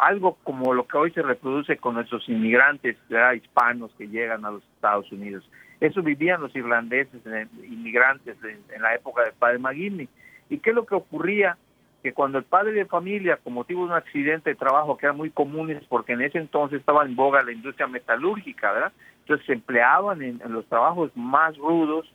Algo 0.00 0.38
como 0.44 0.72
lo 0.72 0.86
que 0.86 0.96
hoy 0.96 1.10
se 1.10 1.20
reproduce 1.20 1.76
con 1.76 1.94
nuestros 1.94 2.26
inmigrantes 2.26 2.96
¿verdad? 3.10 3.34
hispanos 3.34 3.90
que 3.98 4.08
llegan 4.08 4.46
a 4.46 4.50
los 4.50 4.62
Estados 4.74 5.12
Unidos. 5.12 5.46
Eso 5.78 6.02
vivían 6.02 6.40
los 6.40 6.56
irlandeses, 6.56 7.20
eh, 7.26 7.46
inmigrantes 7.64 8.36
en, 8.42 8.80
la 8.80 8.94
época 8.94 9.24
del 9.24 9.34
padre 9.34 9.58
McGinley. 9.58 10.08
¿Y 10.48 10.58
qué 10.58 10.70
es 10.70 10.76
lo 10.76 10.86
que 10.86 10.94
ocurría? 10.94 11.58
Que 12.02 12.14
cuando 12.14 12.38
el 12.38 12.44
padre 12.44 12.72
de 12.72 12.86
familia, 12.86 13.36
con 13.36 13.52
motivo 13.52 13.82
de 13.82 13.92
un 13.92 13.96
accidente 13.96 14.48
de 14.48 14.56
trabajo 14.56 14.96
que 14.96 15.04
era 15.04 15.12
muy 15.12 15.28
común, 15.28 15.78
porque 15.90 16.14
en 16.14 16.22
ese 16.22 16.38
entonces 16.38 16.80
estaba 16.80 17.04
en 17.04 17.14
boga 17.14 17.42
la 17.42 17.52
industria 17.52 17.86
metalúrgica, 17.86 18.72
¿verdad? 18.72 18.92
Entonces 19.20 19.46
se 19.46 19.52
empleaban 19.52 20.22
en, 20.22 20.40
los 20.48 20.66
trabajos 20.66 21.10
más 21.14 21.58
rudos 21.58 22.10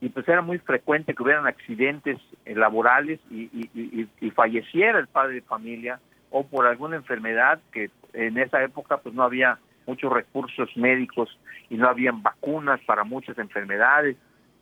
y 0.00 0.08
pues 0.08 0.28
era 0.28 0.42
muy 0.42 0.58
frecuente 0.58 1.14
que 1.14 1.22
hubieran 1.22 1.46
accidentes 1.46 2.18
eh, 2.44 2.54
laborales 2.56 3.20
y, 3.30 4.30
falleciera 4.34 4.98
el 4.98 5.06
padre 5.06 5.34
de 5.34 5.42
familia 5.42 5.98
o 6.30 6.46
por 6.46 6.66
alguna 6.66 6.96
enfermedad 6.96 7.60
que 7.72 7.90
en 8.12 8.38
esa 8.38 8.62
época 8.62 8.98
pues 8.98 9.14
no 9.14 9.22
había 9.22 9.58
muchos 9.86 10.12
recursos 10.12 10.68
médicos 10.76 11.36
y 11.70 11.76
no 11.76 11.88
habían 11.88 12.22
vacunas 12.22 12.80
para 12.86 13.04
muchas 13.04 13.38
enfermedades. 13.38 14.16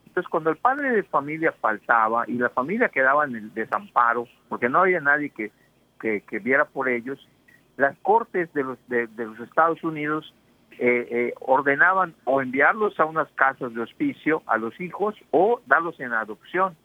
Entonces, 0.06 0.30
cuando 0.30 0.50
el 0.50 0.56
padre 0.56 0.90
de 0.92 1.02
familia 1.02 1.52
faltaba 1.52 2.24
y 2.26 2.34
la 2.34 2.48
familia 2.48 2.88
quedaba 2.88 3.24
en 3.24 3.36
el 3.36 3.52
desamparo, 3.52 4.28
porque 4.48 4.68
no 4.68 4.80
había 4.80 5.00
nadie 5.00 5.30
que, 5.30 5.50
que, 6.00 6.38
viera 6.38 6.64
por 6.64 6.88
ellos, 6.88 7.28
las 7.76 7.98
cortes 7.98 8.52
de 8.54 8.62
los, 8.62 8.78
de, 8.88 9.08
los 9.16 9.38
Estados 9.40 9.82
Unidos 9.82 10.32
eh, 10.78 11.08
eh, 11.10 11.34
ordenaban 11.40 12.14
o 12.24 12.40
enviarlos 12.40 12.98
a 13.00 13.04
unas 13.04 13.28
casas 13.32 13.74
de 13.74 13.80
hospicio 13.80 14.42
a 14.46 14.56
los 14.58 14.80
hijos 14.80 15.14
o 15.32 15.60
darlos 15.66 15.98
en 16.00 16.12
adopción. 16.12 16.76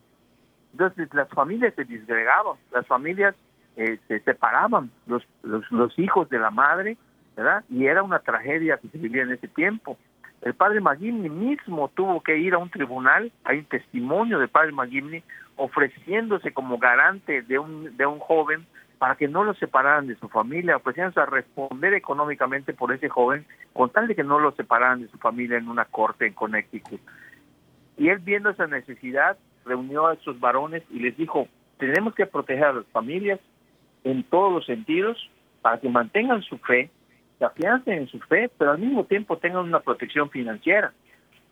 Entonces 0.72 1.14
las 1.14 1.30
familias 1.30 1.74
se 1.76 1.86
disgregaban, 1.86 2.58
las 2.72 2.88
familias 2.88 3.36
eh, 3.78 4.00
se 4.08 4.20
separaban, 4.22 4.92
los, 5.08 5.24
los, 5.44 5.70
los 5.72 5.98
hijos 5.98 6.30
de 6.30 6.40
la 6.40 6.52
madre 6.52 6.98
¿verdad? 7.36 7.64
Y 7.70 7.86
era 7.86 8.04
una 8.04 8.20
tragedia 8.20 8.78
que 8.78 8.90
se 8.90 8.98
vivía 8.98 9.24
en 9.24 9.32
ese 9.32 9.48
tiempo. 9.48 9.98
El 10.42 10.54
padre 10.54 10.82
McGimney 10.82 11.30
mismo 11.30 11.90
tuvo 11.90 12.22
que 12.22 12.38
ir 12.38 12.54
a 12.54 12.58
un 12.58 12.70
tribunal, 12.70 13.32
hay 13.44 13.60
un 13.60 13.66
testimonio 13.66 14.40
del 14.40 14.50
padre 14.50 14.72
McGimney 14.72 15.24
ofreciéndose 15.56 16.52
como 16.52 16.80
garante 16.80 17.44
de 17.44 17.60
un, 17.60 17.96
de 17.96 18.06
un 18.06 18.20
joven 18.20 18.66
para 18.98 19.16
que 19.16 19.28
no 19.28 19.44
lo 19.44 19.54
separaran 19.56 20.08
de 20.08 20.16
su 20.16 20.30
familia, 20.30 20.78
ofreciéndose 20.78 21.20
a 21.20 21.26
responder 21.26 21.94
económicamente 21.94 22.74
por 22.74 22.92
ese 22.92 23.10
joven 23.10 23.46
con 23.74 23.90
tal 23.90 24.08
de 24.08 24.16
que 24.16 24.24
no 24.24 24.40
lo 24.40 24.52
separaran 24.54 25.02
de 25.02 25.08
su 25.08 25.18
familia 25.18 25.58
en 25.58 25.70
una 25.70 25.86
corte 25.86 26.26
en 26.26 26.34
Connecticut. 26.34 27.02
Y 27.98 28.10
él 28.10 28.20
viendo 28.20 28.50
esa 28.50 28.68
necesidad, 28.68 29.38
reunió 29.66 30.08
a 30.08 30.14
esos 30.14 30.40
varones 30.40 30.84
y 30.90 31.00
les 31.00 31.16
dijo, 31.18 31.48
tenemos 31.78 32.16
que 32.16 32.26
proteger 32.26 32.66
a 32.66 32.74
las 32.74 32.86
familias 32.88 33.40
en 34.04 34.24
todos 34.24 34.52
los 34.52 34.66
sentidos 34.66 35.30
para 35.62 35.80
que 35.80 35.90
mantengan 35.90 36.42
su 36.42 36.58
fe, 36.58 36.90
se 37.40 37.46
afiancen 37.46 37.94
en 38.00 38.08
su 38.08 38.20
fe, 38.20 38.50
pero 38.58 38.72
al 38.72 38.80
mismo 38.80 39.06
tiempo 39.06 39.38
tengan 39.38 39.64
una 39.64 39.80
protección 39.80 40.30
financiera, 40.30 40.94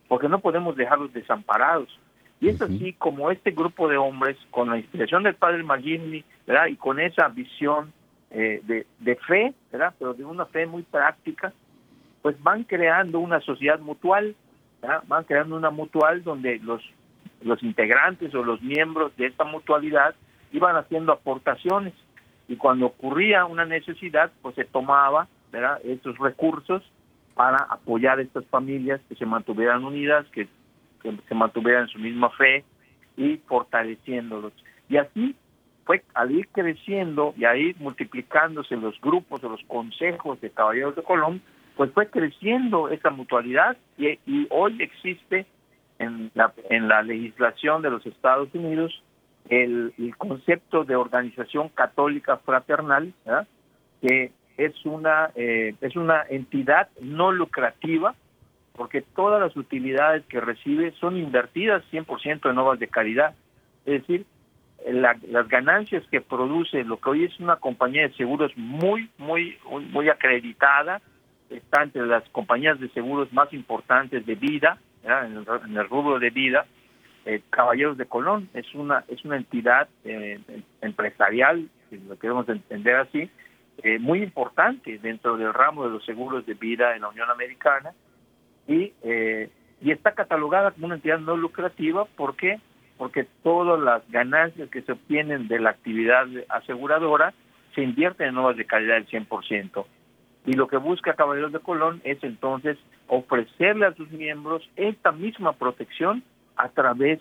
porque 0.07 0.29
no 0.29 0.39
podemos 0.39 0.75
dejarlos 0.75 1.13
desamparados. 1.13 1.99
Y 2.41 2.47
es 2.47 2.61
así 2.61 2.93
como 2.93 3.31
este 3.31 3.51
grupo 3.51 3.89
de 3.89 3.97
hombres, 3.97 4.37
con 4.49 4.69
la 4.69 4.77
inspiración 4.77 5.23
del 5.23 5.35
padre 5.35 5.61
McGinley, 5.63 6.23
¿verdad? 6.47 6.67
Y 6.67 6.75
con 6.77 6.99
esa 6.99 7.27
visión 7.27 7.91
eh, 8.31 8.61
de, 8.63 8.85
de, 8.99 9.15
fe, 9.15 9.53
¿verdad? 9.71 9.93
Pero 9.99 10.13
de 10.13 10.23
una 10.23 10.45
fe 10.45 10.65
muy 10.65 10.83
práctica, 10.83 11.51
pues 12.21 12.41
van 12.41 12.63
creando 12.63 13.19
una 13.19 13.41
sociedad 13.41 13.79
mutual, 13.79 14.35
¿verdad? 14.81 15.03
Van 15.07 15.25
creando 15.25 15.57
una 15.57 15.69
mutual 15.69 16.23
donde 16.23 16.59
los, 16.59 16.81
los 17.41 17.61
integrantes 17.61 18.33
o 18.35 18.43
los 18.43 18.61
miembros 18.61 19.15
de 19.17 19.25
esta 19.25 19.43
mutualidad 19.43 20.15
iban 20.51 20.75
haciendo 20.77 21.11
aportaciones. 21.11 21.93
Y 22.49 22.55
cuando 22.57 22.87
ocurría 22.87 23.45
una 23.45 23.63
necesidad, 23.63 24.31
pues 24.41 24.55
se 24.55 24.65
tomaba 24.65 25.27
¿verdad? 25.51 25.79
estos 25.83 26.17
recursos 26.17 26.83
para 27.35 27.57
apoyar 27.57 28.17
a 28.17 28.23
estas 28.23 28.43
familias 28.47 28.99
que 29.07 29.15
se 29.15 29.25
mantuvieran 29.25 29.85
unidas, 29.85 30.25
que, 30.31 30.47
se 31.01 31.35
mantuvieran 31.35 31.83
en 31.83 31.89
su 31.89 31.99
misma 31.99 32.29
fe 32.31 32.65
y 33.15 33.37
fortaleciéndolos. 33.47 34.51
Y 34.89 34.97
así 34.97 35.35
fue 35.85 36.03
al 36.15 36.31
ir 36.31 36.47
creciendo 36.49 37.35
y 37.37 37.45
a 37.45 37.55
ir 37.55 37.75
multiplicándose 37.79 38.75
los 38.75 38.99
grupos 38.99 39.43
o 39.43 39.49
los 39.49 39.63
consejos 39.65 40.41
de 40.41 40.49
Caballeros 40.49 40.95
de 40.95 41.03
Colón, 41.03 41.41
pues 41.77 41.91
fue 41.91 42.09
creciendo 42.09 42.89
esa 42.89 43.11
mutualidad 43.11 43.77
y, 43.97 44.17
hoy 44.49 44.81
existe 44.81 45.45
en 45.99 46.31
la 46.33 47.03
legislación 47.03 47.83
de 47.83 47.91
los 47.91 48.05
Estados 48.07 48.49
Unidos 48.55 49.03
el, 49.49 49.93
el 49.97 50.15
concepto 50.17 50.85
de 50.85 50.95
organización 50.95 51.69
católica 51.69 52.37
fraternal, 52.37 53.13
que 54.01 54.31
es 54.57 54.85
una, 54.85 55.31
eh, 55.35 55.75
es 55.81 55.95
una 55.95 56.23
entidad 56.29 56.89
no 57.01 57.31
lucrativa 57.31 58.15
porque 58.73 59.01
todas 59.01 59.41
las 59.41 59.57
utilidades 59.57 60.25
que 60.27 60.39
recibe 60.39 60.93
son 61.01 61.17
invertidas 61.17 61.83
100% 61.91 62.49
en 62.49 62.57
obras 62.57 62.79
de 62.79 62.87
caridad. 62.87 63.35
Es 63.85 64.01
decir, 64.01 64.25
las 64.87 65.47
ganancias 65.49 66.03
que 66.09 66.21
produce 66.21 66.85
lo 66.85 66.97
que 66.97 67.09
hoy 67.09 67.25
es 67.25 67.37
una 67.39 67.57
compañía 67.57 68.03
de 68.03 68.13
seguros 68.13 68.53
muy, 68.55 69.09
muy, 69.17 69.57
muy 69.91 70.07
acreditada, 70.07 71.01
está 71.49 71.83
entre 71.83 72.05
las 72.05 72.23
compañías 72.29 72.79
de 72.79 72.89
seguros 72.89 73.33
más 73.33 73.51
importantes 73.51 74.25
de 74.25 74.35
vida, 74.35 74.77
en 75.03 75.77
el, 75.77 75.89
rubro 75.89 76.19
de 76.19 76.29
vida, 76.29 76.65
eh, 77.26 77.41
Caballeros 77.49 77.97
de 77.97 78.05
Colón 78.05 78.49
es 78.53 78.74
una 78.74 79.03
es 79.07 79.24
una 79.26 79.38
entidad 79.38 79.88
eh, 80.03 80.39
empresarial, 80.82 81.70
si 81.89 81.97
lo 81.97 82.17
queremos 82.17 82.47
entender 82.49 82.95
así, 82.95 83.30
eh, 83.82 83.97
muy 83.97 84.22
importante 84.22 84.97
dentro 84.97 85.38
del 85.38 85.53
ramo 85.53 85.86
de 85.86 85.91
los 85.91 86.05
seguros 86.05 86.45
de 86.45 86.53
vida 86.53 86.95
en 86.95 87.03
la 87.03 87.09
Unión 87.09 87.30
Americana 87.30 87.93
y, 88.67 88.91
eh, 89.03 89.49
y 89.82 89.91
está 89.91 90.11
catalogada 90.11 90.72
como 90.72 90.88
una 90.88 90.95
entidad 90.95 91.20
no 91.20 91.38
lucrativa. 91.38 92.03
¿Por 92.03 92.36
qué? 92.36 92.59
Porque 92.97 93.26
todas 93.41 93.80
las 93.80 94.09
ganancias 94.11 94.70
que 94.70 94.82
se 94.82 94.91
obtienen 94.91 95.47
de 95.47 95.59
la 95.59 95.70
actividad 95.70 96.28
aseguradora 96.49 97.34
se 97.74 97.82
invierten 97.82 98.28
en 98.28 98.36
nuevas 98.36 98.57
de 98.57 98.65
calidad 98.65 98.95
del 98.95 99.07
100%. 99.07 99.86
Y 100.45 100.53
lo 100.53 100.67
que 100.67 100.78
busca 100.78 101.13
Caballeros 101.13 101.53
de 101.53 101.59
Colón 101.59 102.01
es 102.03 102.22
entonces 102.22 102.78
ofrecerle 103.07 103.86
a 103.86 103.93
sus 103.93 104.11
miembros 104.11 104.70
esta 104.76 105.13
misma 105.13 105.53
protección 105.53 106.22
a 106.60 106.68
través 106.70 107.20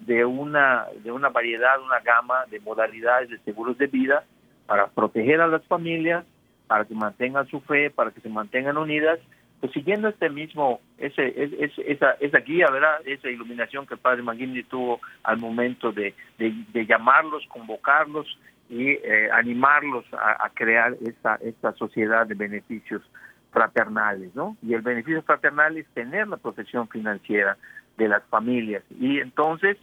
de 0.00 0.24
una, 0.24 0.86
de 1.04 1.12
una 1.12 1.28
variedad, 1.28 1.80
una 1.80 2.00
gama 2.00 2.46
de 2.50 2.58
modalidades 2.60 3.28
de 3.28 3.38
seguros 3.40 3.76
de 3.76 3.86
vida 3.86 4.24
para 4.66 4.86
proteger 4.88 5.40
a 5.42 5.46
las 5.46 5.62
familias, 5.66 6.24
para 6.66 6.86
que 6.86 6.94
mantengan 6.94 7.46
su 7.48 7.60
fe, 7.60 7.90
para 7.90 8.10
que 8.10 8.20
se 8.20 8.30
mantengan 8.30 8.78
unidas, 8.78 9.18
pues 9.60 9.72
siguiendo 9.72 10.08
este 10.08 10.30
mismo, 10.30 10.80
ese, 10.96 11.34
esa, 11.86 12.12
esa 12.12 12.38
guía, 12.38 12.70
¿verdad? 12.70 13.00
Esa 13.04 13.28
iluminación 13.28 13.86
que 13.86 13.94
el 13.94 14.00
padre 14.00 14.22
McGinley 14.22 14.62
tuvo 14.62 15.00
al 15.22 15.36
momento 15.36 15.92
de, 15.92 16.14
de, 16.38 16.86
llamarlos, 16.86 17.46
convocarlos 17.48 18.26
y 18.70 18.92
eh, 18.92 19.28
animarlos 19.32 20.06
a, 20.14 20.48
crear 20.54 20.96
esta, 21.04 21.34
esta 21.42 21.72
sociedad 21.72 22.26
de 22.26 22.34
beneficios 22.34 23.02
fraternales, 23.50 24.34
¿no? 24.34 24.56
Y 24.62 24.72
el 24.72 24.80
beneficio 24.80 25.20
fraternal 25.22 25.76
es 25.76 25.86
tener 25.88 26.28
la 26.28 26.38
protección 26.38 26.88
financiera 26.88 27.58
de 28.00 28.08
las 28.08 28.24
familias. 28.24 28.82
Y 28.98 29.20
entonces, 29.20 29.76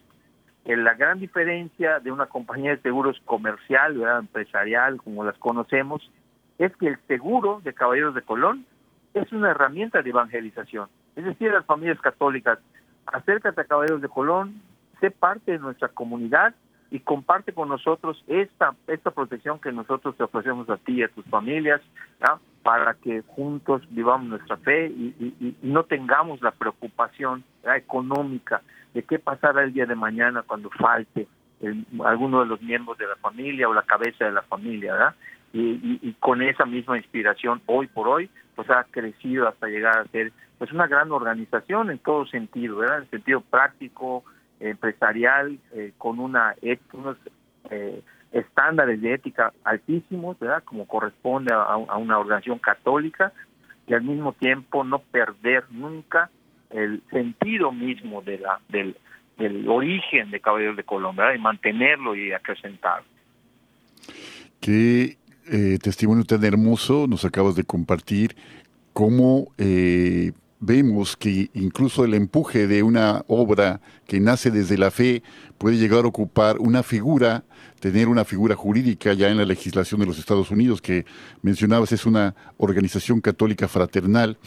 la 0.65 0.95
gran 0.95 1.19
diferencia 1.19 1.99
de 1.99 2.11
una 2.11 2.25
compañía 2.25 2.71
de 2.71 2.81
seguros 2.81 3.21
comercial, 3.25 4.01
empresarial, 4.01 4.97
como 4.97 5.23
las 5.23 5.37
conocemos, 5.37 6.01
es 6.57 6.75
que 6.77 6.87
el 6.87 6.97
seguro 7.07 7.61
de 7.63 7.73
Caballeros 7.73 8.15
de 8.15 8.23
Colón 8.23 8.65
es 9.13 9.31
una 9.31 9.51
herramienta 9.51 10.01
de 10.01 10.09
evangelización. 10.09 10.89
Es 11.15 11.25
decir, 11.25 11.51
las 11.51 11.65
familias 11.65 12.01
católicas, 12.01 12.57
acércate 13.05 13.61
a 13.61 13.65
Caballeros 13.65 14.01
de 14.01 14.09
Colón, 14.09 14.61
sé 14.99 15.11
parte 15.11 15.51
de 15.51 15.59
nuestra 15.59 15.89
comunidad 15.89 16.55
y 16.89 17.01
comparte 17.01 17.53
con 17.53 17.69
nosotros 17.69 18.23
esta, 18.27 18.73
esta 18.87 19.11
protección 19.11 19.59
que 19.59 19.71
nosotros 19.71 20.17
te 20.17 20.23
ofrecemos 20.23 20.67
a 20.71 20.77
ti 20.77 20.93
y 20.93 21.03
a 21.03 21.09
tus 21.09 21.25
familias, 21.25 21.81
para 22.67 22.95
que 22.95 23.23
juntos 23.27 23.81
vivamos 23.91 24.27
nuestra 24.27 24.57
fe 24.57 24.87
y, 24.87 25.55
no 25.61 25.85
tengamos 25.85 26.41
la 26.41 26.51
preocupación 26.51 27.45
económica 27.63 28.61
de 28.93 29.03
qué 29.03 29.19
pasará 29.19 29.63
el 29.63 29.71
día 29.71 29.85
de 29.85 29.95
mañana 29.95 30.43
cuando 30.45 30.69
falte 30.71 31.29
alguno 32.03 32.41
de 32.41 32.45
los 32.45 32.61
miembros 32.61 32.97
de 32.97 33.07
la 33.07 33.15
familia 33.15 33.69
o 33.69 33.73
la 33.73 33.83
cabeza 33.83 34.25
de 34.25 34.33
la 34.33 34.41
familia, 34.41 34.91
¿verdad? 34.91 35.15
Y, 35.53 36.13
con 36.19 36.41
esa 36.41 36.65
misma 36.65 36.97
inspiración 36.97 37.61
hoy 37.67 37.87
por 37.87 38.09
hoy, 38.09 38.29
pues 38.53 38.69
ha 38.69 38.83
crecido 38.83 39.47
hasta 39.47 39.67
llegar 39.67 39.99
a 39.99 40.07
ser 40.07 40.33
pues 40.57 40.69
una 40.73 40.87
gran 40.87 41.09
organización 41.13 41.89
en 41.89 41.99
todo 41.99 42.25
sentido, 42.25 42.75
¿verdad? 42.75 43.03
En 43.03 43.09
sentido 43.11 43.39
práctico, 43.39 44.25
empresarial, 44.59 45.57
eh, 45.71 45.93
con 45.97 46.19
una 46.19 46.53
unos 46.91 47.15
eh, 47.69 48.03
estándares 48.37 49.01
de 49.01 49.13
ética 49.13 49.53
altísimos, 49.63 50.37
¿verdad? 50.39 50.63
Como 50.63 50.85
corresponde 50.85 51.53
a, 51.53 51.75
una 51.97 52.19
organización 52.19 52.59
católica 52.59 53.33
y 53.87 53.93
al 53.93 54.03
mismo 54.03 54.33
tiempo 54.33 54.83
no 54.83 54.99
perder 54.99 55.65
nunca 55.71 56.29
el 56.69 57.01
sentido 57.09 57.71
mismo 57.71 58.21
de 58.21 58.39
la 58.39 58.59
del, 58.69 58.97
del 59.37 59.67
origen 59.67 60.31
de 60.31 60.39
Caballeros 60.39 60.77
de 60.77 60.83
Colombia 60.83 61.33
y 61.35 61.39
mantenerlo 61.39 62.15
y 62.15 62.31
acrecentarlo. 62.31 63.07
Qué 64.59 65.17
eh, 65.49 65.77
testimonio 65.81 66.23
tan 66.23 66.43
hermoso 66.43 67.07
nos 67.07 67.25
acabas 67.25 67.55
de 67.55 67.63
compartir, 67.63 68.35
cómo 68.93 69.47
eh, 69.57 70.31
vemos 70.59 71.15
que 71.15 71.49
incluso 71.53 72.03
el 72.03 72.13
empuje 72.13 72.67
de 72.67 72.83
una 72.83 73.23
obra 73.27 73.81
que 74.07 74.19
nace 74.19 74.51
desde 74.51 74.77
la 74.77 74.91
fe 74.91 75.23
puede 75.57 75.77
llegar 75.77 76.05
a 76.05 76.07
ocupar 76.07 76.57
una 76.59 76.83
figura, 76.83 77.43
tener 77.79 78.07
una 78.07 78.25
figura 78.25 78.55
jurídica 78.55 79.13
ya 79.13 79.29
en 79.29 79.37
la 79.37 79.45
legislación 79.45 79.99
de 79.99 80.07
los 80.07 80.19
Estados 80.19 80.51
Unidos, 80.51 80.81
que 80.81 81.05
mencionabas 81.41 81.91
es 81.91 82.05
una 82.05 82.35
organización 82.57 83.21
católica 83.21 83.67
fraternal 83.67 84.37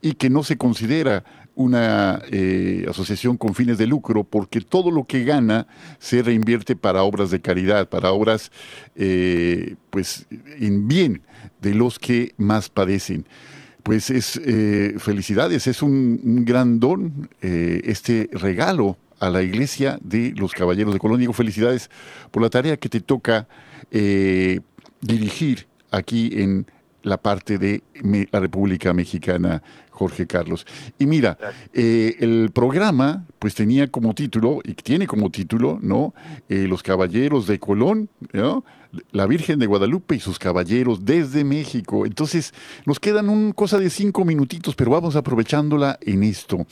y 0.00 0.14
que 0.14 0.30
no 0.30 0.42
se 0.42 0.56
considera 0.56 1.24
una 1.54 2.22
eh, 2.30 2.86
asociación 2.88 3.36
con 3.36 3.54
fines 3.54 3.78
de 3.78 3.86
lucro 3.86 4.24
porque 4.24 4.60
todo 4.62 4.90
lo 4.90 5.04
que 5.04 5.24
gana 5.24 5.66
se 5.98 6.22
reinvierte 6.22 6.76
para 6.76 7.02
obras 7.02 7.30
de 7.30 7.40
caridad, 7.40 7.88
para 7.88 8.12
obras 8.12 8.50
eh, 8.96 9.76
pues 9.90 10.26
en 10.58 10.88
bien 10.88 11.22
de 11.60 11.74
los 11.74 11.98
que 11.98 12.34
más 12.36 12.68
padecen. 12.68 13.26
Pues 13.82 14.10
es 14.10 14.40
eh, 14.44 14.94
felicidades, 14.98 15.66
es 15.66 15.82
un, 15.82 16.44
gran 16.44 16.78
don 16.78 17.28
este 17.40 18.30
regalo 18.32 18.96
a 19.18 19.28
la 19.28 19.42
iglesia 19.42 19.98
de 20.02 20.32
los 20.36 20.52
Caballeros 20.52 20.92
de 20.92 21.00
Colón. 21.00 21.18
Digo 21.18 21.32
felicidades 21.32 21.90
por 22.30 22.42
la 22.42 22.50
tarea 22.50 22.76
que 22.76 22.88
te 22.88 23.00
toca 23.00 23.48
dirigir 25.00 25.66
aquí 25.90 26.30
en 26.34 26.66
la 27.02 27.18
parte 27.18 27.58
de 27.58 27.82
la 28.30 28.40
República 28.40 28.92
Mexicana, 28.92 29.62
Jorge 29.90 30.26
Carlos. 30.26 30.66
Y 30.98 31.06
mira, 31.06 31.36
eh, 31.72 32.16
el 32.20 32.50
programa 32.52 33.26
pues 33.38 33.54
tenía 33.54 33.88
como 33.88 34.14
título, 34.14 34.60
y 34.64 34.74
tiene 34.74 35.06
como 35.06 35.30
título, 35.30 35.78
¿no? 35.82 36.14
Eh, 36.48 36.66
los 36.68 36.82
Caballeros 36.82 37.46
de 37.46 37.58
Colón, 37.58 38.08
¿no? 38.32 38.64
La 39.10 39.26
Virgen 39.26 39.58
de 39.58 39.66
Guadalupe 39.66 40.16
y 40.16 40.20
sus 40.20 40.38
caballeros 40.38 41.04
desde 41.04 41.44
México. 41.44 42.04
Entonces, 42.04 42.52
nos 42.84 43.00
quedan 43.00 43.28
un 43.28 43.52
cosa 43.52 43.78
de 43.78 43.90
cinco 43.90 44.24
minutitos, 44.24 44.74
pero 44.74 44.90
vamos 44.90 45.16
aprovechándola 45.16 45.98
en 46.02 46.22
esto. 46.22 46.66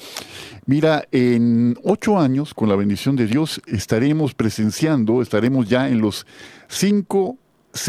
Mira, 0.66 1.04
en 1.12 1.76
ocho 1.82 2.18
años, 2.18 2.52
con 2.54 2.68
la 2.68 2.76
bendición 2.76 3.16
de 3.16 3.26
Dios, 3.26 3.62
estaremos 3.66 4.34
presenciando, 4.34 5.22
estaremos 5.22 5.68
ya 5.68 5.88
en 5.88 6.00
los 6.00 6.26
cinco 6.68 7.38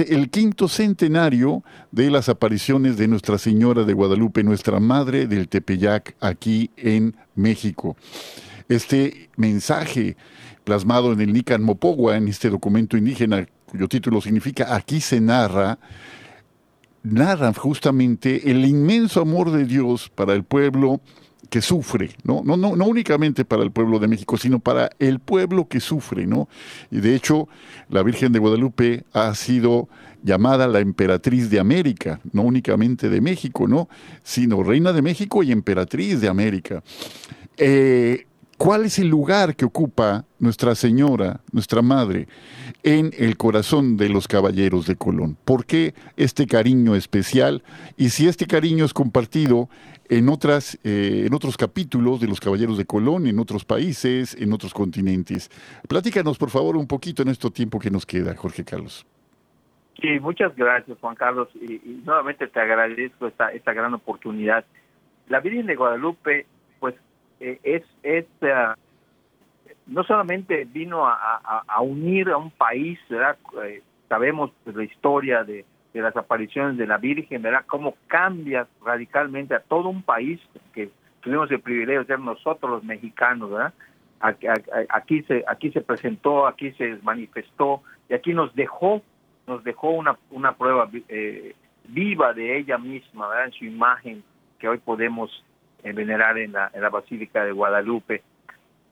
el 0.08 0.30
quinto 0.30 0.68
centenario 0.68 1.64
de 1.92 2.12
las 2.12 2.30
apariciones 2.30 2.98
de 2.98 3.08
Nuestra 3.08 3.38
Señora 3.38 3.84
de 3.84 3.94
Guadalupe, 3.94 4.44
nuestra 4.44 4.80
Madre 4.80 5.26
del 5.26 5.48
Tepeyac, 5.48 6.16
aquí 6.20 6.70
en 6.78 7.16
México. 7.36 7.98
Este 8.70 9.30
mensaje 9.38 10.18
plasmado 10.64 11.14
en 11.14 11.22
el 11.22 11.34
Nican 11.34 11.64
Mopogua, 11.64 12.16
en 12.16 12.28
este 12.28 12.50
documento 12.50 12.96
indígena, 12.96 13.48
cuyo 13.72 13.88
título 13.88 14.20
significa 14.20 14.76
Aquí 14.76 15.00
se 15.00 15.22
narra, 15.22 15.80
narra 17.04 17.54
justamente 17.54 18.52
el 18.52 18.66
inmenso 18.66 19.22
amor 19.22 19.50
de 19.50 19.64
Dios 19.64 20.12
para 20.14 20.34
el 20.34 20.44
pueblo 20.44 21.00
que 21.50 21.62
sufre, 21.62 22.12
¿no? 22.24 22.42
No, 22.44 22.58
no, 22.58 22.76
no 22.76 22.86
únicamente 22.86 23.46
para 23.46 23.64
el 23.64 23.72
pueblo 23.72 24.00
de 24.00 24.10
México, 24.10 24.38
sino 24.38 24.60
para 24.60 24.90
el 25.00 25.20
pueblo 25.20 25.70
que 25.70 25.80
sufre, 25.80 26.28
¿no? 26.28 26.50
Y 26.92 27.00
de 27.00 27.16
hecho, 27.16 27.48
la 27.90 28.04
Virgen 28.04 28.34
de 28.34 28.40
Guadalupe 28.40 29.06
ha 29.14 29.34
sido 29.36 29.88
llamada 30.22 30.68
la 30.68 30.80
emperatriz 30.80 31.50
de 31.50 31.60
América, 31.60 32.20
no 32.34 32.42
únicamente 32.44 33.10
de 33.10 33.22
México, 33.22 33.70
¿no? 33.70 33.88
Sino 34.22 34.64
reina 34.64 34.92
de 34.92 35.02
México 35.02 35.44
y 35.44 35.52
emperatriz 35.52 36.20
de 36.20 36.28
América. 36.28 36.84
Eh, 37.58 38.26
¿Cuál 38.64 38.86
es 38.86 39.00
el 39.00 39.08
lugar 39.08 39.56
que 39.56 39.66
ocupa 39.66 40.24
Nuestra 40.38 40.76
Señora, 40.76 41.40
nuestra 41.52 41.82
Madre, 41.82 42.28
en 42.84 43.10
el 43.18 43.36
corazón 43.36 43.98
de 43.98 44.08
los 44.08 44.28
caballeros 44.28 44.86
de 44.86 44.96
Colón? 44.96 45.36
¿Por 45.46 45.66
qué 45.66 45.96
este 46.16 46.46
cariño 46.46 46.94
especial? 46.94 47.64
Y 47.98 48.10
si 48.10 48.28
este 48.28 48.46
cariño 48.46 48.86
es 48.86 48.94
compartido 48.94 49.68
en, 50.10 50.30
otras, 50.30 50.80
eh, 50.84 51.24
en 51.26 51.34
otros 51.34 51.58
capítulos 51.58 52.22
de 52.22 52.28
los 52.28 52.40
Caballeros 52.40 52.78
de 52.78 52.86
Colón, 52.86 53.26
en 53.26 53.40
otros 53.40 53.66
países, 53.66 54.40
en 54.40 54.54
otros 54.54 54.76
continentes. 54.76 55.50
Platícanos, 55.90 56.38
por 56.38 56.52
favor, 56.52 56.78
un 56.78 56.86
poquito 56.86 57.24
en 57.24 57.30
este 57.30 57.50
tiempo 57.50 57.80
que 57.80 57.90
nos 57.90 58.06
queda, 58.06 58.36
Jorge 58.36 58.64
Carlos. 58.64 59.08
Sí, 60.00 60.20
muchas 60.20 60.56
gracias, 60.56 61.00
Juan 61.00 61.16
Carlos, 61.16 61.48
y, 61.56 61.82
nuevamente 62.06 62.46
te 62.46 62.60
agradezco 62.60 63.26
esta, 63.26 63.52
esta 63.54 63.74
gran 63.74 63.96
oportunidad. 63.96 64.66
La 65.30 65.40
Virgen 65.40 65.66
de 65.66 65.76
Guadalupe, 65.76 66.46
eh, 67.42 67.60
es, 67.64 67.84
es 68.04 68.26
uh, 68.42 68.80
no 69.88 70.04
solamente 70.04 70.66
vino 70.66 71.06
a, 71.06 71.82
unir 71.82 72.30
a 72.30 72.38
un 72.38 72.52
país. 72.52 73.00
Eh, 73.10 73.82
sabemos 74.08 74.52
pues, 74.64 74.76
la 74.76 74.84
historia 74.84 75.44
de, 75.44 75.66
de 75.94 76.02
las 76.02 76.16
apariciones 76.16 76.78
de 76.78 76.88
la 76.88 76.98
Virgen, 76.98 77.42
¿verdad? 77.42 77.66
Cómo 77.68 77.96
cambia 78.08 78.68
radicalmente 78.86 79.56
a 79.56 79.60
todo 79.60 79.90
un 79.90 80.04
país 80.04 80.40
que 80.74 80.90
tuvimos 81.22 81.52
el 81.52 81.60
privilegio 81.60 82.02
de 82.02 82.08
ser 82.08 82.20
nosotros 82.20 82.72
los 82.72 82.84
mexicanos, 82.84 83.52
¿verdad? 83.52 83.74
Aquí 84.90 85.24
se 85.24 85.44
aquí 85.48 85.72
se 85.72 85.82
presentó, 85.82 86.46
aquí 86.46 86.72
se 86.74 87.00
manifestó 87.02 87.82
y 88.08 88.14
aquí 88.14 88.34
nos 88.34 88.54
dejó 88.54 89.02
nos 89.48 89.64
dejó 89.64 89.90
una 89.90 90.16
una 90.30 90.54
prueba 90.54 90.88
eh, 91.10 91.56
viva 91.88 92.32
de 92.34 92.60
ella 92.60 92.78
misma, 92.78 93.28
¿verdad? 93.28 93.46
En 93.46 93.52
su 93.54 93.66
imagen 93.66 94.24
que 94.60 94.68
hoy 94.68 94.78
podemos 94.78 95.44
eh, 95.84 95.94
venerar 95.94 96.38
en 96.38 96.54
la, 96.54 96.72
en 96.74 96.82
la 96.82 96.90
Basílica 96.90 97.44
de 97.44 97.52
Guadalupe, 97.52 98.24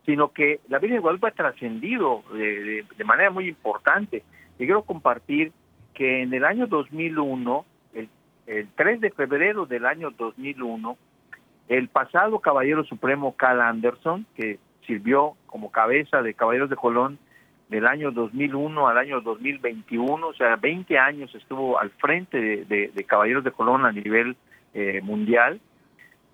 sino 0.05 0.31
que 0.31 0.59
la 0.69 0.79
Virgen 0.79 0.97
de 0.97 1.01
Guadalupe 1.01 1.27
ha 1.27 1.31
trascendido 1.31 2.23
de, 2.33 2.85
de 2.97 3.03
manera 3.03 3.29
muy 3.29 3.47
importante. 3.47 4.23
Y 4.57 4.65
quiero 4.65 4.83
compartir 4.83 5.51
que 5.93 6.21
en 6.21 6.33
el 6.33 6.45
año 6.45 6.67
2001, 6.67 7.65
el, 7.93 8.09
el 8.47 8.67
3 8.75 9.01
de 9.01 9.11
febrero 9.11 9.65
del 9.65 9.85
año 9.85 10.11
2001, 10.11 10.97
el 11.67 11.87
pasado 11.89 12.39
Caballero 12.39 12.83
Supremo 12.83 13.35
Cal 13.35 13.61
Anderson, 13.61 14.25
que 14.35 14.59
sirvió 14.87 15.35
como 15.45 15.71
cabeza 15.71 16.21
de 16.21 16.33
Caballeros 16.33 16.69
de 16.69 16.75
Colón 16.75 17.19
del 17.69 17.85
año 17.85 18.11
2001 18.11 18.87
al 18.87 18.97
año 18.97 19.21
2021, 19.21 20.27
o 20.27 20.33
sea, 20.33 20.55
20 20.55 20.97
años 20.97 21.33
estuvo 21.35 21.79
al 21.79 21.91
frente 21.91 22.65
de, 22.65 22.91
de, 22.93 23.03
Caballeros 23.03 23.43
de 23.43 23.51
Colón 23.51 23.85
a 23.85 23.91
nivel 23.91 24.35
eh, 24.73 25.01
mundial, 25.03 25.61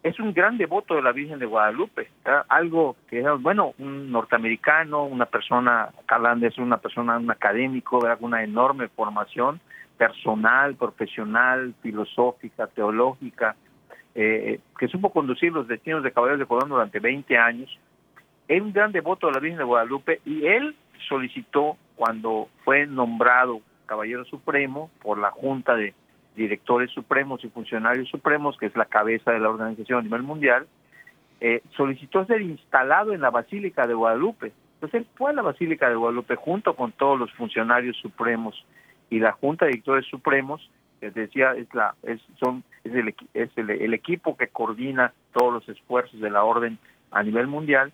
es 0.05 0.19
un 0.19 0.33
gran 0.33 0.59
devoto 0.59 0.93
de 0.93 1.01
la 1.01 1.11
Virgen 1.11 1.39
de 1.39 1.47
Guadalupe, 1.47 2.09
algo 2.47 2.95
que 3.09 3.21
es, 3.21 3.25
bueno, 3.39 3.73
un 3.79 4.11
norteamericano, 4.11 5.03
una 5.03 5.25
persona, 5.25 5.89
Carl 6.05 6.43
es 6.43 6.59
una 6.59 6.77
persona, 6.77 7.17
un 7.17 7.31
académico, 7.31 7.97
con 7.97 8.25
una 8.25 8.43
enorme 8.43 8.87
formación 8.89 9.59
personal, 9.97 10.75
profesional, 10.75 11.73
filosófica, 11.81 12.67
teológica, 12.67 13.55
eh, 14.13 14.59
que 14.77 14.87
supo 14.89 15.11
conducir 15.11 15.51
los 15.51 15.67
destinos 15.67 16.03
de 16.03 16.11
Caballeros 16.11 16.39
de 16.39 16.45
Colón 16.45 16.69
durante 16.69 16.99
20 16.99 17.35
años. 17.39 17.75
Es 18.47 18.61
un 18.61 18.73
gran 18.73 18.91
devoto 18.91 19.25
de 19.25 19.33
la 19.33 19.39
Virgen 19.39 19.57
de 19.57 19.63
Guadalupe 19.63 20.21
y 20.23 20.45
él 20.45 20.75
solicitó 21.09 21.77
cuando 21.95 22.47
fue 22.63 22.85
nombrado 22.85 23.59
Caballero 23.87 24.23
Supremo 24.25 24.91
por 25.01 25.17
la 25.17 25.31
Junta 25.31 25.73
de 25.75 25.95
directores 26.36 26.91
supremos 26.91 27.43
y 27.43 27.49
funcionarios 27.49 28.09
supremos, 28.09 28.57
que 28.57 28.67
es 28.67 28.75
la 28.75 28.86
cabeza 28.86 29.31
de 29.31 29.39
la 29.39 29.49
organización 29.49 29.99
a 29.99 30.03
nivel 30.03 30.23
mundial, 30.23 30.67
eh, 31.41 31.61
solicitó 31.75 32.25
ser 32.25 32.41
instalado 32.41 33.13
en 33.13 33.21
la 33.21 33.29
Basílica 33.29 33.88
de 33.88 33.93
Guadalupe. 33.93 34.53
Entonces 34.75 35.01
él 35.01 35.07
fue 35.15 35.31
a 35.31 35.33
la 35.33 35.41
Basílica 35.41 35.89
de 35.89 35.95
Guadalupe 35.95 36.36
junto 36.36 36.75
con 36.75 36.91
todos 36.91 37.19
los 37.19 37.31
funcionarios 37.33 37.97
supremos 37.97 38.65
y 39.09 39.19
la 39.19 39.33
Junta 39.33 39.65
de 39.65 39.71
Directores 39.71 40.05
Supremos, 40.07 40.69
que 40.99 41.11
decía, 41.11 41.53
es, 41.53 41.73
la, 41.73 41.95
es, 42.03 42.21
son, 42.39 42.63
es, 42.83 42.93
el, 42.93 43.13
es 43.33 43.49
el, 43.57 43.93
equipo 43.93 44.36
que 44.36 44.47
coordina 44.47 45.13
todos 45.33 45.53
los 45.53 45.69
esfuerzos 45.69 46.19
de 46.19 46.29
la 46.29 46.43
orden 46.43 46.77
a 47.11 47.21
nivel 47.23 47.47
mundial, 47.47 47.93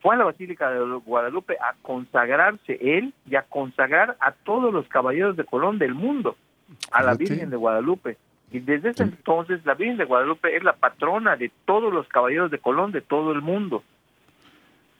fue 0.00 0.14
a 0.14 0.18
la 0.18 0.24
Basílica 0.24 0.70
de 0.70 0.80
Guadalupe 1.04 1.56
a 1.60 1.74
consagrarse 1.82 2.78
él 2.80 3.14
y 3.28 3.36
a 3.36 3.42
consagrar 3.42 4.16
a 4.20 4.32
todos 4.32 4.72
los 4.72 4.86
caballeros 4.88 5.36
de 5.36 5.44
Colón 5.44 5.78
del 5.78 5.94
mundo 5.94 6.36
a 6.90 7.02
la 7.02 7.14
Virgen 7.14 7.50
de 7.50 7.56
Guadalupe. 7.56 8.16
Y 8.52 8.60
desde 8.60 8.90
ese 8.90 9.02
entonces 9.02 9.64
la 9.64 9.74
Virgen 9.74 9.96
de 9.96 10.04
Guadalupe 10.04 10.56
es 10.56 10.62
la 10.62 10.74
patrona 10.74 11.36
de 11.36 11.50
todos 11.64 11.92
los 11.92 12.06
caballeros 12.08 12.50
de 12.50 12.58
Colón 12.58 12.92
de 12.92 13.00
todo 13.00 13.32
el 13.32 13.42
mundo. 13.42 13.82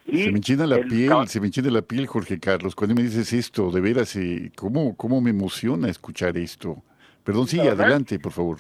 Y 0.07 0.25
se 0.25 0.33
me 0.33 0.39
enchina 0.39 0.66
la 0.66 0.81
piel, 0.81 1.12
se 1.29 1.41
me 1.41 1.47
enchina 1.47 1.70
la 1.70 1.83
piel, 1.83 2.07
Jorge 2.07 2.39
Carlos. 2.39 2.75
Cuando 2.75 2.95
me 2.95 3.03
dices 3.03 3.33
esto, 3.33 3.70
de 3.70 3.81
veras, 3.81 4.14
eh, 4.16 4.53
¿cómo, 4.55 4.97
¿cómo 4.97 5.20
me 5.20 5.31
emociona 5.31 5.89
escuchar 5.89 6.37
esto? 6.37 6.83
Perdón, 7.22 7.47
sí, 7.47 7.59
adelante, 7.61 8.18
por 8.18 8.33
favor. 8.33 8.59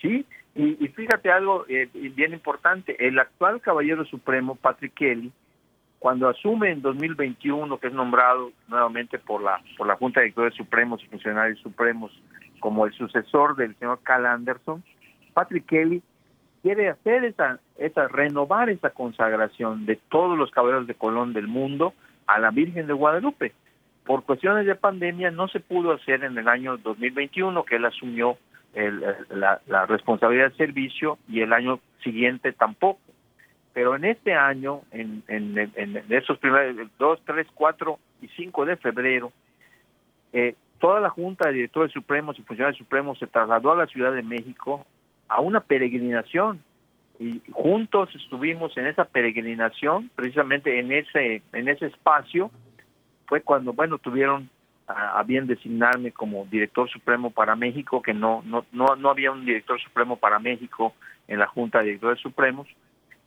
Sí, 0.00 0.24
y, 0.54 0.88
fíjate 0.88 1.30
algo 1.30 1.66
eh, 1.68 1.88
bien 1.92 2.32
importante. 2.32 2.96
El 3.06 3.18
actual 3.18 3.60
caballero 3.60 4.04
supremo, 4.06 4.54
Patrick 4.54 4.94
Kelly, 4.94 5.30
cuando 6.02 6.28
asume 6.28 6.72
en 6.72 6.82
2021, 6.82 7.78
que 7.78 7.86
es 7.86 7.92
nombrado 7.92 8.50
nuevamente 8.66 9.20
por 9.20 9.40
la, 9.40 9.62
por 9.78 9.86
la 9.86 9.94
Junta 9.94 10.18
de 10.18 10.24
Directores 10.24 10.56
Supremos 10.56 11.00
y 11.00 11.06
Funcionarios 11.06 11.60
Supremos 11.60 12.10
como 12.58 12.86
el 12.86 12.92
sucesor 12.92 13.54
del 13.54 13.76
señor 13.76 14.00
Cal 14.02 14.26
Anderson, 14.26 14.82
Patrick 15.32 15.64
Kelly 15.64 16.02
quiere 16.60 16.88
hacer 16.88 17.24
esa, 17.24 17.60
esa, 17.78 18.08
renovar 18.08 18.68
esa 18.68 18.90
consagración 18.90 19.86
de 19.86 19.94
todos 20.08 20.36
los 20.36 20.50
caballeros 20.50 20.88
de 20.88 20.96
Colón 20.96 21.34
del 21.34 21.46
mundo 21.46 21.94
a 22.26 22.40
la 22.40 22.50
Virgen 22.50 22.88
de 22.88 22.94
Guadalupe. 22.94 23.52
Por 24.04 24.24
cuestiones 24.24 24.66
de 24.66 24.74
pandemia 24.74 25.30
no 25.30 25.46
se 25.46 25.60
pudo 25.60 25.92
hacer 25.92 26.24
en 26.24 26.36
el 26.36 26.48
año 26.48 26.78
2021, 26.78 27.64
que 27.64 27.76
él 27.76 27.84
asumió 27.84 28.38
la, 29.30 29.60
la 29.68 29.86
responsabilidad 29.86 30.48
del 30.48 30.56
servicio, 30.56 31.18
y 31.28 31.42
el 31.42 31.52
año 31.52 31.78
siguiente 32.02 32.52
tampoco. 32.52 32.98
Pero 33.72 33.96
en 33.96 34.04
este 34.04 34.34
año, 34.34 34.82
en, 34.90 35.22
esos 36.10 36.38
primeros 36.38 36.88
2, 36.98 37.22
3, 37.24 37.46
4 37.54 37.98
y 38.20 38.28
5 38.28 38.66
de 38.66 38.76
febrero, 38.76 39.32
eh, 40.32 40.54
toda 40.78 41.00
la 41.00 41.08
Junta 41.08 41.48
de 41.48 41.54
Directores 41.54 41.92
Supremos 41.92 42.38
y 42.38 42.42
Funcionarios 42.42 42.78
Supremos 42.78 43.18
se 43.18 43.26
trasladó 43.26 43.72
a 43.72 43.76
la 43.76 43.86
Ciudad 43.86 44.12
de 44.12 44.22
México 44.22 44.84
a 45.28 45.40
una 45.40 45.60
peregrinación. 45.60 46.62
Y 47.18 47.40
juntos 47.52 48.10
estuvimos 48.14 48.76
en 48.76 48.86
esa 48.86 49.04
peregrinación, 49.04 50.10
precisamente 50.14 50.78
en 50.80 50.92
ese 50.92 51.42
en 51.52 51.68
ese 51.68 51.86
espacio. 51.86 52.50
Fue 53.26 53.42
cuando 53.42 53.72
bueno 53.72 53.98
tuvieron 53.98 54.50
a, 54.88 55.22
bien 55.22 55.46
designarme 55.46 56.10
como 56.10 56.46
director 56.46 56.90
supremo 56.90 57.30
para 57.30 57.54
México, 57.54 58.02
que 58.02 58.12
no 58.12 58.42
no 58.44 58.66
no 58.72 58.96
no 58.96 59.08
había 59.08 59.30
un 59.30 59.44
director 59.44 59.80
supremo 59.80 60.16
para 60.16 60.38
México 60.38 60.94
en 61.28 61.38
la 61.38 61.46
Junta 61.46 61.78
de 61.78 61.84
Directores 61.84 62.20
Supremos 62.20 62.66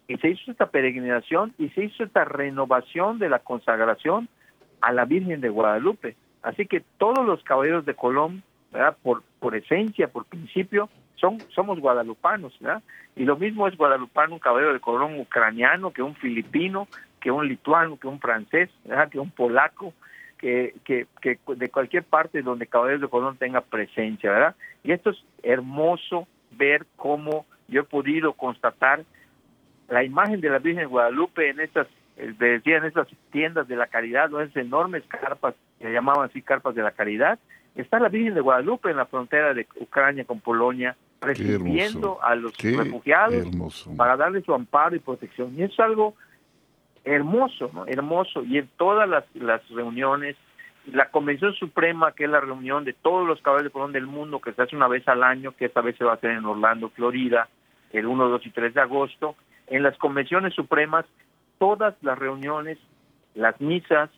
y 0.07 0.17
se 0.17 0.29
hizo 0.29 0.51
esta 0.51 0.67
peregrinación 0.67 1.53
y 1.57 1.69
se 1.69 1.85
hizo 1.85 2.03
esta 2.03 2.25
renovación 2.25 3.19
de 3.19 3.29
la 3.29 3.39
consagración 3.39 4.29
a 4.81 4.91
la 4.91 5.05
Virgen 5.05 5.41
de 5.41 5.49
Guadalupe. 5.49 6.15
Así 6.43 6.67
que 6.67 6.83
todos 6.97 7.25
los 7.25 7.43
caballeros 7.43 7.85
de 7.85 7.95
Colón, 7.95 8.43
¿verdad? 8.71 8.95
Por, 9.01 9.23
por 9.39 9.55
esencia, 9.55 10.07
por 10.07 10.25
principio, 10.25 10.89
son, 11.15 11.39
somos 11.49 11.79
guadalupanos, 11.79 12.55
¿verdad? 12.59 12.83
Y 13.15 13.23
lo 13.23 13.35
mismo 13.37 13.67
es 13.67 13.75
guadalupano 13.77 14.33
un 14.35 14.39
caballero 14.39 14.73
de 14.73 14.79
Colón 14.79 15.19
ucraniano, 15.19 15.91
que 15.91 16.03
un 16.03 16.15
filipino, 16.15 16.87
que 17.19 17.31
un 17.31 17.47
lituano, 17.47 17.97
que 17.97 18.07
un 18.07 18.19
francés, 18.19 18.69
¿verdad? 18.83 19.09
que 19.09 19.19
un 19.19 19.31
polaco, 19.31 19.93
que, 20.37 20.75
que, 20.83 21.07
que 21.21 21.39
de 21.55 21.69
cualquier 21.69 22.03
parte 22.03 22.43
donde 22.43 22.67
Caballeros 22.67 23.01
de 23.01 23.07
Colón 23.07 23.37
tenga 23.37 23.61
presencia, 23.61 24.29
¿verdad? 24.29 24.55
Y 24.83 24.91
esto 24.91 25.09
es 25.09 25.23
hermoso 25.41 26.27
ver 26.51 26.85
cómo 26.97 27.45
yo 27.67 27.81
he 27.81 27.85
podido 27.85 28.33
constatar 28.33 29.03
la 29.89 30.03
imagen 30.03 30.41
de 30.41 30.49
la 30.49 30.59
Virgen 30.59 30.83
de 30.83 30.85
Guadalupe 30.87 31.49
en 31.49 31.59
estas, 31.59 31.87
eh, 32.17 32.33
decían 32.37 32.85
estas 32.85 33.07
tiendas 33.31 33.67
de 33.67 33.75
la 33.75 33.87
caridad, 33.87 34.29
¿no? 34.29 34.41
esas 34.41 34.57
enormes 34.57 35.03
carpas, 35.07 35.55
que 35.79 35.91
llamaban 35.91 36.29
así 36.29 36.41
carpas 36.41 36.75
de 36.75 36.83
la 36.83 36.91
caridad, 36.91 37.39
está 37.75 37.99
la 37.99 38.09
Virgen 38.09 38.33
de 38.33 38.41
Guadalupe 38.41 38.89
en 38.89 38.97
la 38.97 39.05
frontera 39.05 39.53
de 39.53 39.67
Ucrania 39.79 40.25
con 40.25 40.39
Polonia, 40.39 40.95
recibiendo 41.21 42.21
a 42.21 42.35
los 42.35 42.55
refugiados 42.57 43.87
para 43.97 44.15
darle 44.15 44.41
su 44.41 44.53
amparo 44.53 44.95
y 44.95 44.99
protección. 44.99 45.53
Y 45.57 45.63
es 45.63 45.79
algo 45.79 46.15
hermoso, 47.03 47.71
¿no? 47.73 47.85
Hermoso. 47.87 48.43
Y 48.43 48.57
en 48.57 48.69
todas 48.77 49.07
las, 49.07 49.23
las 49.35 49.67
reuniones, 49.69 50.35
la 50.91 51.09
Convención 51.09 51.53
Suprema, 51.53 52.11
que 52.11 52.25
es 52.25 52.29
la 52.29 52.41
reunión 52.41 52.83
de 52.83 52.93
todos 52.93 53.25
los 53.27 53.41
caballeros 53.41 53.71
de 53.71 53.73
Colón 53.73 53.91
del 53.91 54.07
mundo, 54.07 54.39
que 54.39 54.53
se 54.53 54.61
hace 54.61 54.75
una 54.75 54.87
vez 54.87 55.07
al 55.07 55.23
año, 55.23 55.53
que 55.53 55.65
esta 55.65 55.81
vez 55.81 55.95
se 55.97 56.03
va 56.03 56.11
a 56.11 56.15
hacer 56.15 56.31
en 56.31 56.45
Orlando, 56.45 56.89
Florida, 56.89 57.47
el 57.91 58.05
1, 58.05 58.29
2 58.29 58.45
y 58.45 58.49
3 58.51 58.73
de 58.73 58.81
agosto, 58.81 59.35
en 59.67 59.83
las 59.83 59.97
convenciones 59.97 60.53
supremas, 60.53 61.05
todas 61.57 61.95
las 62.01 62.17
reuniones, 62.17 62.77
las 63.33 63.59
misas, 63.61 64.09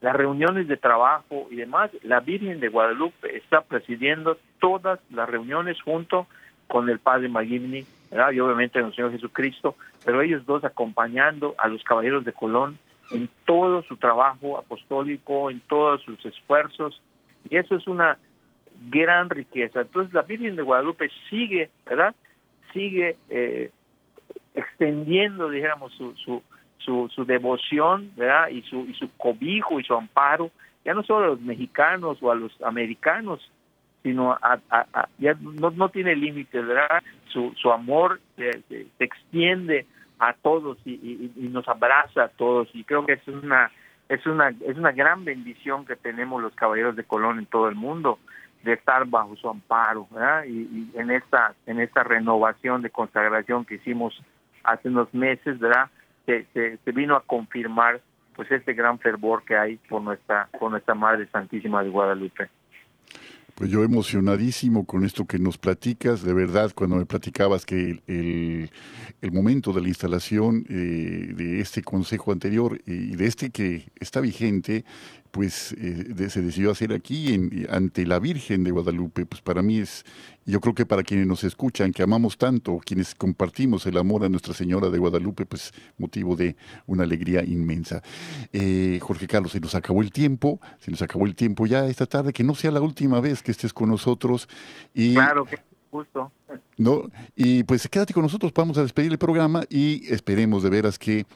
las 0.00 0.14
reuniones 0.14 0.68
de 0.68 0.76
trabajo 0.76 1.48
y 1.50 1.56
demás, 1.56 1.90
la 2.02 2.20
Virgen 2.20 2.60
de 2.60 2.68
Guadalupe 2.68 3.36
está 3.36 3.62
presidiendo 3.62 4.38
todas 4.60 5.00
las 5.10 5.28
reuniones 5.28 5.80
junto 5.82 6.26
con 6.68 6.88
el 6.88 6.98
Padre 6.98 7.28
Magimni, 7.28 7.84
y 8.10 8.40
obviamente 8.40 8.78
el 8.78 8.94
Señor 8.94 9.12
Jesucristo, 9.12 9.74
pero 10.04 10.22
ellos 10.22 10.44
dos 10.46 10.64
acompañando 10.64 11.54
a 11.58 11.68
los 11.68 11.82
caballeros 11.82 12.24
de 12.24 12.32
Colón 12.32 12.78
en 13.10 13.28
todo 13.44 13.82
su 13.82 13.96
trabajo 13.96 14.58
apostólico, 14.58 15.50
en 15.50 15.60
todos 15.60 16.02
sus 16.02 16.24
esfuerzos, 16.24 17.00
y 17.48 17.56
eso 17.56 17.76
es 17.76 17.86
una 17.86 18.18
gran 18.90 19.30
riqueza. 19.30 19.80
Entonces 19.80 20.12
la 20.12 20.22
Virgen 20.22 20.56
de 20.56 20.62
Guadalupe 20.62 21.10
sigue, 21.28 21.70
¿verdad? 21.86 22.14
Sigue 22.72 23.16
eh, 23.30 23.70
extendiendo, 24.54 25.50
dijéramos, 25.50 25.92
su, 25.92 26.14
su, 26.16 26.42
su, 26.78 27.08
su, 27.14 27.24
devoción, 27.24 28.10
¿verdad? 28.16 28.48
Y 28.48 28.62
su, 28.62 28.80
y 28.80 28.94
su 28.94 29.10
cobijo 29.16 29.80
y 29.80 29.84
su 29.84 29.94
amparo, 29.94 30.50
ya 30.84 30.94
no 30.94 31.02
solo 31.02 31.24
a 31.24 31.28
los 31.28 31.40
mexicanos 31.40 32.18
o 32.22 32.30
a 32.30 32.34
los 32.34 32.52
americanos, 32.62 33.50
sino 34.02 34.32
a, 34.32 34.58
ya 35.18 35.34
no, 35.40 35.70
no 35.70 35.88
tiene 35.90 36.16
límites, 36.16 36.66
¿verdad? 36.66 37.02
Su, 37.28 37.52
su 37.60 37.70
amor 37.70 38.20
se, 38.36 38.62
se, 38.68 38.86
extiende 38.98 39.86
a 40.18 40.32
todos 40.32 40.78
y, 40.84 41.30
y, 41.36 41.48
nos 41.48 41.68
abraza 41.68 42.24
a 42.24 42.28
todos 42.28 42.68
y 42.72 42.84
creo 42.84 43.06
que 43.06 43.14
es 43.14 43.28
una 43.28 43.70
es 44.08 44.26
una 44.26 44.48
es 44.48 44.76
una 44.76 44.92
gran 44.92 45.24
bendición 45.24 45.84
que 45.84 45.94
tenemos 45.94 46.42
los 46.42 46.54
caballeros 46.54 46.96
de 46.96 47.04
Colón 47.04 47.38
en 47.38 47.46
todo 47.46 47.68
el 47.68 47.76
mundo 47.76 48.18
de 48.64 48.72
estar 48.72 49.04
bajo 49.06 49.36
su 49.36 49.48
amparo 49.48 50.08
¿verdad? 50.10 50.44
Y, 50.44 50.62
y 50.62 50.90
en 50.94 51.10
esta 51.10 51.54
en 51.66 51.78
esta 51.80 52.02
renovación 52.02 52.82
de 52.82 52.90
consagración 52.90 53.64
que 53.64 53.76
hicimos 53.76 54.20
hace 54.70 54.88
unos 54.88 55.12
meses, 55.14 55.58
¿verdad? 55.58 55.90
Se, 56.26 56.78
vino 56.92 57.16
a 57.16 57.22
confirmar 57.22 58.00
pues 58.36 58.50
este 58.52 58.74
gran 58.74 58.98
fervor 58.98 59.44
que 59.44 59.56
hay 59.56 59.76
por 59.88 60.02
nuestra, 60.02 60.48
por 60.58 60.70
nuestra 60.70 60.94
Madre 60.94 61.26
Santísima 61.32 61.82
de 61.82 61.90
Guadalupe. 61.90 62.48
Pues 63.54 63.70
yo 63.70 63.82
emocionadísimo 63.82 64.86
con 64.86 65.04
esto 65.04 65.24
que 65.24 65.40
nos 65.40 65.58
platicas, 65.58 66.22
de 66.22 66.32
verdad, 66.32 66.70
cuando 66.72 66.94
me 66.94 67.06
platicabas 67.06 67.66
que 67.66 68.00
el, 68.06 68.70
el, 69.20 69.32
momento 69.32 69.72
de 69.72 69.80
la 69.80 69.88
instalación 69.88 70.64
eh, 70.68 71.32
de 71.34 71.60
este 71.60 71.82
consejo 71.82 72.30
anterior 72.30 72.78
y 72.86 73.16
de 73.16 73.26
este 73.26 73.50
que 73.50 73.88
está 73.98 74.20
vigente, 74.20 74.84
pues 75.30 75.72
eh, 75.72 76.28
se 76.28 76.42
decidió 76.42 76.70
hacer 76.70 76.92
aquí 76.92 77.34
en, 77.34 77.66
ante 77.70 78.06
la 78.06 78.18
Virgen 78.18 78.64
de 78.64 78.70
Guadalupe, 78.70 79.26
pues 79.26 79.42
para 79.42 79.62
mí 79.62 79.78
es, 79.78 80.04
yo 80.46 80.60
creo 80.60 80.74
que 80.74 80.86
para 80.86 81.02
quienes 81.02 81.26
nos 81.26 81.44
escuchan, 81.44 81.92
que 81.92 82.02
amamos 82.02 82.38
tanto, 82.38 82.80
quienes 82.84 83.14
compartimos 83.14 83.86
el 83.86 83.98
amor 83.98 84.24
a 84.24 84.28
Nuestra 84.28 84.54
Señora 84.54 84.90
de 84.90 84.98
Guadalupe, 84.98 85.46
pues 85.46 85.72
motivo 85.98 86.36
de 86.36 86.56
una 86.86 87.04
alegría 87.04 87.44
inmensa. 87.44 88.02
Eh, 88.52 88.98
Jorge 89.02 89.26
Carlos, 89.26 89.52
se 89.52 89.60
nos 89.60 89.74
acabó 89.74 90.02
el 90.02 90.10
tiempo, 90.10 90.60
se 90.78 90.90
nos 90.90 91.02
acabó 91.02 91.26
el 91.26 91.34
tiempo 91.34 91.66
ya 91.66 91.86
esta 91.86 92.06
tarde, 92.06 92.32
que 92.32 92.44
no 92.44 92.54
sea 92.54 92.70
la 92.70 92.80
última 92.80 93.20
vez 93.20 93.42
que 93.42 93.52
estés 93.52 93.72
con 93.72 93.88
nosotros. 93.88 94.48
Y, 94.94 95.14
claro, 95.14 95.44
que 95.44 95.58
justo. 95.90 96.32
¿no? 96.76 97.10
Y 97.34 97.64
pues 97.64 97.88
quédate 97.88 98.14
con 98.14 98.22
nosotros, 98.22 98.52
vamos 98.54 98.78
a 98.78 98.82
despedir 98.82 99.10
el 99.12 99.18
programa 99.18 99.64
y 99.68 100.12
esperemos 100.12 100.62
de 100.62 100.70
veras 100.70 100.98
que 100.98 101.26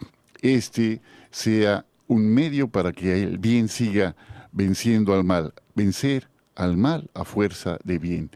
este 0.41 1.01
sea 1.31 1.85
un 2.13 2.33
medio 2.33 2.69
para 2.69 2.93
que 2.93 3.23
el 3.23 3.39
bien 3.39 3.69
siga 3.69 4.15
venciendo 4.53 5.15
al 5.15 5.25
mal, 5.25 5.55
vencer 5.75 6.29
al 6.55 6.77
mal 6.77 7.11
a 7.15 7.25
fuerza 7.25 7.79
de 7.85 7.99
bien. 7.99 8.31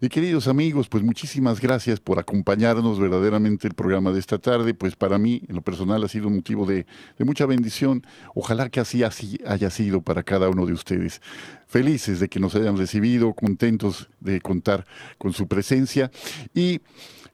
Y 0.00 0.10
queridos 0.10 0.48
amigos, 0.48 0.88
pues 0.88 1.02
muchísimas 1.02 1.62
gracias 1.62 1.98
por 1.98 2.18
acompañarnos 2.18 3.00
verdaderamente 3.00 3.66
el 3.66 3.72
programa 3.72 4.12
de 4.12 4.20
esta 4.20 4.38
tarde. 4.38 4.74
Pues 4.74 4.96
para 4.96 5.16
mí, 5.16 5.42
en 5.48 5.54
lo 5.54 5.62
personal, 5.62 6.04
ha 6.04 6.08
sido 6.08 6.28
un 6.28 6.36
motivo 6.36 6.66
de, 6.66 6.84
de 7.16 7.24
mucha 7.24 7.46
bendición. 7.46 8.06
Ojalá 8.34 8.68
que 8.68 8.80
así, 8.80 9.02
así 9.02 9.38
haya 9.46 9.70
sido 9.70 10.02
para 10.02 10.22
cada 10.22 10.50
uno 10.50 10.66
de 10.66 10.74
ustedes. 10.74 11.22
Felices 11.66 12.20
de 12.20 12.28
que 12.28 12.38
nos 12.38 12.54
hayan 12.54 12.76
recibido, 12.76 13.32
contentos 13.32 14.10
de 14.20 14.42
contar 14.42 14.84
con 15.16 15.32
su 15.32 15.48
presencia 15.48 16.10
y 16.54 16.82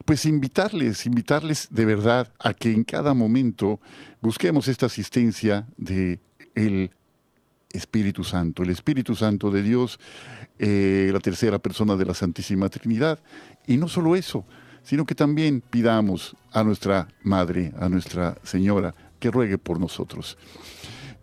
pues 0.05 0.25
invitarles, 0.25 1.05
invitarles 1.05 1.67
de 1.71 1.85
verdad 1.85 2.31
a 2.39 2.53
que 2.53 2.71
en 2.71 2.83
cada 2.83 3.13
momento 3.13 3.79
busquemos 4.21 4.67
esta 4.67 4.85
asistencia 4.87 5.67
de 5.77 6.19
el 6.55 6.91
Espíritu 7.71 8.23
Santo, 8.23 8.63
el 8.63 8.69
Espíritu 8.69 9.15
Santo 9.15 9.51
de 9.51 9.63
Dios, 9.63 9.99
eh, 10.59 11.09
la 11.13 11.19
tercera 11.19 11.59
persona 11.59 11.95
de 11.95 12.05
la 12.05 12.13
Santísima 12.13 12.69
Trinidad. 12.69 13.19
Y 13.67 13.77
no 13.77 13.87
solo 13.87 14.15
eso, 14.15 14.45
sino 14.83 15.05
que 15.05 15.15
también 15.15 15.61
pidamos 15.61 16.35
a 16.51 16.63
nuestra 16.63 17.07
Madre, 17.23 17.71
a 17.79 17.89
nuestra 17.89 18.37
Señora, 18.43 18.93
que 19.19 19.31
ruegue 19.31 19.57
por 19.57 19.79
nosotros. 19.79 20.37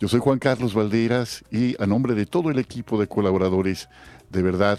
Yo 0.01 0.09
soy 0.09 0.20
Juan 0.20 0.39
Carlos 0.39 0.74
Valderas 0.74 1.45
y 1.51 1.81
a 1.83 1.87
nombre 1.87 2.14
de 2.14 2.24
todo 2.24 2.51
el 2.51 2.59
equipo 2.59 3.01
de 3.01 3.09
colaboradores, 3.09 3.89
de 4.31 4.43
verdad, 4.43 4.79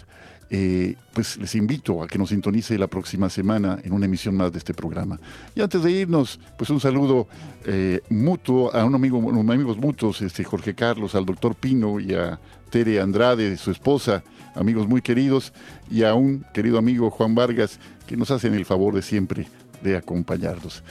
eh, 0.51 0.95
pues 1.13 1.37
les 1.37 1.53
invito 1.55 2.01
a 2.01 2.07
que 2.07 2.17
nos 2.17 2.29
sintonice 2.29 2.77
la 2.77 2.87
próxima 2.87 3.29
semana 3.29 3.79
en 3.83 3.93
una 3.93 4.05
emisión 4.05 4.35
más 4.35 4.51
de 4.51 4.57
este 4.57 4.73
programa. 4.73 5.19
Y 5.55 5.61
antes 5.61 5.83
de 5.83 5.91
irnos, 5.91 6.39
pues 6.57 6.69
un 6.69 6.79
saludo 6.79 7.27
eh, 7.65 8.01
mutuo 8.09 8.73
a 8.73 8.83
un 8.83 8.95
amigo, 8.95 9.17
unos 9.19 9.53
amigos 9.53 9.77
mutuos, 9.77 10.21
este 10.21 10.43
Jorge 10.43 10.73
Carlos, 10.73 11.15
al 11.15 11.25
doctor 11.25 11.55
Pino 11.55 11.99
y 11.99 12.13
a 12.13 12.39
Tere 12.69 12.99
Andrade, 12.99 13.57
su 13.57 13.71
esposa, 13.71 14.23
amigos 14.55 14.87
muy 14.87 15.01
queridos, 15.01 15.53
y 15.89 16.03
a 16.03 16.13
un 16.13 16.45
querido 16.53 16.77
amigo 16.77 17.09
Juan 17.09 17.35
Vargas, 17.35 17.79
que 18.07 18.17
nos 18.17 18.31
hacen 18.31 18.53
el 18.55 18.65
favor 18.65 18.95
de 18.95 19.01
siempre 19.01 19.47
de 19.83 19.95
acompañarnos. 19.95 20.83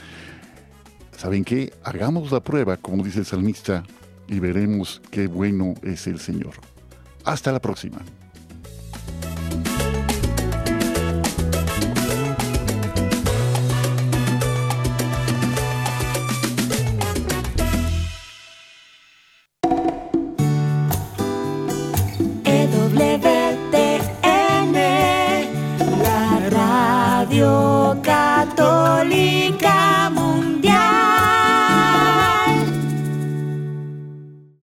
¿saben 1.19 1.43
qué? 1.43 1.73
Hagamos 1.83 2.31
la 2.31 2.39
prueba, 2.39 2.77
como 2.77 3.03
dice 3.03 3.19
el 3.19 3.25
salmista, 3.25 3.83
y 4.29 4.39
veremos 4.39 5.01
qué 5.11 5.27
bueno 5.27 5.73
es 5.83 6.07
el 6.07 6.17
Señor. 6.17 6.53
Hasta 7.25 7.51
la 7.51 7.59
próxima. 7.59 7.99